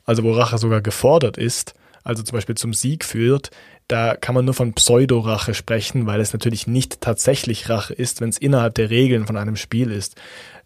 also 0.05 0.23
wo 0.23 0.33
Rache 0.33 0.59
sogar 0.59 0.83
gefordert 0.83 1.39
ist, 1.39 1.75
also 2.05 2.23
zum 2.23 2.37
Beispiel 2.37 2.57
zum 2.57 2.75
Sieg 2.75 3.05
führt, 3.05 3.51
da 3.89 4.17
kann 4.17 4.35
man 4.35 4.45
nur 4.45 4.55
von 4.55 4.73
Pseudorache 4.75 5.55
sprechen, 5.55 6.07
weil 6.07 6.21
es 6.21 6.33
natürlich 6.33 6.67
nicht 6.67 7.01
tatsächlich 7.01 7.69
Rache 7.69 7.95
ist, 7.95 8.21
wenn 8.21 8.29
es 8.29 8.39
innerhalb 8.39 8.75
der 8.75 8.91
Regeln 8.91 9.27
von 9.27 9.37
einem 9.37 9.57
Spiel 9.57 9.91
ist. 9.91 10.17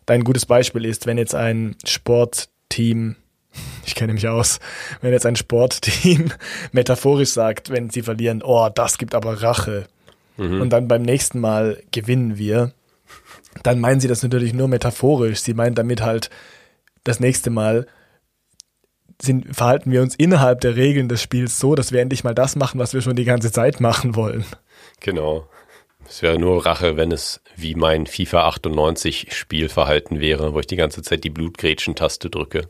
Dein 0.05 0.25
gutes 0.25 0.47
Beispiel 0.47 0.85
ist, 0.85 1.07
wenn 1.07 1.19
jetzt 1.19 1.35
ein 1.35 1.77
Sportteam, 1.85 3.17
ich 3.85 3.95
kenne 3.95 4.13
mich 4.13 4.29
aus, 4.29 4.61
wenn 5.01 5.13
jetzt 5.13 5.27
ein 5.27 5.37
Sportteam 5.37 6.33
metaphorisch 6.73 7.31
sagt, 7.31 7.71
wenn 7.71 7.91
sie 7.91 8.03
verlieren, 8.03 8.43
oh, 8.45 8.69
das 8.73 8.99
gibt 8.99 9.15
aber 9.15 9.43
Rache. 9.43 9.87
Mhm. 10.37 10.61
Und 10.61 10.71
dann 10.71 10.89
beim 10.89 11.03
nächsten 11.03 11.41
Mal 11.41 11.83
gewinnen 11.91 12.39
wir, 12.39 12.73
dann 13.63 13.81
meinen 13.81 14.01
sie 14.01 14.09
das 14.09 14.23
natürlich 14.23 14.53
nur 14.53 14.69
metaphorisch. 14.69 15.41
Sie 15.41 15.55
meinen 15.55 15.75
damit 15.75 16.03
halt, 16.03 16.31
das 17.07 17.21
nächste 17.21 17.51
Mal 17.51 17.87
sind, 19.21 19.55
verhalten 19.55 19.91
wir 19.91 20.03
uns 20.03 20.15
innerhalb 20.15 20.61
der 20.61 20.77
Regeln 20.77 21.09
des 21.09 21.23
Spiels 21.23 21.59
so, 21.59 21.75
dass 21.75 21.93
wir 21.93 22.01
endlich 22.01 22.25
mal 22.25 22.35
das 22.35 22.57
machen, 22.57 22.79
was 22.79 22.95
wir 22.95 23.03
schon 23.03 23.17
die 23.17 23.25
ganze 23.25 23.51
Zeit 23.51 23.81
machen 23.81 24.15
wollen. 24.15 24.45
Genau. 25.01 25.49
Es 26.09 26.23
wäre 26.23 26.39
nur 26.39 26.65
Rache, 26.65 26.97
wenn 26.97 27.11
es 27.11 27.41
wie 27.57 27.75
mein 27.75 28.07
FIFA 28.07 28.47
98 28.49 29.35
Spielverhalten 29.35 30.21
wäre, 30.21 30.55
wo 30.55 30.61
ich 30.61 30.67
die 30.67 30.77
ganze 30.77 31.03
Zeit 31.03 31.25
die 31.25 31.31
Blutgrätschen-Taste 31.31 32.31
drücke. 32.31 32.69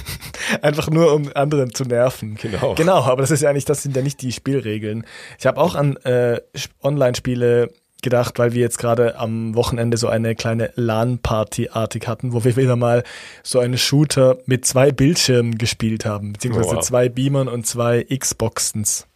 Einfach 0.62 0.90
nur, 0.90 1.14
um 1.14 1.30
anderen 1.34 1.72
zu 1.72 1.84
nerven. 1.84 2.36
Genau. 2.40 2.74
Genau, 2.74 3.02
aber 3.04 3.22
das 3.22 3.30
ist 3.30 3.42
ja 3.42 3.50
eigentlich, 3.50 3.64
das 3.64 3.82
sind 3.82 3.94
ja 3.94 4.02
nicht 4.02 4.20
die 4.20 4.32
Spielregeln. 4.32 5.06
Ich 5.38 5.46
habe 5.46 5.60
auch 5.60 5.74
an 5.74 5.96
äh, 5.98 6.40
Online-Spiele 6.82 7.72
gedacht, 8.02 8.38
weil 8.38 8.52
wir 8.52 8.60
jetzt 8.60 8.78
gerade 8.78 9.18
am 9.18 9.54
Wochenende 9.54 9.96
so 9.96 10.08
eine 10.08 10.34
kleine 10.34 10.72
LAN-Party-artig 10.74 12.06
hatten, 12.06 12.32
wo 12.32 12.44
wir 12.44 12.56
wieder 12.56 12.76
mal 12.76 13.04
so 13.42 13.58
einen 13.58 13.78
Shooter 13.78 14.38
mit 14.46 14.66
zwei 14.66 14.92
Bildschirmen 14.92 15.56
gespielt 15.56 16.04
haben, 16.04 16.34
beziehungsweise 16.34 16.76
wow. 16.76 16.84
zwei 16.84 17.08
Beamern 17.08 17.48
und 17.48 17.66
zwei 17.66 18.04
Xboxens. 18.04 19.06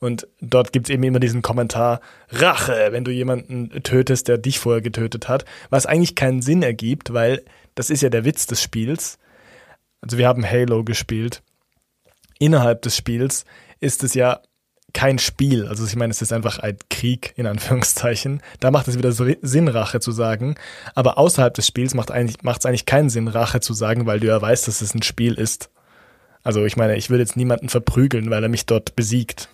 Und 0.00 0.26
dort 0.40 0.72
gibt's 0.72 0.88
eben 0.88 1.02
immer 1.02 1.20
diesen 1.20 1.42
Kommentar, 1.42 2.00
Rache, 2.30 2.88
wenn 2.90 3.04
du 3.04 3.10
jemanden 3.10 3.82
tötest, 3.82 4.28
der 4.28 4.38
dich 4.38 4.58
vorher 4.58 4.80
getötet 4.80 5.28
hat, 5.28 5.44
was 5.68 5.84
eigentlich 5.84 6.14
keinen 6.14 6.40
Sinn 6.40 6.62
ergibt, 6.62 7.12
weil 7.12 7.44
das 7.74 7.90
ist 7.90 8.00
ja 8.00 8.08
der 8.08 8.24
Witz 8.24 8.46
des 8.46 8.62
Spiels. 8.62 9.18
Also 10.00 10.16
wir 10.16 10.26
haben 10.26 10.48
Halo 10.48 10.84
gespielt. 10.84 11.42
Innerhalb 12.38 12.80
des 12.80 12.96
Spiels 12.96 13.44
ist 13.80 14.02
es 14.02 14.14
ja 14.14 14.40
kein 14.92 15.18
Spiel. 15.18 15.66
Also 15.66 15.84
ich 15.86 15.96
meine, 15.96 16.10
es 16.10 16.22
ist 16.22 16.32
einfach 16.32 16.58
ein 16.58 16.76
Krieg 16.88 17.32
in 17.36 17.46
Anführungszeichen. 17.46 18.42
Da 18.60 18.70
macht 18.70 18.88
es 18.88 18.98
wieder 18.98 19.12
Sinn, 19.12 19.68
Rache 19.68 20.00
zu 20.00 20.12
sagen. 20.12 20.56
Aber 20.94 21.18
außerhalb 21.18 21.54
des 21.54 21.66
Spiels 21.66 21.94
macht 21.94 22.10
eigentlich 22.10 22.38
es 22.44 22.66
eigentlich 22.66 22.86
keinen 22.86 23.10
Sinn, 23.10 23.28
Rache 23.28 23.60
zu 23.60 23.74
sagen, 23.74 24.06
weil 24.06 24.20
du 24.20 24.26
ja 24.26 24.40
weißt, 24.40 24.68
dass 24.68 24.80
es 24.80 24.94
ein 24.94 25.02
Spiel 25.02 25.34
ist. 25.34 25.70
Also 26.42 26.64
ich 26.64 26.76
meine, 26.76 26.96
ich 26.96 27.10
würde 27.10 27.22
jetzt 27.22 27.36
niemanden 27.36 27.68
verprügeln, 27.68 28.30
weil 28.30 28.42
er 28.42 28.48
mich 28.48 28.66
dort 28.66 28.96
besiegt. 28.96 29.48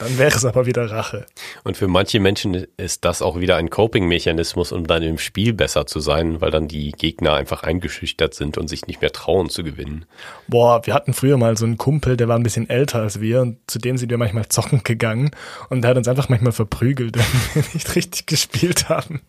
Dann 0.00 0.16
wäre 0.16 0.34
es 0.34 0.46
aber 0.46 0.64
wieder 0.64 0.90
Rache. 0.90 1.26
Und 1.62 1.76
für 1.76 1.86
manche 1.86 2.20
Menschen 2.20 2.66
ist 2.78 3.04
das 3.04 3.20
auch 3.20 3.38
wieder 3.38 3.56
ein 3.56 3.68
Coping-Mechanismus, 3.68 4.72
um 4.72 4.86
dann 4.86 5.02
im 5.02 5.18
Spiel 5.18 5.52
besser 5.52 5.84
zu 5.84 6.00
sein, 6.00 6.40
weil 6.40 6.50
dann 6.50 6.68
die 6.68 6.92
Gegner 6.92 7.34
einfach 7.34 7.64
eingeschüchtert 7.64 8.32
sind 8.32 8.56
und 8.56 8.68
sich 8.68 8.86
nicht 8.86 9.02
mehr 9.02 9.12
trauen 9.12 9.50
zu 9.50 9.62
gewinnen. 9.62 10.06
Boah, 10.48 10.86
wir 10.86 10.94
hatten 10.94 11.12
früher 11.12 11.36
mal 11.36 11.54
so 11.58 11.66
einen 11.66 11.76
Kumpel, 11.76 12.16
der 12.16 12.28
war 12.28 12.36
ein 12.36 12.42
bisschen 12.42 12.70
älter 12.70 13.00
als 13.00 13.20
wir 13.20 13.42
und 13.42 13.58
zu 13.66 13.78
dem 13.78 13.98
sind 13.98 14.08
wir 14.08 14.16
manchmal 14.16 14.48
zocken 14.48 14.82
gegangen 14.84 15.32
und 15.68 15.82
der 15.82 15.90
hat 15.90 15.98
uns 15.98 16.08
einfach 16.08 16.30
manchmal 16.30 16.52
verprügelt, 16.52 17.18
wenn 17.54 17.62
wir 17.62 17.70
nicht 17.74 17.94
richtig 17.94 18.24
gespielt 18.24 18.88
haben. 18.88 19.20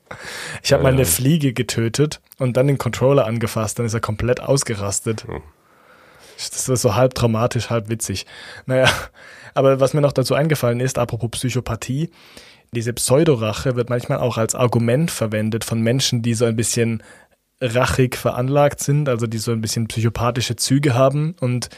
Ich 0.63 0.71
habe 0.71 0.83
ja, 0.83 0.89
mal 0.89 0.93
eine 0.93 1.05
Fliege 1.05 1.51
getötet 1.51 2.21
und 2.37 2.55
dann 2.55 2.67
den 2.67 2.77
Controller 2.77 3.25
angefasst, 3.25 3.77
dann 3.77 3.85
ist 3.85 3.93
er 3.93 3.99
komplett 3.99 4.39
ausgerastet. 4.39 5.27
Hm. 5.27 5.41
Das 6.37 6.69
war 6.69 6.77
so 6.77 6.95
halb 6.95 7.13
traumatisch, 7.13 7.69
halb 7.69 7.89
witzig. 7.89 8.25
Naja, 8.65 8.89
aber 9.53 9.79
was 9.79 9.93
mir 9.93 10.01
noch 10.01 10.13
dazu 10.13 10.35
eingefallen 10.35 10.79
ist, 10.79 10.97
apropos 10.97 11.31
Psychopathie, 11.31 12.09
diese 12.73 12.93
Pseudorache 12.93 13.75
wird 13.75 13.89
manchmal 13.89 14.19
auch 14.19 14.37
als 14.37 14.55
Argument 14.55 15.11
verwendet 15.11 15.65
von 15.65 15.81
Menschen, 15.81 16.21
die 16.21 16.33
so 16.33 16.45
ein 16.45 16.55
bisschen 16.55 17.03
rachig 17.59 18.15
veranlagt 18.15 18.79
sind, 18.81 19.09
also 19.09 19.27
die 19.27 19.37
so 19.37 19.51
ein 19.51 19.61
bisschen 19.61 19.87
psychopathische 19.87 20.55
Züge 20.55 20.93
haben 20.95 21.35
und 21.39 21.69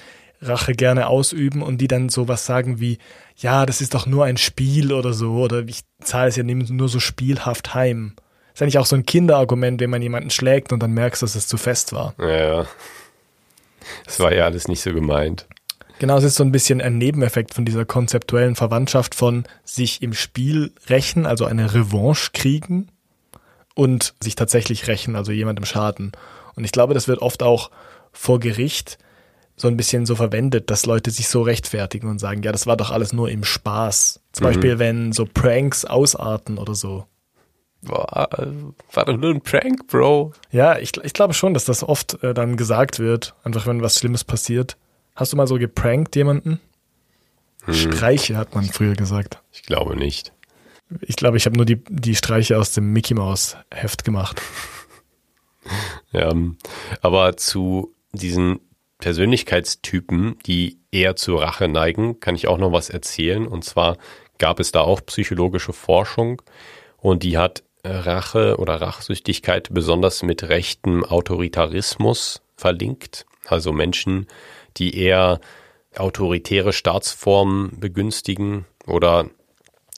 Rache 0.41 0.73
gerne 0.73 1.07
ausüben 1.07 1.61
und 1.61 1.79
die 1.79 1.87
dann 1.87 2.09
sowas 2.09 2.45
sagen 2.45 2.79
wie, 2.79 2.97
ja, 3.37 3.65
das 3.65 3.81
ist 3.81 3.93
doch 3.93 4.05
nur 4.05 4.25
ein 4.25 4.37
Spiel 4.37 4.93
oder 4.93 5.13
so, 5.13 5.33
oder 5.33 5.63
ich 5.67 5.81
zahle 6.01 6.29
es 6.29 6.35
ja 6.35 6.43
nur 6.43 6.89
so 6.89 6.99
spielhaft 6.99 7.73
heim. 7.73 8.13
Ist 8.53 8.61
eigentlich 8.61 8.77
auch 8.77 8.85
so 8.85 8.95
ein 8.95 9.05
Kinderargument, 9.05 9.81
wenn 9.81 9.89
man 9.89 10.01
jemanden 10.01 10.29
schlägt 10.29 10.71
und 10.71 10.83
dann 10.83 10.91
merkst, 10.91 11.23
dass 11.23 11.35
es 11.35 11.47
zu 11.47 11.57
fest 11.57 11.93
war. 11.93 12.13
Ja, 12.19 12.29
ja. 12.29 12.65
Das 14.05 14.19
war 14.19 14.33
ja 14.33 14.45
alles 14.45 14.67
nicht 14.67 14.81
so 14.81 14.93
gemeint. 14.93 15.47
Genau, 16.03 16.17
es 16.17 16.25
ist 16.25 16.35
so 16.35 16.43
ein 16.43 16.51
bisschen 16.51 16.81
ein 16.81 16.97
Nebeneffekt 16.97 17.53
von 17.53 17.63
dieser 17.63 17.85
konzeptuellen 17.85 18.57
Verwandtschaft 18.57 19.15
von 19.15 19.45
sich 19.63 20.01
im 20.01 20.11
Spiel 20.11 20.73
rächen, 20.89 21.25
also 21.25 21.45
eine 21.45 21.73
Revanche 21.73 22.31
kriegen 22.33 22.89
und 23.73 24.13
sich 24.19 24.35
tatsächlich 24.35 24.89
rächen, 24.89 25.15
also 25.15 25.31
jemandem 25.31 25.63
schaden. 25.63 26.11
Und 26.57 26.65
ich 26.65 26.73
glaube, 26.73 26.93
das 26.93 27.07
wird 27.07 27.19
oft 27.19 27.41
auch 27.41 27.71
vor 28.11 28.41
Gericht 28.41 28.97
so 29.55 29.69
ein 29.69 29.77
bisschen 29.77 30.05
so 30.05 30.15
verwendet, 30.15 30.69
dass 30.69 30.85
Leute 30.85 31.09
sich 31.09 31.29
so 31.29 31.41
rechtfertigen 31.41 32.09
und 32.09 32.19
sagen, 32.19 32.43
ja, 32.43 32.51
das 32.51 32.67
war 32.67 32.75
doch 32.75 32.91
alles 32.91 33.13
nur 33.13 33.29
im 33.29 33.45
Spaß. 33.45 34.19
Zum 34.33 34.43
mhm. 34.43 34.49
Beispiel, 34.49 34.79
wenn 34.79 35.13
so 35.13 35.25
Pranks 35.25 35.85
ausarten 35.85 36.57
oder 36.57 36.75
so. 36.75 37.05
War, 37.81 38.27
war 38.91 39.05
doch 39.05 39.15
nur 39.15 39.29
ein 39.29 39.39
Prank, 39.39 39.87
Bro. 39.87 40.33
Ja, 40.51 40.77
ich, 40.79 40.97
ich 41.01 41.13
glaube 41.13 41.33
schon, 41.33 41.53
dass 41.53 41.63
das 41.63 41.81
oft 41.81 42.21
äh, 42.25 42.33
dann 42.33 42.57
gesagt 42.57 42.99
wird, 42.99 43.35
einfach 43.45 43.67
wenn 43.67 43.81
was 43.81 43.99
Schlimmes 43.99 44.25
passiert. 44.25 44.75
Hast 45.15 45.33
du 45.33 45.37
mal 45.37 45.47
so 45.47 45.57
geprankt 45.57 46.15
jemanden? 46.15 46.59
Hm. 47.65 47.73
Streiche 47.73 48.35
hat 48.35 48.55
man 48.55 48.65
früher 48.65 48.93
gesagt. 48.93 49.41
Ich 49.51 49.63
glaube 49.63 49.95
nicht. 49.95 50.33
Ich 51.01 51.15
glaube, 51.15 51.37
ich 51.37 51.45
habe 51.45 51.55
nur 51.55 51.65
die, 51.65 51.83
die 51.89 52.15
Streiche 52.15 52.57
aus 52.57 52.73
dem 52.73 52.91
Mickey 52.91 53.13
Mouse 53.13 53.57
Heft 53.71 54.03
gemacht. 54.03 54.41
ja, 56.11 56.33
aber 57.01 57.37
zu 57.37 57.93
diesen 58.11 58.59
Persönlichkeitstypen, 58.99 60.37
die 60.45 60.79
eher 60.91 61.15
zur 61.15 61.41
Rache 61.41 61.67
neigen, 61.67 62.19
kann 62.19 62.35
ich 62.35 62.47
auch 62.47 62.57
noch 62.57 62.71
was 62.71 62.89
erzählen. 62.89 63.47
Und 63.47 63.63
zwar 63.63 63.97
gab 64.37 64.59
es 64.59 64.71
da 64.71 64.81
auch 64.81 65.01
psychologische 65.05 65.73
Forschung 65.73 66.41
und 66.97 67.23
die 67.23 67.37
hat 67.37 67.63
Rache 67.85 68.57
oder 68.57 68.75
Rachsüchtigkeit 68.75 69.69
besonders 69.73 70.23
mit 70.23 70.43
rechtem 70.43 71.03
Autoritarismus 71.03 72.41
verlinkt. 72.55 73.25
Also 73.45 73.73
Menschen, 73.73 74.27
die 74.77 74.97
eher 74.97 75.39
autoritäre 75.95 76.73
Staatsformen 76.73 77.79
begünstigen 77.79 78.65
oder 78.87 79.29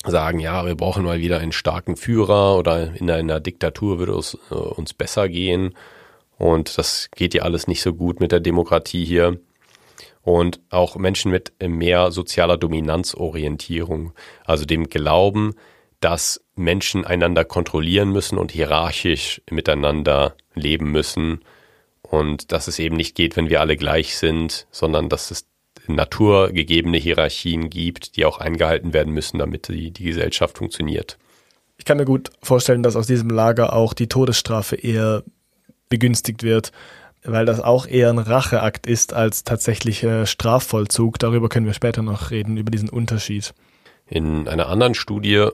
sagen, 0.05 0.39
ja, 0.39 0.65
wir 0.65 0.75
brauchen 0.75 1.03
mal 1.03 1.19
wieder 1.19 1.39
einen 1.39 1.51
starken 1.51 1.95
Führer 1.95 2.57
oder 2.57 2.93
in 2.95 3.09
einer 3.09 3.39
Diktatur 3.39 3.99
würde 3.99 4.13
es 4.13 4.37
äh, 4.51 4.55
uns 4.55 4.93
besser 4.93 5.29
gehen. 5.29 5.73
Und 6.37 6.77
das 6.77 7.09
geht 7.15 7.33
ja 7.33 7.43
alles 7.43 7.67
nicht 7.67 7.81
so 7.81 7.93
gut 7.93 8.19
mit 8.19 8.31
der 8.31 8.39
Demokratie 8.41 9.05
hier. 9.05 9.39
und 10.21 10.59
auch 10.71 10.95
Menschen 10.95 11.31
mit 11.31 11.53
mehr 11.61 12.11
sozialer 12.11 12.57
Dominanzorientierung, 12.57 14.13
also 14.43 14.65
dem 14.65 14.89
Glauben, 14.89 15.53
dass 15.99 16.43
Menschen 16.55 17.05
einander 17.05 17.45
kontrollieren 17.45 18.11
müssen 18.11 18.37
und 18.39 18.51
hierarchisch 18.51 19.41
miteinander 19.49 20.35
leben 20.55 20.91
müssen 20.91 21.41
und 22.09 22.51
dass 22.51 22.67
es 22.67 22.79
eben 22.79 22.95
nicht 22.95 23.15
geht, 23.15 23.35
wenn 23.35 23.49
wir 23.49 23.61
alle 23.61 23.77
gleich 23.77 24.17
sind, 24.17 24.67
sondern 24.71 25.09
dass 25.09 25.31
es 25.31 25.45
naturgegebene 25.87 26.97
Hierarchien 26.97 27.69
gibt, 27.69 28.15
die 28.15 28.25
auch 28.25 28.39
eingehalten 28.39 28.93
werden 28.93 29.13
müssen, 29.13 29.37
damit 29.37 29.67
die, 29.67 29.91
die 29.91 30.05
Gesellschaft 30.05 30.57
funktioniert. 30.57 31.17
Ich 31.77 31.85
kann 31.85 31.97
mir 31.97 32.05
gut 32.05 32.31
vorstellen, 32.41 32.83
dass 32.83 32.95
aus 32.95 33.07
diesem 33.07 33.29
Lager 33.29 33.73
auch 33.73 33.93
die 33.93 34.07
Todesstrafe 34.07 34.75
eher 34.75 35.23
begünstigt 35.89 36.43
wird, 36.43 36.71
weil 37.23 37.45
das 37.45 37.59
auch 37.59 37.87
eher 37.87 38.09
ein 38.09 38.19
Racheakt 38.19 38.87
ist 38.87 39.13
als 39.13 39.43
tatsächlicher 39.43 40.25
Strafvollzug. 40.25 41.19
Darüber 41.19 41.49
können 41.49 41.65
wir 41.65 41.73
später 41.73 42.01
noch 42.01 42.31
reden, 42.31 42.57
über 42.57 42.71
diesen 42.71 42.89
Unterschied. 42.89 43.53
In 44.07 44.47
einer 44.47 44.67
anderen 44.67 44.93
Studie 44.93 45.49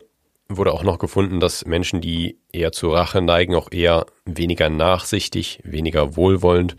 wurde 0.57 0.73
auch 0.73 0.83
noch 0.83 0.99
gefunden, 0.99 1.39
dass 1.39 1.65
Menschen, 1.65 2.01
die 2.01 2.37
eher 2.51 2.71
zur 2.71 2.95
Rache 2.95 3.21
neigen, 3.21 3.55
auch 3.55 3.71
eher 3.71 4.05
weniger 4.25 4.69
nachsichtig, 4.69 5.59
weniger 5.63 6.15
wohlwollend 6.15 6.75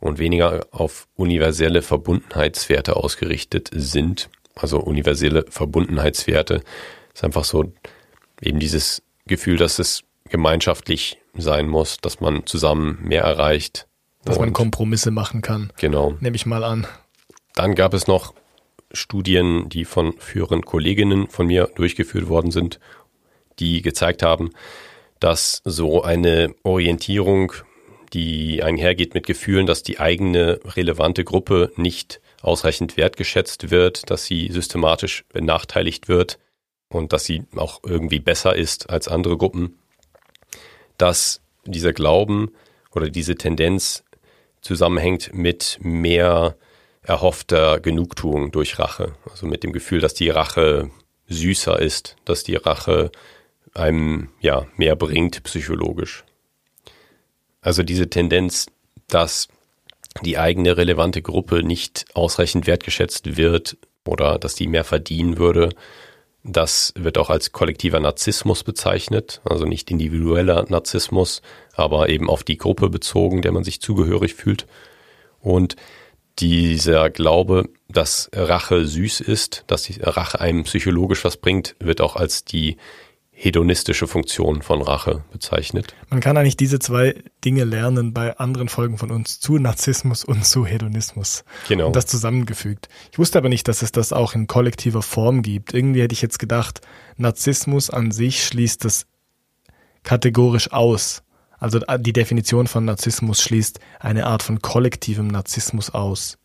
und 0.00 0.18
weniger 0.18 0.66
auf 0.70 1.06
universelle 1.14 1.82
Verbundenheitswerte 1.82 2.96
ausgerichtet 2.96 3.70
sind. 3.72 4.30
Also 4.54 4.80
universelle 4.80 5.44
Verbundenheitswerte 5.48 6.62
ist 7.14 7.24
einfach 7.24 7.44
so 7.44 7.72
eben 8.40 8.58
dieses 8.58 9.02
Gefühl, 9.26 9.56
dass 9.56 9.78
es 9.78 10.02
gemeinschaftlich 10.28 11.18
sein 11.34 11.68
muss, 11.68 11.98
dass 11.98 12.20
man 12.20 12.46
zusammen 12.46 12.98
mehr 13.02 13.22
erreicht. 13.22 13.86
Dass 14.24 14.38
man 14.38 14.52
Kompromisse 14.52 15.10
machen 15.10 15.42
kann. 15.42 15.72
Genau. 15.78 16.16
Nehme 16.20 16.36
ich 16.36 16.46
mal 16.46 16.64
an. 16.64 16.86
Dann 17.54 17.74
gab 17.74 17.94
es 17.94 18.06
noch 18.06 18.34
Studien, 18.92 19.68
die 19.68 19.84
von 19.84 20.14
führenden 20.18 20.64
Kolleginnen 20.64 21.28
von 21.28 21.46
mir 21.46 21.70
durchgeführt 21.74 22.28
worden 22.28 22.50
sind, 22.50 22.80
die 23.60 23.82
gezeigt 23.82 24.22
haben, 24.22 24.50
dass 25.20 25.60
so 25.64 26.02
eine 26.02 26.54
Orientierung, 26.62 27.52
die 28.12 28.62
einhergeht 28.62 29.14
mit 29.14 29.26
Gefühlen, 29.26 29.66
dass 29.66 29.82
die 29.82 30.00
eigene 30.00 30.58
relevante 30.64 31.24
Gruppe 31.24 31.72
nicht 31.76 32.20
ausreichend 32.42 32.96
wertgeschätzt 32.96 33.70
wird, 33.70 34.10
dass 34.10 34.24
sie 34.24 34.48
systematisch 34.50 35.24
benachteiligt 35.32 36.08
wird 36.08 36.38
und 36.88 37.12
dass 37.12 37.24
sie 37.24 37.44
auch 37.54 37.80
irgendwie 37.84 38.18
besser 38.18 38.56
ist 38.56 38.90
als 38.90 39.08
andere 39.08 39.36
Gruppen, 39.36 39.78
dass 40.96 41.40
dieser 41.66 41.92
Glauben 41.92 42.50
oder 42.92 43.10
diese 43.10 43.36
Tendenz 43.36 44.04
zusammenhängt 44.62 45.32
mit 45.32 45.78
mehr 45.82 46.56
erhoffter 47.02 47.80
Genugtuung 47.80 48.50
durch 48.52 48.78
Rache. 48.78 49.14
Also 49.30 49.46
mit 49.46 49.62
dem 49.62 49.72
Gefühl, 49.72 50.00
dass 50.00 50.14
die 50.14 50.30
Rache 50.30 50.90
süßer 51.28 51.78
ist, 51.80 52.16
dass 52.24 52.42
die 52.44 52.56
Rache 52.56 53.10
einem 53.74 54.28
ja 54.40 54.66
mehr 54.76 54.96
bringt 54.96 55.42
psychologisch. 55.44 56.24
Also 57.60 57.82
diese 57.82 58.08
Tendenz, 58.08 58.66
dass 59.08 59.48
die 60.22 60.38
eigene 60.38 60.76
relevante 60.76 61.22
Gruppe 61.22 61.62
nicht 61.62 62.06
ausreichend 62.14 62.66
wertgeschätzt 62.66 63.36
wird 63.36 63.76
oder 64.04 64.38
dass 64.38 64.54
die 64.54 64.66
mehr 64.66 64.84
verdienen 64.84 65.38
würde, 65.38 65.70
das 66.42 66.94
wird 66.96 67.18
auch 67.18 67.28
als 67.28 67.52
kollektiver 67.52 68.00
Narzissmus 68.00 68.64
bezeichnet, 68.64 69.42
also 69.44 69.66
nicht 69.66 69.90
individueller 69.90 70.64
Narzissmus, 70.68 71.42
aber 71.74 72.08
eben 72.08 72.30
auf 72.30 72.44
die 72.44 72.56
Gruppe 72.56 72.88
bezogen, 72.88 73.42
der 73.42 73.52
man 73.52 73.62
sich 73.62 73.80
zugehörig 73.80 74.34
fühlt. 74.34 74.66
Und 75.40 75.76
dieser 76.38 77.10
Glaube, 77.10 77.68
dass 77.88 78.30
Rache 78.32 78.86
süß 78.86 79.20
ist, 79.20 79.64
dass 79.66 79.90
Rache 80.00 80.40
einem 80.40 80.64
psychologisch 80.64 81.24
was 81.24 81.36
bringt, 81.36 81.76
wird 81.78 82.00
auch 82.00 82.16
als 82.16 82.44
die 82.44 82.78
hedonistische 83.42 84.06
Funktion 84.06 84.60
von 84.60 84.82
Rache 84.82 85.24
bezeichnet. 85.32 85.94
Man 86.10 86.20
kann 86.20 86.36
eigentlich 86.36 86.58
diese 86.58 86.78
zwei 86.78 87.24
Dinge 87.42 87.64
lernen 87.64 88.12
bei 88.12 88.36
anderen 88.36 88.68
Folgen 88.68 88.98
von 88.98 89.10
uns 89.10 89.40
zu 89.40 89.58
Narzissmus 89.58 90.24
und 90.24 90.44
zu 90.44 90.66
Hedonismus. 90.66 91.44
Genau. 91.66 91.86
Und 91.86 91.96
das 91.96 92.04
zusammengefügt. 92.04 92.90
Ich 93.10 93.18
wusste 93.18 93.38
aber 93.38 93.48
nicht, 93.48 93.66
dass 93.66 93.80
es 93.80 93.92
das 93.92 94.12
auch 94.12 94.34
in 94.34 94.46
kollektiver 94.46 95.00
Form 95.00 95.40
gibt. 95.40 95.72
Irgendwie 95.72 96.02
hätte 96.02 96.12
ich 96.12 96.20
jetzt 96.20 96.38
gedacht, 96.38 96.82
Narzissmus 97.16 97.88
an 97.88 98.10
sich 98.10 98.44
schließt 98.44 98.84
das 98.84 99.06
kategorisch 100.02 100.70
aus. 100.72 101.22
Also 101.58 101.80
die 101.98 102.12
Definition 102.12 102.66
von 102.66 102.84
Narzissmus 102.84 103.40
schließt 103.40 103.80
eine 104.00 104.26
Art 104.26 104.42
von 104.42 104.60
kollektivem 104.60 105.28
Narzissmus 105.28 105.88
aus. 105.88 106.36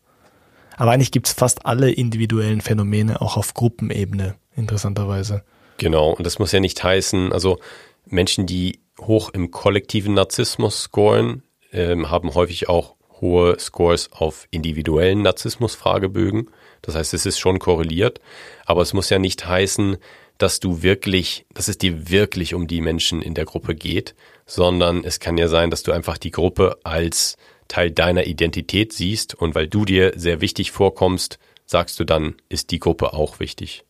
Aber 0.78 0.92
eigentlich 0.92 1.12
gibt 1.12 1.26
es 1.26 1.34
fast 1.34 1.66
alle 1.66 1.90
individuellen 1.90 2.62
Phänomene 2.62 3.20
auch 3.20 3.36
auf 3.36 3.52
Gruppenebene, 3.52 4.36
interessanterweise. 4.54 5.44
Genau, 5.78 6.10
und 6.10 6.26
das 6.26 6.38
muss 6.38 6.52
ja 6.52 6.60
nicht 6.60 6.82
heißen, 6.82 7.32
also 7.32 7.58
Menschen, 8.06 8.46
die 8.46 8.80
hoch 9.00 9.30
im 9.30 9.50
kollektiven 9.50 10.14
Narzissmus 10.14 10.84
scoren, 10.84 11.42
ähm, 11.72 12.10
haben 12.10 12.34
häufig 12.34 12.68
auch 12.68 12.96
hohe 13.20 13.58
Scores 13.58 14.10
auf 14.12 14.46
individuellen 14.50 15.22
Narzissmus-Fragebögen. 15.22 16.50
Das 16.82 16.94
heißt, 16.94 17.14
es 17.14 17.26
ist 17.26 17.38
schon 17.38 17.58
korreliert, 17.58 18.20
aber 18.64 18.82
es 18.82 18.92
muss 18.92 19.10
ja 19.10 19.18
nicht 19.18 19.46
heißen, 19.46 19.96
dass 20.38 20.60
du 20.60 20.82
wirklich, 20.82 21.46
dass 21.54 21.68
es 21.68 21.78
dir 21.78 22.10
wirklich 22.10 22.54
um 22.54 22.66
die 22.66 22.82
Menschen 22.82 23.22
in 23.22 23.34
der 23.34 23.46
Gruppe 23.46 23.74
geht, 23.74 24.14
sondern 24.44 25.02
es 25.02 25.18
kann 25.18 25.38
ja 25.38 25.48
sein, 25.48 25.70
dass 25.70 25.82
du 25.82 25.92
einfach 25.92 26.18
die 26.18 26.30
Gruppe 26.30 26.78
als 26.84 27.36
Teil 27.68 27.90
deiner 27.90 28.26
Identität 28.26 28.92
siehst. 28.92 29.34
Und 29.34 29.54
weil 29.54 29.66
du 29.66 29.86
dir 29.86 30.12
sehr 30.14 30.42
wichtig 30.42 30.70
vorkommst, 30.72 31.38
sagst 31.64 31.98
du 31.98 32.04
dann, 32.04 32.36
ist 32.48 32.70
die 32.70 32.78
Gruppe 32.78 33.14
auch 33.14 33.40
wichtig 33.40 33.85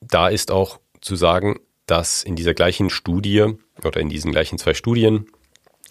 da 0.00 0.28
ist 0.28 0.50
auch 0.50 0.80
zu 1.00 1.16
sagen, 1.16 1.60
dass 1.86 2.22
in 2.22 2.36
dieser 2.36 2.54
gleichen 2.54 2.90
Studie 2.90 3.54
oder 3.84 4.00
in 4.00 4.08
diesen 4.08 4.32
gleichen 4.32 4.58
zwei 4.58 4.74
Studien 4.74 5.26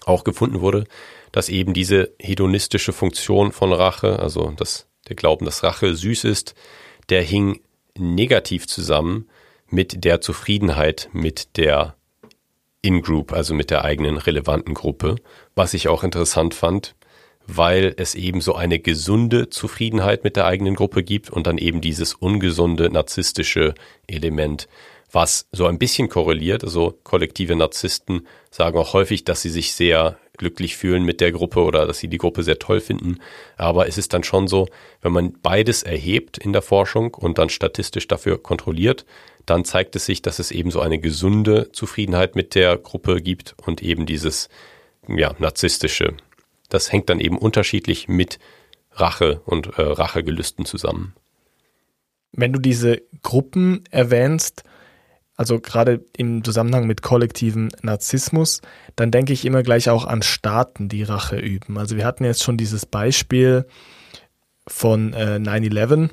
auch 0.05 0.23
gefunden 0.23 0.61
wurde, 0.61 0.85
dass 1.31 1.49
eben 1.49 1.73
diese 1.73 2.13
hedonistische 2.19 2.93
Funktion 2.93 3.51
von 3.51 3.73
Rache, 3.73 4.19
also 4.19 4.51
dass 4.51 4.87
der 5.07 5.15
Glauben, 5.15 5.45
dass 5.45 5.63
Rache 5.63 5.93
süß 5.93 6.23
ist, 6.23 6.55
der 7.09 7.21
hing 7.21 7.59
negativ 7.97 8.67
zusammen 8.67 9.27
mit 9.67 10.03
der 10.03 10.21
Zufriedenheit 10.21 11.09
mit 11.11 11.57
der 11.57 11.95
In-Group, 12.81 13.33
also 13.33 13.53
mit 13.53 13.71
der 13.71 13.83
eigenen 13.83 14.17
relevanten 14.17 14.73
Gruppe. 14.73 15.15
Was 15.53 15.73
ich 15.73 15.87
auch 15.89 16.03
interessant 16.03 16.53
fand, 16.53 16.95
weil 17.51 17.93
es 17.97 18.15
eben 18.15 18.41
so 18.41 18.53
eine 18.53 18.79
gesunde 18.79 19.49
Zufriedenheit 19.49 20.23
mit 20.23 20.35
der 20.35 20.45
eigenen 20.45 20.75
Gruppe 20.75 21.03
gibt 21.03 21.29
und 21.29 21.47
dann 21.47 21.57
eben 21.57 21.81
dieses 21.81 22.13
ungesunde 22.13 22.91
narzisstische 22.91 23.73
Element, 24.07 24.67
was 25.11 25.47
so 25.51 25.65
ein 25.65 25.79
bisschen 25.79 26.09
korreliert. 26.09 26.63
Also 26.63 26.99
kollektive 27.03 27.55
Narzissten 27.55 28.27
sagen 28.51 28.77
auch 28.77 28.93
häufig, 28.93 29.25
dass 29.25 29.41
sie 29.41 29.49
sich 29.49 29.73
sehr 29.73 30.17
glücklich 30.37 30.77
fühlen 30.77 31.03
mit 31.03 31.21
der 31.21 31.31
Gruppe 31.31 31.61
oder 31.61 31.87
dass 31.87 31.99
sie 31.99 32.07
die 32.07 32.19
Gruppe 32.19 32.43
sehr 32.43 32.59
toll 32.59 32.81
finden. 32.81 33.17
Aber 33.57 33.87
es 33.87 33.97
ist 33.97 34.13
dann 34.13 34.23
schon 34.23 34.47
so, 34.47 34.67
wenn 35.01 35.11
man 35.11 35.33
beides 35.41 35.81
erhebt 35.81 36.37
in 36.37 36.53
der 36.53 36.61
Forschung 36.61 37.15
und 37.15 37.39
dann 37.39 37.49
statistisch 37.49 38.07
dafür 38.07 38.41
kontrolliert, 38.41 39.05
dann 39.47 39.65
zeigt 39.65 39.95
es 39.95 40.05
sich, 40.05 40.21
dass 40.21 40.37
es 40.37 40.51
eben 40.51 40.69
so 40.69 40.81
eine 40.81 40.99
gesunde 40.99 41.71
Zufriedenheit 41.71 42.35
mit 42.35 42.53
der 42.53 42.77
Gruppe 42.77 43.21
gibt 43.21 43.55
und 43.65 43.81
eben 43.81 44.05
dieses 44.05 44.49
ja, 45.07 45.33
narzisstische 45.39 46.15
das 46.69 46.91
hängt 46.91 47.09
dann 47.09 47.19
eben 47.19 47.37
unterschiedlich 47.37 48.07
mit 48.07 48.39
Rache 48.91 49.41
und 49.45 49.77
äh, 49.77 49.81
Rachegelüsten 49.81 50.65
zusammen. 50.65 51.15
Wenn 52.31 52.53
du 52.53 52.59
diese 52.59 53.01
Gruppen 53.23 53.83
erwähnst, 53.89 54.63
also 55.35 55.59
gerade 55.59 56.03
im 56.17 56.43
Zusammenhang 56.43 56.85
mit 56.85 57.01
kollektivem 57.01 57.69
Narzissmus, 57.81 58.61
dann 58.95 59.09
denke 59.09 59.33
ich 59.33 59.45
immer 59.45 59.63
gleich 59.63 59.89
auch 59.89 60.05
an 60.05 60.21
Staaten, 60.21 60.89
die 60.89 61.03
Rache 61.03 61.37
üben. 61.37 61.77
Also 61.77 61.95
wir 61.95 62.05
hatten 62.05 62.25
jetzt 62.25 62.43
schon 62.43 62.57
dieses 62.57 62.85
Beispiel 62.85 63.65
von 64.67 65.13
äh, 65.13 65.39
9-11, 65.41 66.09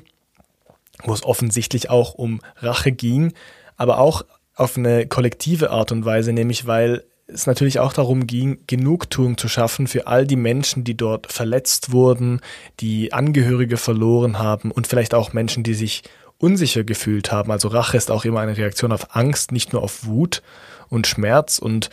wo 1.03 1.13
es 1.13 1.23
offensichtlich 1.23 1.89
auch 1.89 2.13
um 2.13 2.39
Rache 2.55 2.91
ging, 2.91 3.33
aber 3.75 3.99
auch 3.99 4.23
auf 4.55 4.77
eine 4.77 5.07
kollektive 5.07 5.69
Art 5.69 5.91
und 5.91 6.05
Weise, 6.05 6.33
nämlich 6.33 6.65
weil 6.65 7.03
es 7.27 7.45
natürlich 7.45 7.79
auch 7.79 7.93
darum 7.93 8.25
ging, 8.25 8.59
Genugtuung 8.67 9.37
zu 9.37 9.47
schaffen 9.47 9.87
für 9.87 10.07
all 10.07 10.25
die 10.25 10.37
Menschen, 10.37 10.83
die 10.83 10.95
dort 10.95 11.31
verletzt 11.31 11.91
wurden, 11.91 12.39
die 12.79 13.11
Angehörige 13.11 13.77
verloren 13.77 14.39
haben 14.39 14.71
und 14.71 14.87
vielleicht 14.87 15.13
auch 15.13 15.33
Menschen, 15.33 15.63
die 15.63 15.73
sich 15.73 16.03
unsicher 16.37 16.83
gefühlt 16.83 17.31
haben. 17.31 17.51
Also 17.51 17.67
Rache 17.67 17.97
ist 17.97 18.11
auch 18.11 18.23
immer 18.23 18.39
eine 18.39 18.57
Reaktion 18.57 18.91
auf 18.91 19.15
Angst, 19.15 19.51
nicht 19.51 19.73
nur 19.73 19.83
auf 19.83 20.05
Wut 20.05 20.41
und 20.89 21.07
Schmerz. 21.07 21.59
Und 21.59 21.89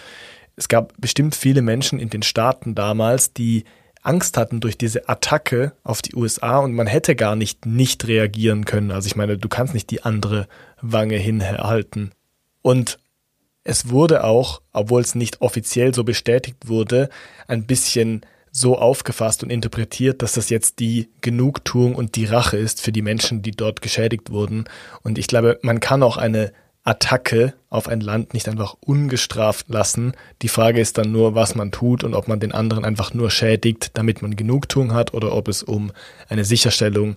es 0.55 0.69
gab 0.69 0.93
bestimmt 0.99 1.35
viele 1.35 1.63
Menschen 1.63 1.99
in 1.99 2.11
den 2.11 2.23
Staaten 2.23 2.75
damals, 2.75 3.33
die 3.33 3.65
Angst 4.03 4.37
hatten 4.37 4.61
durch 4.61 4.77
diese 4.77 5.09
Attacke 5.09 5.73
auf 5.83 6.03
die 6.03 6.15
USA 6.15 6.59
und 6.59 6.75
man 6.75 6.87
hätte 6.87 7.17
gar 7.17 7.37
nicht 7.37 7.65
nicht 7.65 8.07
reagieren 8.07 8.67
können. 8.67 8.91
Also 8.91 9.07
ich 9.07 9.17
meine, 9.17 9.39
du 9.39 9.49
kannst 9.49 9.73
nicht 9.73 9.91
die 9.91 10.03
andere 10.03 10.47
Wange 10.81 11.17
hinhalten. 11.17 12.13
Und 12.61 12.99
es 13.65 13.89
wurde 13.89 14.25
auch, 14.25 14.61
obwohl 14.73 15.01
es 15.01 15.15
nicht 15.15 15.41
offiziell 15.41 15.95
so 15.95 16.05
bestätigt 16.05 16.69
wurde, 16.69 17.09
ein 17.49 17.67
bisschen 17.67 18.25
so 18.53 18.79
aufgefasst 18.79 19.43
und 19.43 19.51
interpretiert, 19.51 20.23
dass 20.23 20.35
das 20.35 20.49
jetzt 20.49 20.79
die 20.79 21.09
Genugtuung 21.23 21.97
und 21.97 22.15
die 22.15 22.27
Rache 22.27 22.57
ist 22.57 22.81
für 22.81 22.93
die 22.93 23.03
Menschen, 23.03 23.43
die 23.43 23.51
dort 23.51 23.83
geschädigt 23.83 24.31
wurden. 24.31 24.65
Und 25.03 25.19
ich 25.19 25.27
glaube, 25.27 25.59
man 25.63 25.81
kann 25.81 26.05
auch 26.05 26.19
eine 26.19 26.53
Attacke 26.85 27.55
auf 27.71 27.89
ein 27.89 28.03
Land 28.03 28.35
nicht 28.35 28.47
einfach 28.47 28.77
ungestraft 28.81 29.69
lassen. 29.71 30.13
Die 30.43 30.49
Frage 30.49 30.81
ist 30.81 30.99
dann 30.99 31.11
nur, 31.11 31.35
was 31.35 31.55
man 31.55 31.73
tut 31.73 32.05
und 32.05 32.15
ob 32.15 32.29
man 32.29 32.41
den 32.41 32.53
anderen 32.53 32.85
einfach 32.85 33.15
nur 33.15 33.31
schädigt, 33.31 33.93
damit 33.95 34.21
man 34.21 34.37
Genugtuung 34.37 34.93
hat 34.93 35.15
oder 35.15 35.33
ob 35.33 35.49
es 35.49 35.63
um 35.63 35.91
eine 36.29 36.45
Sicherstellung 36.45 37.17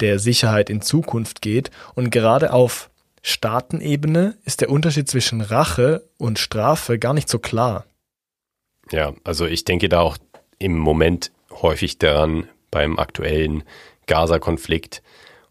der 0.00 0.18
Sicherheit 0.18 0.68
in 0.68 0.82
Zukunft 0.82 1.40
geht. 1.40 1.70
Und 1.94 2.10
gerade 2.10 2.52
auf 2.52 2.90
Staatenebene 3.26 4.36
ist 4.44 4.60
der 4.60 4.68
Unterschied 4.68 5.08
zwischen 5.08 5.40
Rache 5.40 6.06
und 6.18 6.38
Strafe 6.38 6.98
gar 6.98 7.14
nicht 7.14 7.30
so 7.30 7.38
klar. 7.38 7.86
Ja, 8.90 9.14
also 9.24 9.46
ich 9.46 9.64
denke 9.64 9.88
da 9.88 10.00
auch 10.00 10.18
im 10.58 10.76
Moment 10.76 11.32
häufig 11.50 11.96
daran 11.96 12.46
beim 12.70 12.98
aktuellen 12.98 13.64
Gaza-Konflikt, 14.06 15.02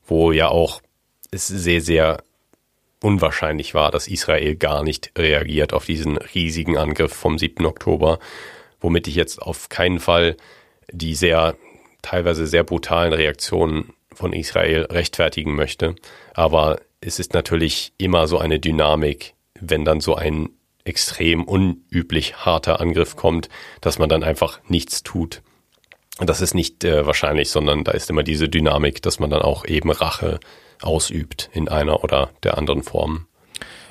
wo 0.06 0.32
ja 0.32 0.50
auch 0.50 0.82
es 1.32 1.48
sehr, 1.48 1.82
sehr 1.82 2.22
unwahrscheinlich 3.02 3.74
war, 3.74 3.90
dass 3.90 4.08
Israel 4.08 4.56
gar 4.56 4.84
nicht 4.84 5.12
reagiert 5.18 5.74
auf 5.74 5.86
diesen 5.88 6.18
riesigen 6.18 6.78
Angriff 6.78 7.14
vom 7.14 7.40
7. 7.40 7.66
Oktober, 7.66 8.20
womit 8.82 9.08
ich 9.08 9.16
jetzt 9.16 9.42
auf 9.42 9.70
keinen 9.70 10.00
Fall 10.00 10.38
die 10.92 11.16
sehr, 11.16 11.56
teilweise 12.04 12.46
sehr 12.46 12.64
brutalen 12.64 13.14
Reaktionen 13.14 13.94
von 14.14 14.32
Israel 14.32 14.84
rechtfertigen 14.92 15.56
möchte. 15.56 15.96
Aber 16.36 16.80
es 17.06 17.20
ist 17.20 17.34
natürlich 17.34 17.94
immer 17.98 18.28
so 18.28 18.38
eine 18.38 18.60
Dynamik, 18.60 19.34
wenn 19.60 19.86
dann 19.86 20.00
so 20.00 20.16
ein 20.16 20.50
extrem 20.86 21.44
unüblich 21.44 22.38
harter 22.38 22.80
Angriff 22.82 23.16
kommt, 23.16 23.50
dass 23.82 24.00
man 24.00 24.10
dann 24.10 24.24
einfach 24.24 24.60
nichts 24.68 25.04
tut. 25.04 25.42
Das 26.20 26.42
ist 26.42 26.54
nicht 26.54 26.84
äh, 26.84 27.06
wahrscheinlich, 27.06 27.50
sondern 27.50 27.84
da 27.84 27.92
ist 27.92 28.10
immer 28.10 28.24
diese 28.24 28.50
Dynamik, 28.50 29.02
dass 29.02 29.20
man 29.20 29.30
dann 29.30 29.42
auch 29.42 29.66
eben 29.66 29.92
Rache 29.92 30.40
ausübt 30.82 31.50
in 31.54 31.70
einer 31.70 32.04
oder 32.04 32.30
der 32.44 32.58
anderen 32.58 32.84
Form. 32.84 33.28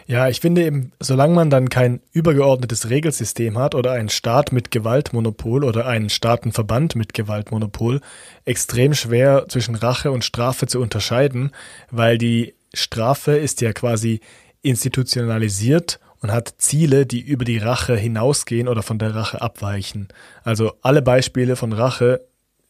Ja, 0.06 0.28
ich 0.28 0.40
finde 0.40 0.64
eben, 0.64 0.92
solange 1.00 1.34
man 1.34 1.48
dann 1.48 1.68
kein 1.68 2.00
übergeordnetes 2.12 2.90
Regelsystem 2.90 3.56
hat 3.56 3.74
oder 3.74 3.92
einen 3.92 4.08
Staat 4.08 4.52
mit 4.52 4.70
Gewaltmonopol 4.70 5.64
oder 5.64 5.86
einen 5.86 6.10
Staatenverband 6.10 6.96
mit 6.96 7.14
Gewaltmonopol, 7.14 8.00
extrem 8.44 8.94
schwer 8.94 9.46
zwischen 9.48 9.74
Rache 9.74 10.10
und 10.10 10.24
Strafe 10.24 10.66
zu 10.66 10.80
unterscheiden, 10.80 11.52
weil 11.90 12.18
die 12.18 12.54
Strafe 12.74 13.36
ist 13.36 13.60
ja 13.60 13.72
quasi 13.72 14.20
institutionalisiert 14.62 16.00
und 16.20 16.30
hat 16.30 16.54
Ziele, 16.58 17.04
die 17.04 17.20
über 17.20 17.44
die 17.44 17.58
Rache 17.58 17.96
hinausgehen 17.96 18.68
oder 18.68 18.82
von 18.82 18.98
der 18.98 19.14
Rache 19.14 19.42
abweichen. 19.42 20.08
Also 20.44 20.72
alle 20.82 21.02
Beispiele 21.02 21.56
von 21.56 21.72
Rache, 21.72 22.20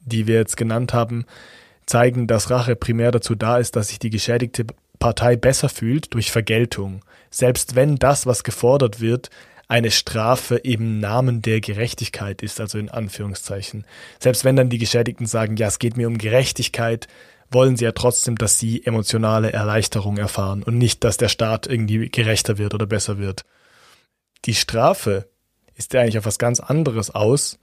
die 0.00 0.26
wir 0.26 0.36
jetzt 0.36 0.56
genannt 0.56 0.94
haben, 0.94 1.26
zeigen, 1.86 2.26
dass 2.26 2.50
Rache 2.50 2.76
primär 2.76 3.10
dazu 3.10 3.34
da 3.34 3.58
ist, 3.58 3.76
dass 3.76 3.88
sich 3.88 3.98
die 3.98 4.10
geschädigte 4.10 4.66
Partei 4.98 5.36
besser 5.36 5.68
fühlt 5.68 6.14
durch 6.14 6.30
Vergeltung. 6.30 7.04
Selbst 7.30 7.74
wenn 7.74 7.96
das, 7.96 8.24
was 8.26 8.44
gefordert 8.44 9.00
wird, 9.00 9.30
eine 9.68 9.90
Strafe 9.90 10.56
im 10.56 11.00
Namen 11.00 11.40
der 11.40 11.60
Gerechtigkeit 11.60 12.42
ist, 12.42 12.60
also 12.60 12.78
in 12.78 12.90
Anführungszeichen. 12.90 13.86
Selbst 14.18 14.44
wenn 14.44 14.56
dann 14.56 14.68
die 14.68 14.78
Geschädigten 14.78 15.26
sagen, 15.26 15.56
ja, 15.56 15.68
es 15.68 15.78
geht 15.78 15.96
mir 15.96 16.08
um 16.08 16.18
Gerechtigkeit, 16.18 17.08
wollen 17.52 17.76
sie 17.76 17.84
ja 17.84 17.92
trotzdem, 17.92 18.36
dass 18.36 18.58
sie 18.58 18.84
emotionale 18.84 19.52
Erleichterung 19.52 20.16
erfahren 20.16 20.62
und 20.62 20.78
nicht, 20.78 21.04
dass 21.04 21.16
der 21.16 21.28
Staat 21.28 21.66
irgendwie 21.66 22.08
gerechter 22.08 22.58
wird 22.58 22.74
oder 22.74 22.86
besser 22.86 23.18
wird. 23.18 23.44
Die 24.44 24.54
Strafe 24.54 25.28
ist 25.74 25.92
ja 25.92 26.00
eigentlich 26.00 26.18
auf 26.18 26.26
was 26.26 26.38
ganz 26.38 26.60
anderes 26.60 27.10
aus. 27.10 27.58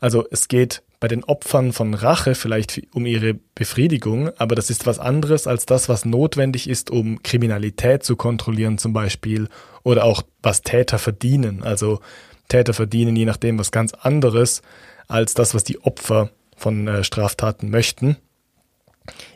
Also 0.00 0.26
es 0.30 0.48
geht 0.48 0.82
bei 1.00 1.08
den 1.08 1.24
Opfern 1.24 1.72
von 1.72 1.94
Rache 1.94 2.34
vielleicht 2.34 2.82
um 2.92 3.06
ihre 3.06 3.34
Befriedigung, 3.34 4.30
aber 4.38 4.54
das 4.54 4.70
ist 4.70 4.86
was 4.86 5.00
anderes 5.00 5.48
als 5.48 5.66
das, 5.66 5.88
was 5.88 6.04
notwendig 6.04 6.68
ist, 6.68 6.90
um 6.90 7.22
Kriminalität 7.22 8.04
zu 8.04 8.14
kontrollieren 8.14 8.78
zum 8.78 8.92
Beispiel 8.92 9.48
oder 9.82 10.04
auch 10.04 10.22
was 10.42 10.62
Täter 10.62 10.98
verdienen. 10.98 11.64
Also 11.64 12.00
Täter 12.48 12.72
verdienen 12.72 13.16
je 13.16 13.24
nachdem 13.24 13.58
was 13.58 13.72
ganz 13.72 13.94
anderes 13.94 14.62
als 15.08 15.34
das, 15.34 15.54
was 15.54 15.64
die 15.64 15.80
Opfer 15.80 16.30
von 16.56 16.86
äh, 16.86 17.02
Straftaten 17.02 17.70
möchten. 17.70 18.16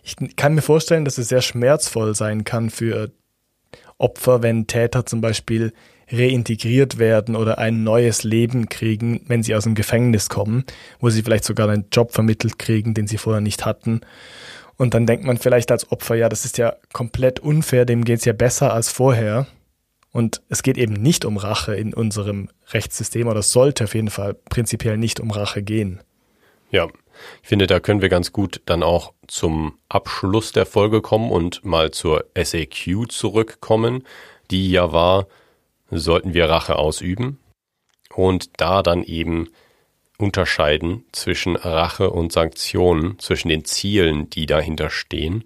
Ich 0.03 0.17
kann 0.37 0.55
mir 0.55 0.63
vorstellen, 0.63 1.05
dass 1.05 1.19
es 1.19 1.29
sehr 1.29 1.43
schmerzvoll 1.43 2.15
sein 2.15 2.45
kann 2.45 2.71
für 2.71 3.11
Opfer, 3.99 4.43
wenn 4.43 4.67
Täter 4.67 5.07
zum 5.07 5.21
Beispiel 5.21 5.73
reintegriert 6.11 6.99
werden 6.99 7.35
oder 7.35 7.59
ein 7.59 7.83
neues 7.83 8.23
Leben 8.23 8.69
kriegen, 8.69 9.23
wenn 9.27 9.43
sie 9.43 9.55
aus 9.55 9.65
dem 9.65 9.75
Gefängnis 9.75 10.29
kommen, 10.29 10.65
wo 11.01 11.11
sie 11.11 11.23
vielleicht 11.23 11.45
sogar 11.45 11.69
einen 11.69 11.87
Job 11.91 12.13
vermittelt 12.13 12.59
kriegen, 12.59 12.95
den 12.95 13.07
sie 13.07 13.19
vorher 13.19 13.41
nicht 13.41 13.65
hatten. 13.65 14.03
Und 14.77 14.95
dann 14.95 15.07
denkt 15.07 15.25
man 15.25 15.39
vielleicht 15.39 15.73
als 15.73 15.91
Opfer, 15.91 16.15
ja, 16.15 16.29
das 16.29 16.45
ist 16.45 16.59
ja 16.59 16.75
komplett 16.93 17.41
unfair, 17.41 17.87
dem 17.87 18.05
geht's 18.05 18.25
ja 18.25 18.35
besser 18.35 18.73
als 18.73 18.91
vorher. 18.91 19.47
Und 20.13 20.43
es 20.49 20.63
geht 20.63 20.79
eben 20.79 20.95
nicht 20.95 21.25
um 21.25 21.37
Rache 21.37 21.75
in 21.75 21.93
unserem 21.93 22.49
Rechtssystem 22.69 23.27
oder 23.27 23.41
es 23.41 23.53
sollte 23.53 23.85
auf 23.85 23.95
jeden 23.95 24.11
Fall 24.11 24.35
prinzipiell 24.35 24.97
nicht 24.97 25.21
um 25.21 25.31
Rache 25.31 25.63
gehen. 25.63 26.01
Ja, 26.71 26.89
ich 27.43 27.49
finde, 27.49 27.67
da 27.67 27.81
können 27.81 28.03
wir 28.03 28.09
ganz 28.09 28.33
gut 28.33 28.61
dann 28.67 28.83
auch 28.83 29.13
zum 29.27 29.79
Abschluss 29.89 30.53
der 30.53 30.67
Folge 30.67 31.01
kommen 31.01 31.31
und 31.31 31.65
mal 31.65 31.91
zur 31.91 32.27
SAQ 32.37 33.11
zurückkommen, 33.11 34.05
die 34.51 34.71
ja 34.71 34.93
war, 34.93 35.27
sollten 35.91 36.35
wir 36.35 36.49
Rache 36.49 36.77
ausüben 36.77 37.39
und 38.15 38.61
da 38.61 38.83
dann 38.83 39.03
eben 39.03 39.49
unterscheiden 40.19 41.05
zwischen 41.13 41.57
Rache 41.57 42.11
und 42.11 42.33
Sanktionen, 42.33 43.19
zwischen 43.19 43.49
den 43.49 43.65
Zielen, 43.65 44.31
die 44.31 44.47
dahinter 44.47 44.91
stehen. 44.91 45.45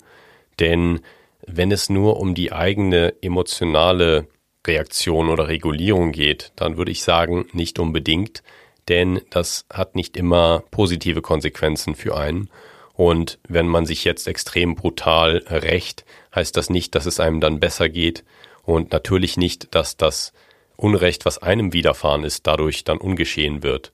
Denn 0.60 1.00
wenn 1.46 1.72
es 1.72 1.88
nur 1.90 2.20
um 2.20 2.34
die 2.34 2.52
eigene 2.52 3.14
emotionale 3.22 4.28
Reaktion 4.66 5.28
oder 5.28 5.48
Regulierung 5.48 6.12
geht, 6.12 6.52
dann 6.56 6.76
würde 6.76 6.92
ich 6.92 7.02
sagen, 7.02 7.46
nicht 7.52 7.78
unbedingt, 7.78 8.42
denn 8.90 9.22
das 9.30 9.64
hat 9.72 9.94
nicht 9.94 10.16
immer 10.16 10.64
positive 10.70 11.22
Konsequenzen 11.22 11.94
für 11.94 12.16
einen. 12.16 12.50
Und 12.94 13.38
wenn 13.48 13.66
man 13.66 13.86
sich 13.86 14.04
jetzt 14.04 14.26
extrem 14.26 14.74
brutal 14.74 15.38
rächt, 15.48 16.04
heißt 16.34 16.54
das 16.56 16.68
nicht, 16.68 16.94
dass 16.94 17.06
es 17.06 17.20
einem 17.20 17.40
dann 17.40 17.60
besser 17.60 17.88
geht 17.88 18.24
und 18.64 18.92
natürlich 18.92 19.36
nicht, 19.36 19.74
dass 19.74 19.96
das 19.96 20.32
Unrecht, 20.76 21.24
was 21.24 21.38
einem 21.38 21.72
widerfahren 21.72 22.24
ist, 22.24 22.46
dadurch 22.46 22.84
dann 22.84 22.98
ungeschehen 22.98 23.62
wird. 23.62 23.92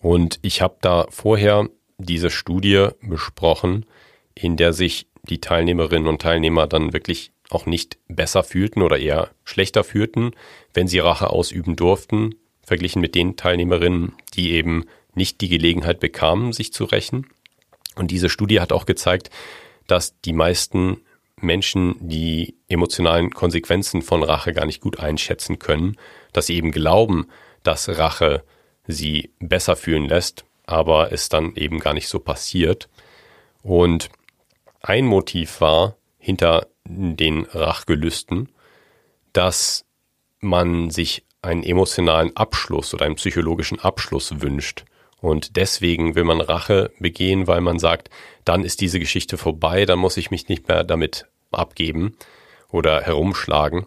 Und 0.00 0.40
ich 0.42 0.60
habe 0.60 0.76
da 0.80 1.06
vorher 1.10 1.68
diese 1.98 2.30
Studie 2.30 2.88
besprochen, 3.02 3.86
in 4.34 4.56
der 4.56 4.72
sich 4.72 5.06
die 5.22 5.40
Teilnehmerinnen 5.40 6.08
und 6.08 6.20
Teilnehmer 6.20 6.66
dann 6.66 6.92
wirklich 6.92 7.30
auch 7.50 7.66
nicht 7.66 7.98
besser 8.08 8.42
fühlten 8.42 8.82
oder 8.82 8.98
eher 8.98 9.30
schlechter 9.44 9.84
fühlten, 9.84 10.32
wenn 10.74 10.88
sie 10.88 10.98
Rache 10.98 11.30
ausüben 11.30 11.76
durften, 11.76 12.34
verglichen 12.64 13.00
mit 13.00 13.14
den 13.14 13.36
Teilnehmerinnen, 13.36 14.12
die 14.34 14.52
eben 14.52 14.84
nicht 15.14 15.40
die 15.40 15.48
Gelegenheit 15.48 16.00
bekamen, 16.00 16.52
sich 16.52 16.72
zu 16.72 16.84
rächen. 16.84 17.26
Und 17.96 18.10
diese 18.10 18.28
Studie 18.28 18.60
hat 18.60 18.72
auch 18.72 18.86
gezeigt, 18.86 19.30
dass 19.86 20.18
die 20.20 20.32
meisten 20.32 21.02
Menschen 21.36 21.96
die 22.00 22.54
emotionalen 22.68 23.30
Konsequenzen 23.30 24.02
von 24.02 24.22
Rache 24.22 24.52
gar 24.52 24.64
nicht 24.64 24.80
gut 24.80 25.00
einschätzen 25.00 25.58
können, 25.58 25.96
dass 26.32 26.46
sie 26.46 26.54
eben 26.54 26.70
glauben, 26.70 27.28
dass 27.62 27.88
Rache 27.88 28.44
sie 28.86 29.30
besser 29.38 29.76
fühlen 29.76 30.08
lässt, 30.08 30.44
aber 30.66 31.12
es 31.12 31.28
dann 31.28 31.54
eben 31.56 31.80
gar 31.80 31.94
nicht 31.94 32.08
so 32.08 32.20
passiert. 32.20 32.88
Und 33.62 34.08
ein 34.80 35.06
Motiv 35.06 35.60
war 35.60 35.96
hinter 36.18 36.68
den 36.84 37.44
Rachgelüsten, 37.44 38.48
dass 39.32 39.84
man 40.40 40.90
sich 40.90 41.24
einen 41.42 41.64
emotionalen 41.64 42.36
Abschluss 42.36 42.94
oder 42.94 43.04
einen 43.04 43.16
psychologischen 43.16 43.80
Abschluss 43.80 44.40
wünscht. 44.40 44.84
Und 45.20 45.56
deswegen 45.56 46.14
will 46.14 46.24
man 46.24 46.40
Rache 46.40 46.90
begehen, 46.98 47.46
weil 47.46 47.60
man 47.60 47.78
sagt, 47.78 48.10
dann 48.44 48.64
ist 48.64 48.80
diese 48.80 48.98
Geschichte 48.98 49.38
vorbei, 49.38 49.84
dann 49.84 49.98
muss 49.98 50.16
ich 50.16 50.30
mich 50.30 50.48
nicht 50.48 50.68
mehr 50.68 50.82
damit 50.82 51.26
abgeben 51.52 52.16
oder 52.70 53.02
herumschlagen. 53.02 53.86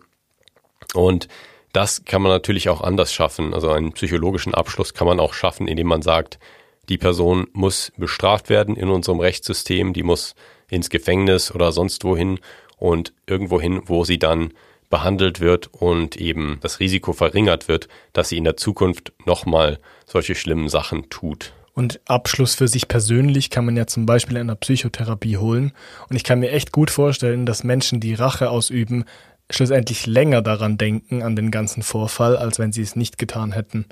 Und 0.93 1.28
das 1.74 2.06
kann 2.06 2.22
man 2.22 2.32
natürlich 2.32 2.70
auch 2.70 2.82
anders 2.82 3.14
schaffen. 3.14 3.53
Also 3.53 3.70
einen 3.70 3.91
psychologischen 3.93 4.53
Abschluss 4.53 4.93
kann 4.93 5.08
man 5.08 5.20
auch 5.20 5.34
schaffen, 5.34 5.68
indem 5.68 5.88
man 5.88 6.01
sagt, 6.01 6.39
die 6.88 6.97
Person 6.97 7.47
muss 7.51 7.91
bestraft 7.97 8.49
werden 8.49 8.78
in 8.78 8.89
unserem 8.89 9.20
Rechtssystem, 9.20 9.91
die 9.91 10.03
muss 10.03 10.36
ins 10.70 10.89
Gefängnis 10.89 11.53
oder 11.53 11.72
sonst 11.72 12.03
wohin 12.03 12.39
und 12.78 13.14
irgendwohin, 13.28 13.82
wo 13.86 14.03
sie 14.06 14.20
dann 14.20 14.53
behandelt 14.96 15.41
wird 15.41 15.68
und 15.74 16.16
eben 16.16 16.58
das 16.62 16.80
Risiko 16.80 17.12
verringert 17.12 17.68
wird, 17.68 17.89
dass 18.14 18.30
sie 18.30 18.38
in 18.38 18.46
der 18.46 18.56
Zukunft 18.56 19.12
nochmal 19.26 19.78
solche 20.06 20.36
schlimmen 20.36 20.70
Sachen 20.70 21.10
tut. 21.10 21.52
Und 21.74 22.00
Abschluss 22.06 22.56
für 22.56 22.70
sich 22.70 22.88
persönlich 22.88 23.50
kann 23.50 23.66
man 23.66 23.76
ja 23.76 23.88
zum 23.88 24.06
Beispiel 24.06 24.38
in 24.38 24.43
einer 24.43 24.56
Psychotherapie 24.56 25.36
holen. 25.36 25.74
Und 26.10 26.16
ich 26.16 26.24
kann 26.24 26.39
mir 26.39 26.52
echt 26.52 26.72
gut 26.72 26.91
vorstellen, 26.91 27.46
dass 27.46 27.66
Menschen, 27.66 28.00
die 28.00 28.14
Rache 28.14 28.50
ausüben, 28.50 29.04
schlussendlich 29.50 30.06
länger 30.06 30.41
daran 30.41 30.78
denken, 30.78 31.24
an 31.24 31.36
den 31.36 31.52
ganzen 31.52 31.84
Vorfall, 31.84 32.38
als 32.38 32.58
wenn 32.58 32.72
sie 32.72 32.82
es 32.82 32.96
nicht 32.96 33.18
getan 33.18 33.52
hätten. 33.52 33.88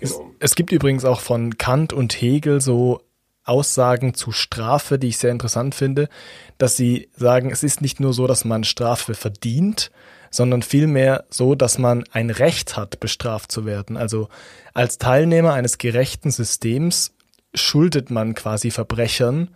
Es, 0.00 0.18
es 0.40 0.56
gibt 0.56 0.72
übrigens 0.72 1.04
auch 1.04 1.20
von 1.20 1.56
Kant 1.56 1.92
und 1.92 2.20
Hegel 2.20 2.60
so 2.60 3.00
Aussagen 3.44 4.14
zu 4.14 4.32
Strafe, 4.32 4.98
die 4.98 5.08
ich 5.08 5.18
sehr 5.18 5.30
interessant 5.30 5.76
finde, 5.76 6.08
dass 6.58 6.76
sie 6.76 7.10
sagen, 7.14 7.52
es 7.52 7.62
ist 7.62 7.80
nicht 7.80 8.00
nur 8.00 8.12
so, 8.12 8.26
dass 8.26 8.44
man 8.44 8.64
Strafe 8.64 9.14
verdient, 9.14 9.92
sondern 10.32 10.62
vielmehr 10.62 11.24
so, 11.30 11.54
dass 11.54 11.78
man 11.78 12.04
ein 12.10 12.30
Recht 12.30 12.76
hat, 12.76 12.98
bestraft 12.98 13.52
zu 13.52 13.64
werden. 13.66 13.96
Also 13.96 14.28
als 14.74 14.98
Teilnehmer 14.98 15.52
eines 15.52 15.78
gerechten 15.78 16.32
Systems 16.32 17.14
schuldet 17.54 18.10
man 18.10 18.34
quasi 18.34 18.70
Verbrechern, 18.70 19.54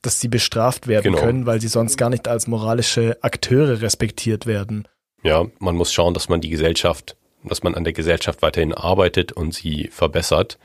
dass 0.00 0.20
sie 0.20 0.28
bestraft 0.28 0.86
werden 0.86 1.12
Genau. 1.12 1.24
können, 1.24 1.46
weil 1.46 1.60
sie 1.60 1.68
sonst 1.68 1.96
gar 1.96 2.08
nicht 2.08 2.28
als 2.28 2.46
moralische 2.46 3.18
Akteure 3.22 3.82
respektiert 3.82 4.46
werden. 4.46 4.88
Ja, 5.24 5.46
man 5.58 5.76
muss 5.76 5.92
schauen, 5.92 6.14
dass 6.14 6.28
man 6.28 6.40
die 6.40 6.50
Gesellschaft, 6.50 7.16
dass 7.44 7.62
man 7.62 7.74
an 7.74 7.84
der 7.84 7.92
Gesellschaft 7.92 8.42
weiterhin 8.42 8.72
arbeitet 8.72 9.32
und 9.32 9.52
sie 9.54 9.88
verbessert. 9.92 10.58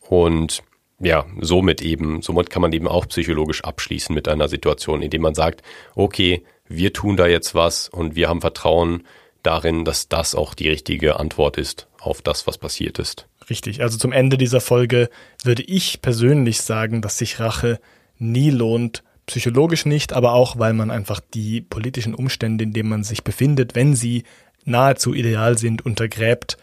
Und 0.00 0.62
ja, 1.00 1.24
somit 1.40 1.82
eben, 1.82 2.22
somit 2.22 2.50
kann 2.50 2.62
man 2.62 2.72
eben 2.72 2.86
auch 2.88 3.06
psychologisch 3.08 3.64
abschließen 3.64 4.14
mit 4.14 4.28
einer 4.28 4.48
Situation, 4.48 5.02
indem 5.02 5.22
man 5.22 5.34
sagt, 5.34 5.62
okay, 5.94 6.44
wir 6.76 6.92
tun 6.92 7.16
da 7.16 7.26
jetzt 7.26 7.54
was 7.54 7.88
und 7.88 8.14
wir 8.14 8.28
haben 8.28 8.40
Vertrauen 8.40 9.04
darin, 9.42 9.84
dass 9.84 10.08
das 10.08 10.34
auch 10.34 10.54
die 10.54 10.68
richtige 10.68 11.18
Antwort 11.18 11.58
ist 11.58 11.88
auf 12.00 12.22
das, 12.22 12.46
was 12.46 12.58
passiert 12.58 12.98
ist. 12.98 13.26
Richtig. 13.50 13.82
Also 13.82 13.98
zum 13.98 14.12
Ende 14.12 14.38
dieser 14.38 14.60
Folge 14.60 15.10
würde 15.42 15.62
ich 15.62 16.00
persönlich 16.00 16.62
sagen, 16.62 17.02
dass 17.02 17.18
sich 17.18 17.40
Rache 17.40 17.80
nie 18.18 18.50
lohnt. 18.50 19.02
Psychologisch 19.26 19.86
nicht, 19.86 20.12
aber 20.12 20.32
auch, 20.32 20.58
weil 20.58 20.72
man 20.72 20.90
einfach 20.90 21.20
die 21.20 21.60
politischen 21.60 22.14
Umstände, 22.14 22.64
in 22.64 22.72
denen 22.72 22.88
man 22.88 23.04
sich 23.04 23.22
befindet, 23.24 23.74
wenn 23.74 23.94
sie 23.94 24.24
nahezu 24.64 25.14
ideal 25.14 25.58
sind, 25.58 25.84
untergräbt. 25.84 26.56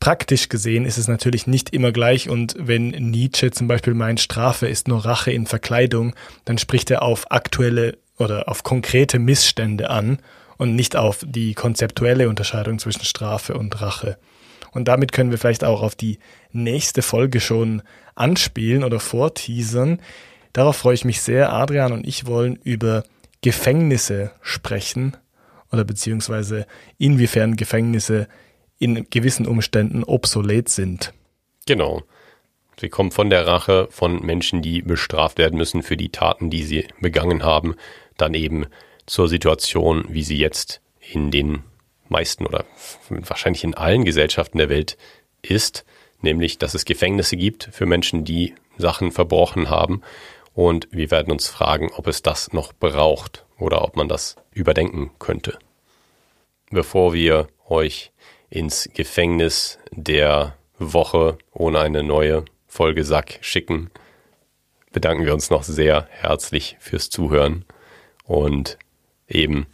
Praktisch 0.00 0.48
gesehen 0.48 0.84
ist 0.84 0.98
es 0.98 1.06
natürlich 1.06 1.46
nicht 1.46 1.70
immer 1.70 1.92
gleich 1.92 2.28
und 2.28 2.56
wenn 2.58 2.88
Nietzsche 2.88 3.52
zum 3.52 3.68
Beispiel 3.68 3.94
meint, 3.94 4.20
Strafe 4.20 4.66
ist 4.66 4.88
nur 4.88 5.04
Rache 5.04 5.30
in 5.30 5.46
Verkleidung, 5.46 6.14
dann 6.44 6.58
spricht 6.58 6.90
er 6.90 7.02
auf 7.02 7.30
aktuelle 7.30 7.98
oder 8.22 8.48
auf 8.48 8.62
konkrete 8.62 9.18
Missstände 9.18 9.90
an 9.90 10.18
und 10.56 10.74
nicht 10.76 10.96
auf 10.96 11.24
die 11.26 11.54
konzeptuelle 11.54 12.28
Unterscheidung 12.28 12.78
zwischen 12.78 13.04
Strafe 13.04 13.54
und 13.54 13.80
Rache. 13.80 14.18
Und 14.72 14.88
damit 14.88 15.12
können 15.12 15.30
wir 15.30 15.38
vielleicht 15.38 15.64
auch 15.64 15.82
auf 15.82 15.94
die 15.94 16.18
nächste 16.50 17.02
Folge 17.02 17.40
schon 17.40 17.82
anspielen 18.14 18.84
oder 18.84 19.00
vorteasern. 19.00 20.00
Darauf 20.52 20.76
freue 20.76 20.94
ich 20.94 21.04
mich 21.04 21.20
sehr. 21.20 21.52
Adrian 21.52 21.92
und 21.92 22.06
ich 22.06 22.26
wollen 22.26 22.56
über 22.56 23.04
Gefängnisse 23.42 24.30
sprechen 24.40 25.16
oder 25.70 25.84
beziehungsweise 25.84 26.66
inwiefern 26.98 27.56
Gefängnisse 27.56 28.28
in 28.78 29.06
gewissen 29.10 29.46
Umständen 29.46 30.04
obsolet 30.04 30.68
sind. 30.68 31.12
Genau. 31.66 32.02
Sie 32.80 32.88
kommen 32.88 33.10
von 33.10 33.30
der 33.30 33.46
Rache 33.46 33.88
von 33.90 34.24
Menschen, 34.24 34.62
die 34.62 34.82
bestraft 34.82 35.38
werden 35.38 35.56
müssen 35.56 35.82
für 35.82 35.96
die 35.96 36.08
Taten, 36.08 36.50
die 36.50 36.64
sie 36.64 36.88
begangen 37.00 37.44
haben, 37.44 37.76
dann 38.16 38.34
eben 38.34 38.66
zur 39.06 39.28
Situation, 39.28 40.06
wie 40.08 40.22
sie 40.22 40.38
jetzt 40.38 40.80
in 41.00 41.30
den 41.30 41.64
meisten 42.08 42.46
oder 42.46 42.64
wahrscheinlich 43.08 43.64
in 43.64 43.74
allen 43.74 44.04
Gesellschaften 44.04 44.58
der 44.58 44.68
Welt 44.68 44.96
ist, 45.40 45.84
nämlich 46.20 46.58
dass 46.58 46.74
es 46.74 46.84
Gefängnisse 46.84 47.36
gibt 47.36 47.68
für 47.72 47.86
Menschen, 47.86 48.24
die 48.24 48.54
Sachen 48.78 49.10
verbrochen 49.10 49.70
haben. 49.70 50.02
Und 50.54 50.88
wir 50.90 51.10
werden 51.10 51.32
uns 51.32 51.48
fragen, 51.48 51.90
ob 51.92 52.06
es 52.06 52.22
das 52.22 52.52
noch 52.52 52.72
braucht 52.72 53.46
oder 53.58 53.82
ob 53.82 53.96
man 53.96 54.08
das 54.08 54.36
überdenken 54.52 55.10
könnte. 55.18 55.58
Bevor 56.70 57.14
wir 57.14 57.48
euch 57.68 58.12
ins 58.50 58.88
Gefängnis 58.92 59.78
der 59.90 60.56
Woche 60.78 61.38
ohne 61.52 61.80
eine 61.80 62.02
neue 62.02 62.44
Folge 62.66 63.04
Sack 63.04 63.38
schicken, 63.40 63.90
bedanken 64.92 65.24
wir 65.24 65.32
uns 65.32 65.48
noch 65.48 65.62
sehr 65.62 66.06
herzlich 66.10 66.76
fürs 66.80 67.08
Zuhören 67.08 67.64
und 68.32 68.78
eben, 69.28 69.66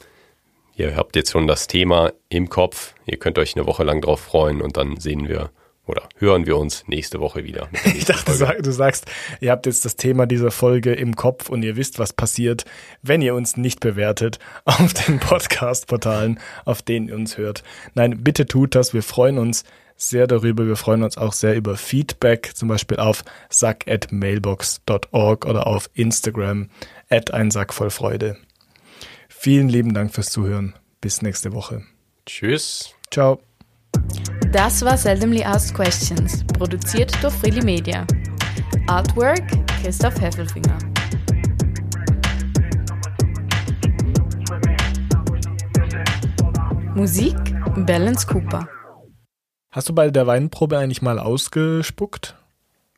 ihr 0.74 0.96
habt 0.96 1.14
jetzt 1.14 1.30
schon 1.30 1.46
das 1.46 1.68
Thema 1.68 2.12
im 2.28 2.48
Kopf, 2.48 2.94
ihr 3.06 3.16
könnt 3.16 3.38
euch 3.38 3.56
eine 3.56 3.66
Woche 3.66 3.84
lang 3.84 4.00
drauf 4.00 4.18
freuen 4.18 4.62
und 4.62 4.76
dann 4.76 4.96
sehen 4.98 5.28
wir 5.28 5.50
oder 5.86 6.08
hören 6.16 6.44
wir 6.44 6.56
uns 6.58 6.82
nächste 6.88 7.20
Woche 7.20 7.44
wieder. 7.44 7.68
Ich 7.84 8.04
dachte, 8.04 8.32
du 8.32 8.44
Folge. 8.44 8.62
du 8.62 8.72
sagst, 8.72 9.06
ihr 9.40 9.52
habt 9.52 9.66
jetzt 9.66 9.84
das 9.84 9.94
Thema 9.94 10.26
dieser 10.26 10.50
Folge 10.50 10.92
im 10.92 11.14
Kopf 11.14 11.48
und 11.48 11.62
ihr 11.62 11.76
wisst, 11.76 12.00
was 12.00 12.12
passiert, 12.12 12.64
wenn 13.00 13.22
ihr 13.22 13.36
uns 13.36 13.56
nicht 13.56 13.78
bewertet 13.78 14.40
auf 14.64 14.92
den 14.92 15.20
Podcast-Portalen, 15.20 16.40
auf 16.64 16.82
denen 16.82 17.08
ihr 17.08 17.14
uns 17.14 17.38
hört. 17.38 17.62
Nein, 17.94 18.24
bitte 18.24 18.46
tut 18.46 18.74
das. 18.74 18.92
Wir 18.92 19.04
freuen 19.04 19.38
uns 19.38 19.62
sehr 19.94 20.26
darüber. 20.26 20.66
Wir 20.66 20.76
freuen 20.76 21.04
uns 21.04 21.16
auch 21.16 21.32
sehr 21.32 21.54
über 21.54 21.76
Feedback, 21.76 22.56
zum 22.56 22.68
Beispiel 22.68 22.98
auf 22.98 23.24
sack@mailbox.org 23.50 25.46
oder 25.46 25.68
auf 25.68 25.90
Instagram 25.94 26.70
at 27.08 27.32
ein 27.32 27.52
Sack 27.52 27.72
voll 27.72 27.90
Freude. 27.90 28.36
Vielen 29.40 29.68
lieben 29.68 29.94
Dank 29.94 30.12
fürs 30.12 30.30
Zuhören. 30.30 30.74
Bis 31.00 31.22
nächste 31.22 31.52
Woche. 31.52 31.84
Tschüss. 32.26 32.92
Ciao. 33.08 33.40
Das 34.50 34.84
war 34.84 34.96
Seldomly 34.96 35.44
Asked 35.44 35.76
Questions, 35.76 36.44
produziert 36.44 37.12
durch 37.22 37.32
Freely 37.34 37.62
Media. 37.62 38.04
Artwork 38.88 39.44
Christoph 39.80 40.20
Heffelfinger. 40.20 40.76
Musik 46.96 47.36
Balance 47.86 48.26
Cooper. 48.26 48.68
Hast 49.70 49.88
du 49.88 49.94
bei 49.94 50.10
der 50.10 50.26
Weinprobe 50.26 50.78
eigentlich 50.78 51.00
mal 51.00 51.20
ausgespuckt? 51.20 52.34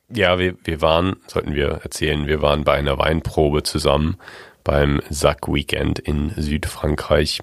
Ja, 0.09 0.39
wir, 0.39 0.57
wir 0.65 0.81
waren, 0.81 1.17
sollten 1.27 1.55
wir 1.55 1.81
erzählen, 1.83 2.27
wir 2.27 2.41
waren 2.41 2.65
bei 2.65 2.79
einer 2.79 2.97
Weinprobe 2.97 3.63
zusammen 3.63 4.17
beim 4.65 5.01
Sack 5.11 5.53
Weekend 5.53 5.99
in 5.99 6.33
Südfrankreich 6.37 7.41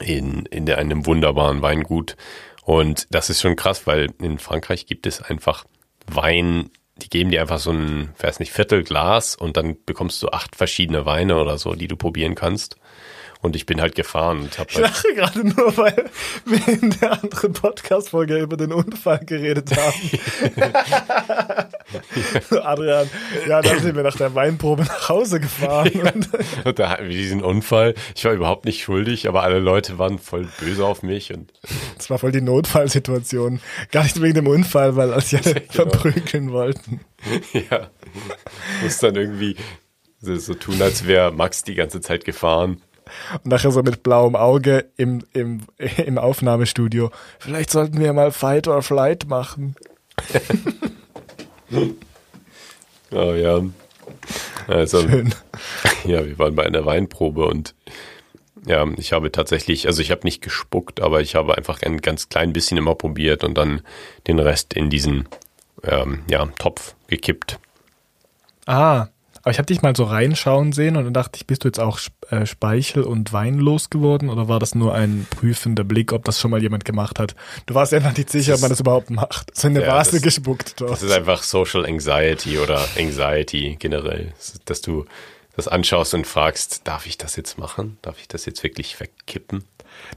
in, 0.00 0.46
in 0.46 0.66
der, 0.66 0.78
einem 0.78 1.06
wunderbaren 1.06 1.62
Weingut. 1.62 2.16
Und 2.64 3.06
das 3.10 3.30
ist 3.30 3.40
schon 3.40 3.56
krass, 3.56 3.86
weil 3.86 4.12
in 4.20 4.38
Frankreich 4.38 4.86
gibt 4.86 5.06
es 5.06 5.22
einfach 5.22 5.64
Wein, 6.06 6.70
die 6.96 7.08
geben 7.08 7.30
dir 7.30 7.40
einfach 7.40 7.58
so 7.58 7.70
ein, 7.70 8.10
weiß 8.18 8.40
nicht, 8.40 8.52
Viertelglas 8.52 9.36
und 9.36 9.56
dann 9.56 9.76
bekommst 9.84 10.22
du 10.22 10.28
acht 10.28 10.56
verschiedene 10.56 11.06
Weine 11.06 11.36
oder 11.40 11.58
so, 11.58 11.74
die 11.74 11.88
du 11.88 11.96
probieren 11.96 12.34
kannst. 12.34 12.76
Und 13.40 13.54
ich 13.54 13.66
bin 13.66 13.80
halt 13.80 13.94
gefahren 13.94 14.40
und 14.40 14.58
habe 14.58 14.68
Ich 14.70 14.76
halt, 14.76 14.86
lache 14.88 15.14
gerade 15.14 15.46
nur, 15.46 15.76
weil 15.76 16.10
wir 16.44 16.68
in 16.68 16.90
der 17.00 17.22
anderen 17.22 17.52
Podcast-Folge 17.52 18.38
über 18.38 18.56
den 18.56 18.72
Unfall 18.72 19.20
geredet 19.24 19.70
haben. 19.76 20.10
Adrian, 22.62 23.08
ja, 23.46 23.62
dann 23.62 23.80
sind 23.80 23.94
wir 23.96 24.02
nach 24.02 24.16
der 24.16 24.34
Weinprobe 24.34 24.82
nach 24.82 25.08
Hause 25.08 25.40
gefahren. 25.40 25.90
Und 25.92 26.28
und 26.64 26.78
da 26.78 26.90
hatten 26.90 27.04
wir 27.08 27.16
diesen 27.16 27.42
Unfall. 27.42 27.94
Ich 28.16 28.24
war 28.24 28.32
überhaupt 28.32 28.64
nicht 28.64 28.82
schuldig, 28.82 29.28
aber 29.28 29.42
alle 29.42 29.58
Leute 29.60 29.98
waren 29.98 30.18
voll 30.18 30.48
böse 30.60 30.84
auf 30.84 31.02
mich 31.02 31.32
und 31.32 31.52
das 31.96 32.10
war 32.10 32.18
voll 32.18 32.32
die 32.32 32.40
Notfallsituation. 32.40 33.60
Gar 33.92 34.02
nicht 34.02 34.20
wegen 34.20 34.34
dem 34.34 34.46
Unfall, 34.46 34.96
weil 34.96 35.12
als 35.12 35.30
sie 35.30 35.36
alle 35.38 35.54
Genau. 35.60 35.90
verprügeln 35.90 36.52
wollten. 36.52 37.00
Ja. 37.52 37.88
Muss 38.82 38.98
dann 38.98 39.14
irgendwie 39.16 39.56
so 40.20 40.54
tun, 40.54 40.82
als 40.82 41.06
wäre 41.06 41.30
Max 41.32 41.62
die 41.62 41.74
ganze 41.74 42.00
Zeit 42.00 42.24
gefahren. 42.24 42.82
Und 43.44 43.46
nachher 43.46 43.70
so 43.70 43.82
mit 43.82 44.02
blauem 44.02 44.36
Auge 44.36 44.86
im, 44.96 45.24
im, 45.32 45.62
im 46.04 46.18
Aufnahmestudio. 46.18 47.10
Vielleicht 47.38 47.70
sollten 47.70 47.98
wir 47.98 48.12
mal 48.12 48.32
Fight 48.32 48.68
or 48.68 48.82
Flight 48.82 49.26
machen. 49.28 49.76
Oh 53.10 53.32
ja. 53.32 53.62
Also, 54.66 55.00
Schön. 55.00 55.34
ja, 56.04 56.26
wir 56.26 56.38
waren 56.38 56.54
bei 56.54 56.66
einer 56.66 56.84
Weinprobe 56.84 57.46
und 57.46 57.74
ja, 58.66 58.86
ich 58.96 59.12
habe 59.12 59.32
tatsächlich, 59.32 59.86
also 59.86 60.02
ich 60.02 60.10
habe 60.10 60.22
nicht 60.24 60.42
gespuckt, 60.42 61.00
aber 61.00 61.20
ich 61.20 61.34
habe 61.34 61.56
einfach 61.56 61.80
ein 61.82 61.98
ganz 61.98 62.28
klein 62.28 62.52
bisschen 62.52 62.76
immer 62.76 62.94
probiert 62.94 63.44
und 63.44 63.56
dann 63.56 63.82
den 64.26 64.38
Rest 64.38 64.74
in 64.74 64.90
diesen 64.90 65.28
ähm, 65.84 66.22
ja, 66.28 66.44
Topf 66.58 66.94
gekippt. 67.06 67.58
Ah, 68.66 69.06
aber 69.48 69.52
ich 69.52 69.58
habe 69.58 69.64
dich 69.66 69.80
mal 69.80 69.96
so 69.96 70.04
reinschauen 70.04 70.72
sehen 70.72 70.96
und 70.98 71.04
dann 71.04 71.14
dachte 71.14 71.36
ich, 71.36 71.46
bist 71.46 71.64
du 71.64 71.68
jetzt 71.68 71.80
auch 71.80 71.98
äh, 72.28 72.44
Speichel 72.44 73.02
und 73.02 73.32
Wein 73.32 73.54
losgeworden 73.58 74.28
oder 74.28 74.46
war 74.46 74.58
das 74.58 74.74
nur 74.74 74.94
ein 74.94 75.26
prüfender 75.30 75.84
Blick, 75.84 76.12
ob 76.12 76.24
das 76.26 76.38
schon 76.38 76.50
mal 76.50 76.60
jemand 76.60 76.84
gemacht 76.84 77.18
hat? 77.18 77.34
Du 77.64 77.74
warst 77.74 77.92
ja 77.92 78.00
noch 78.00 78.14
nicht 78.14 78.28
sicher, 78.28 78.54
ob 78.56 78.60
man 78.60 78.68
das 78.68 78.80
überhaupt 78.80 79.08
macht. 79.08 79.56
So 79.56 79.68
in 79.68 79.76
eine 79.76 79.86
Ja, 79.86 79.94
Vase 79.94 80.12
das- 80.12 80.22
gespuckt 80.22 80.78
dort. 80.82 80.90
Das 80.90 81.02
ist 81.02 81.12
einfach 81.12 81.42
Social 81.42 81.86
Anxiety 81.86 82.58
oder 82.58 82.84
Anxiety 82.98 83.76
generell, 83.78 84.34
dass 84.66 84.82
du 84.82 85.06
das 85.56 85.66
anschaust 85.66 86.12
und 86.12 86.26
fragst, 86.26 86.82
darf 86.86 87.06
ich 87.06 87.16
das 87.16 87.34
jetzt 87.36 87.56
machen? 87.58 87.96
Darf 88.02 88.20
ich 88.20 88.28
das 88.28 88.44
jetzt 88.44 88.62
wirklich 88.62 89.00
wegkippen? 89.00 89.64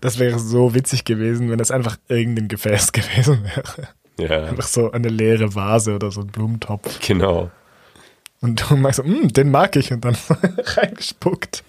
Das 0.02 0.20
wäre 0.20 0.40
so 0.40 0.76
witzig 0.76 1.06
gewesen, 1.06 1.50
wenn 1.50 1.58
das 1.58 1.72
einfach 1.72 1.96
irgendein 2.10 2.50
Gefäß 2.50 2.92
gewesen 2.92 3.46
wäre. 3.46 3.88
Ja, 4.20 4.48
Einfach 4.50 4.68
so 4.68 4.92
eine 4.92 5.08
leere 5.08 5.56
Vase 5.56 5.96
oder 5.96 6.12
so 6.12 6.20
ein 6.20 6.28
Blumentopf. 6.28 7.00
genau. 7.00 7.50
Und 8.42 8.70
du 8.70 8.76
magst 8.76 8.98
so, 8.98 9.04
"Mm, 9.04 9.28
den 9.30 9.52
mag 9.52 9.76
ich 9.76 9.92
und 9.94 10.04
dann 10.04 10.18
reingespuckt. 10.58 11.64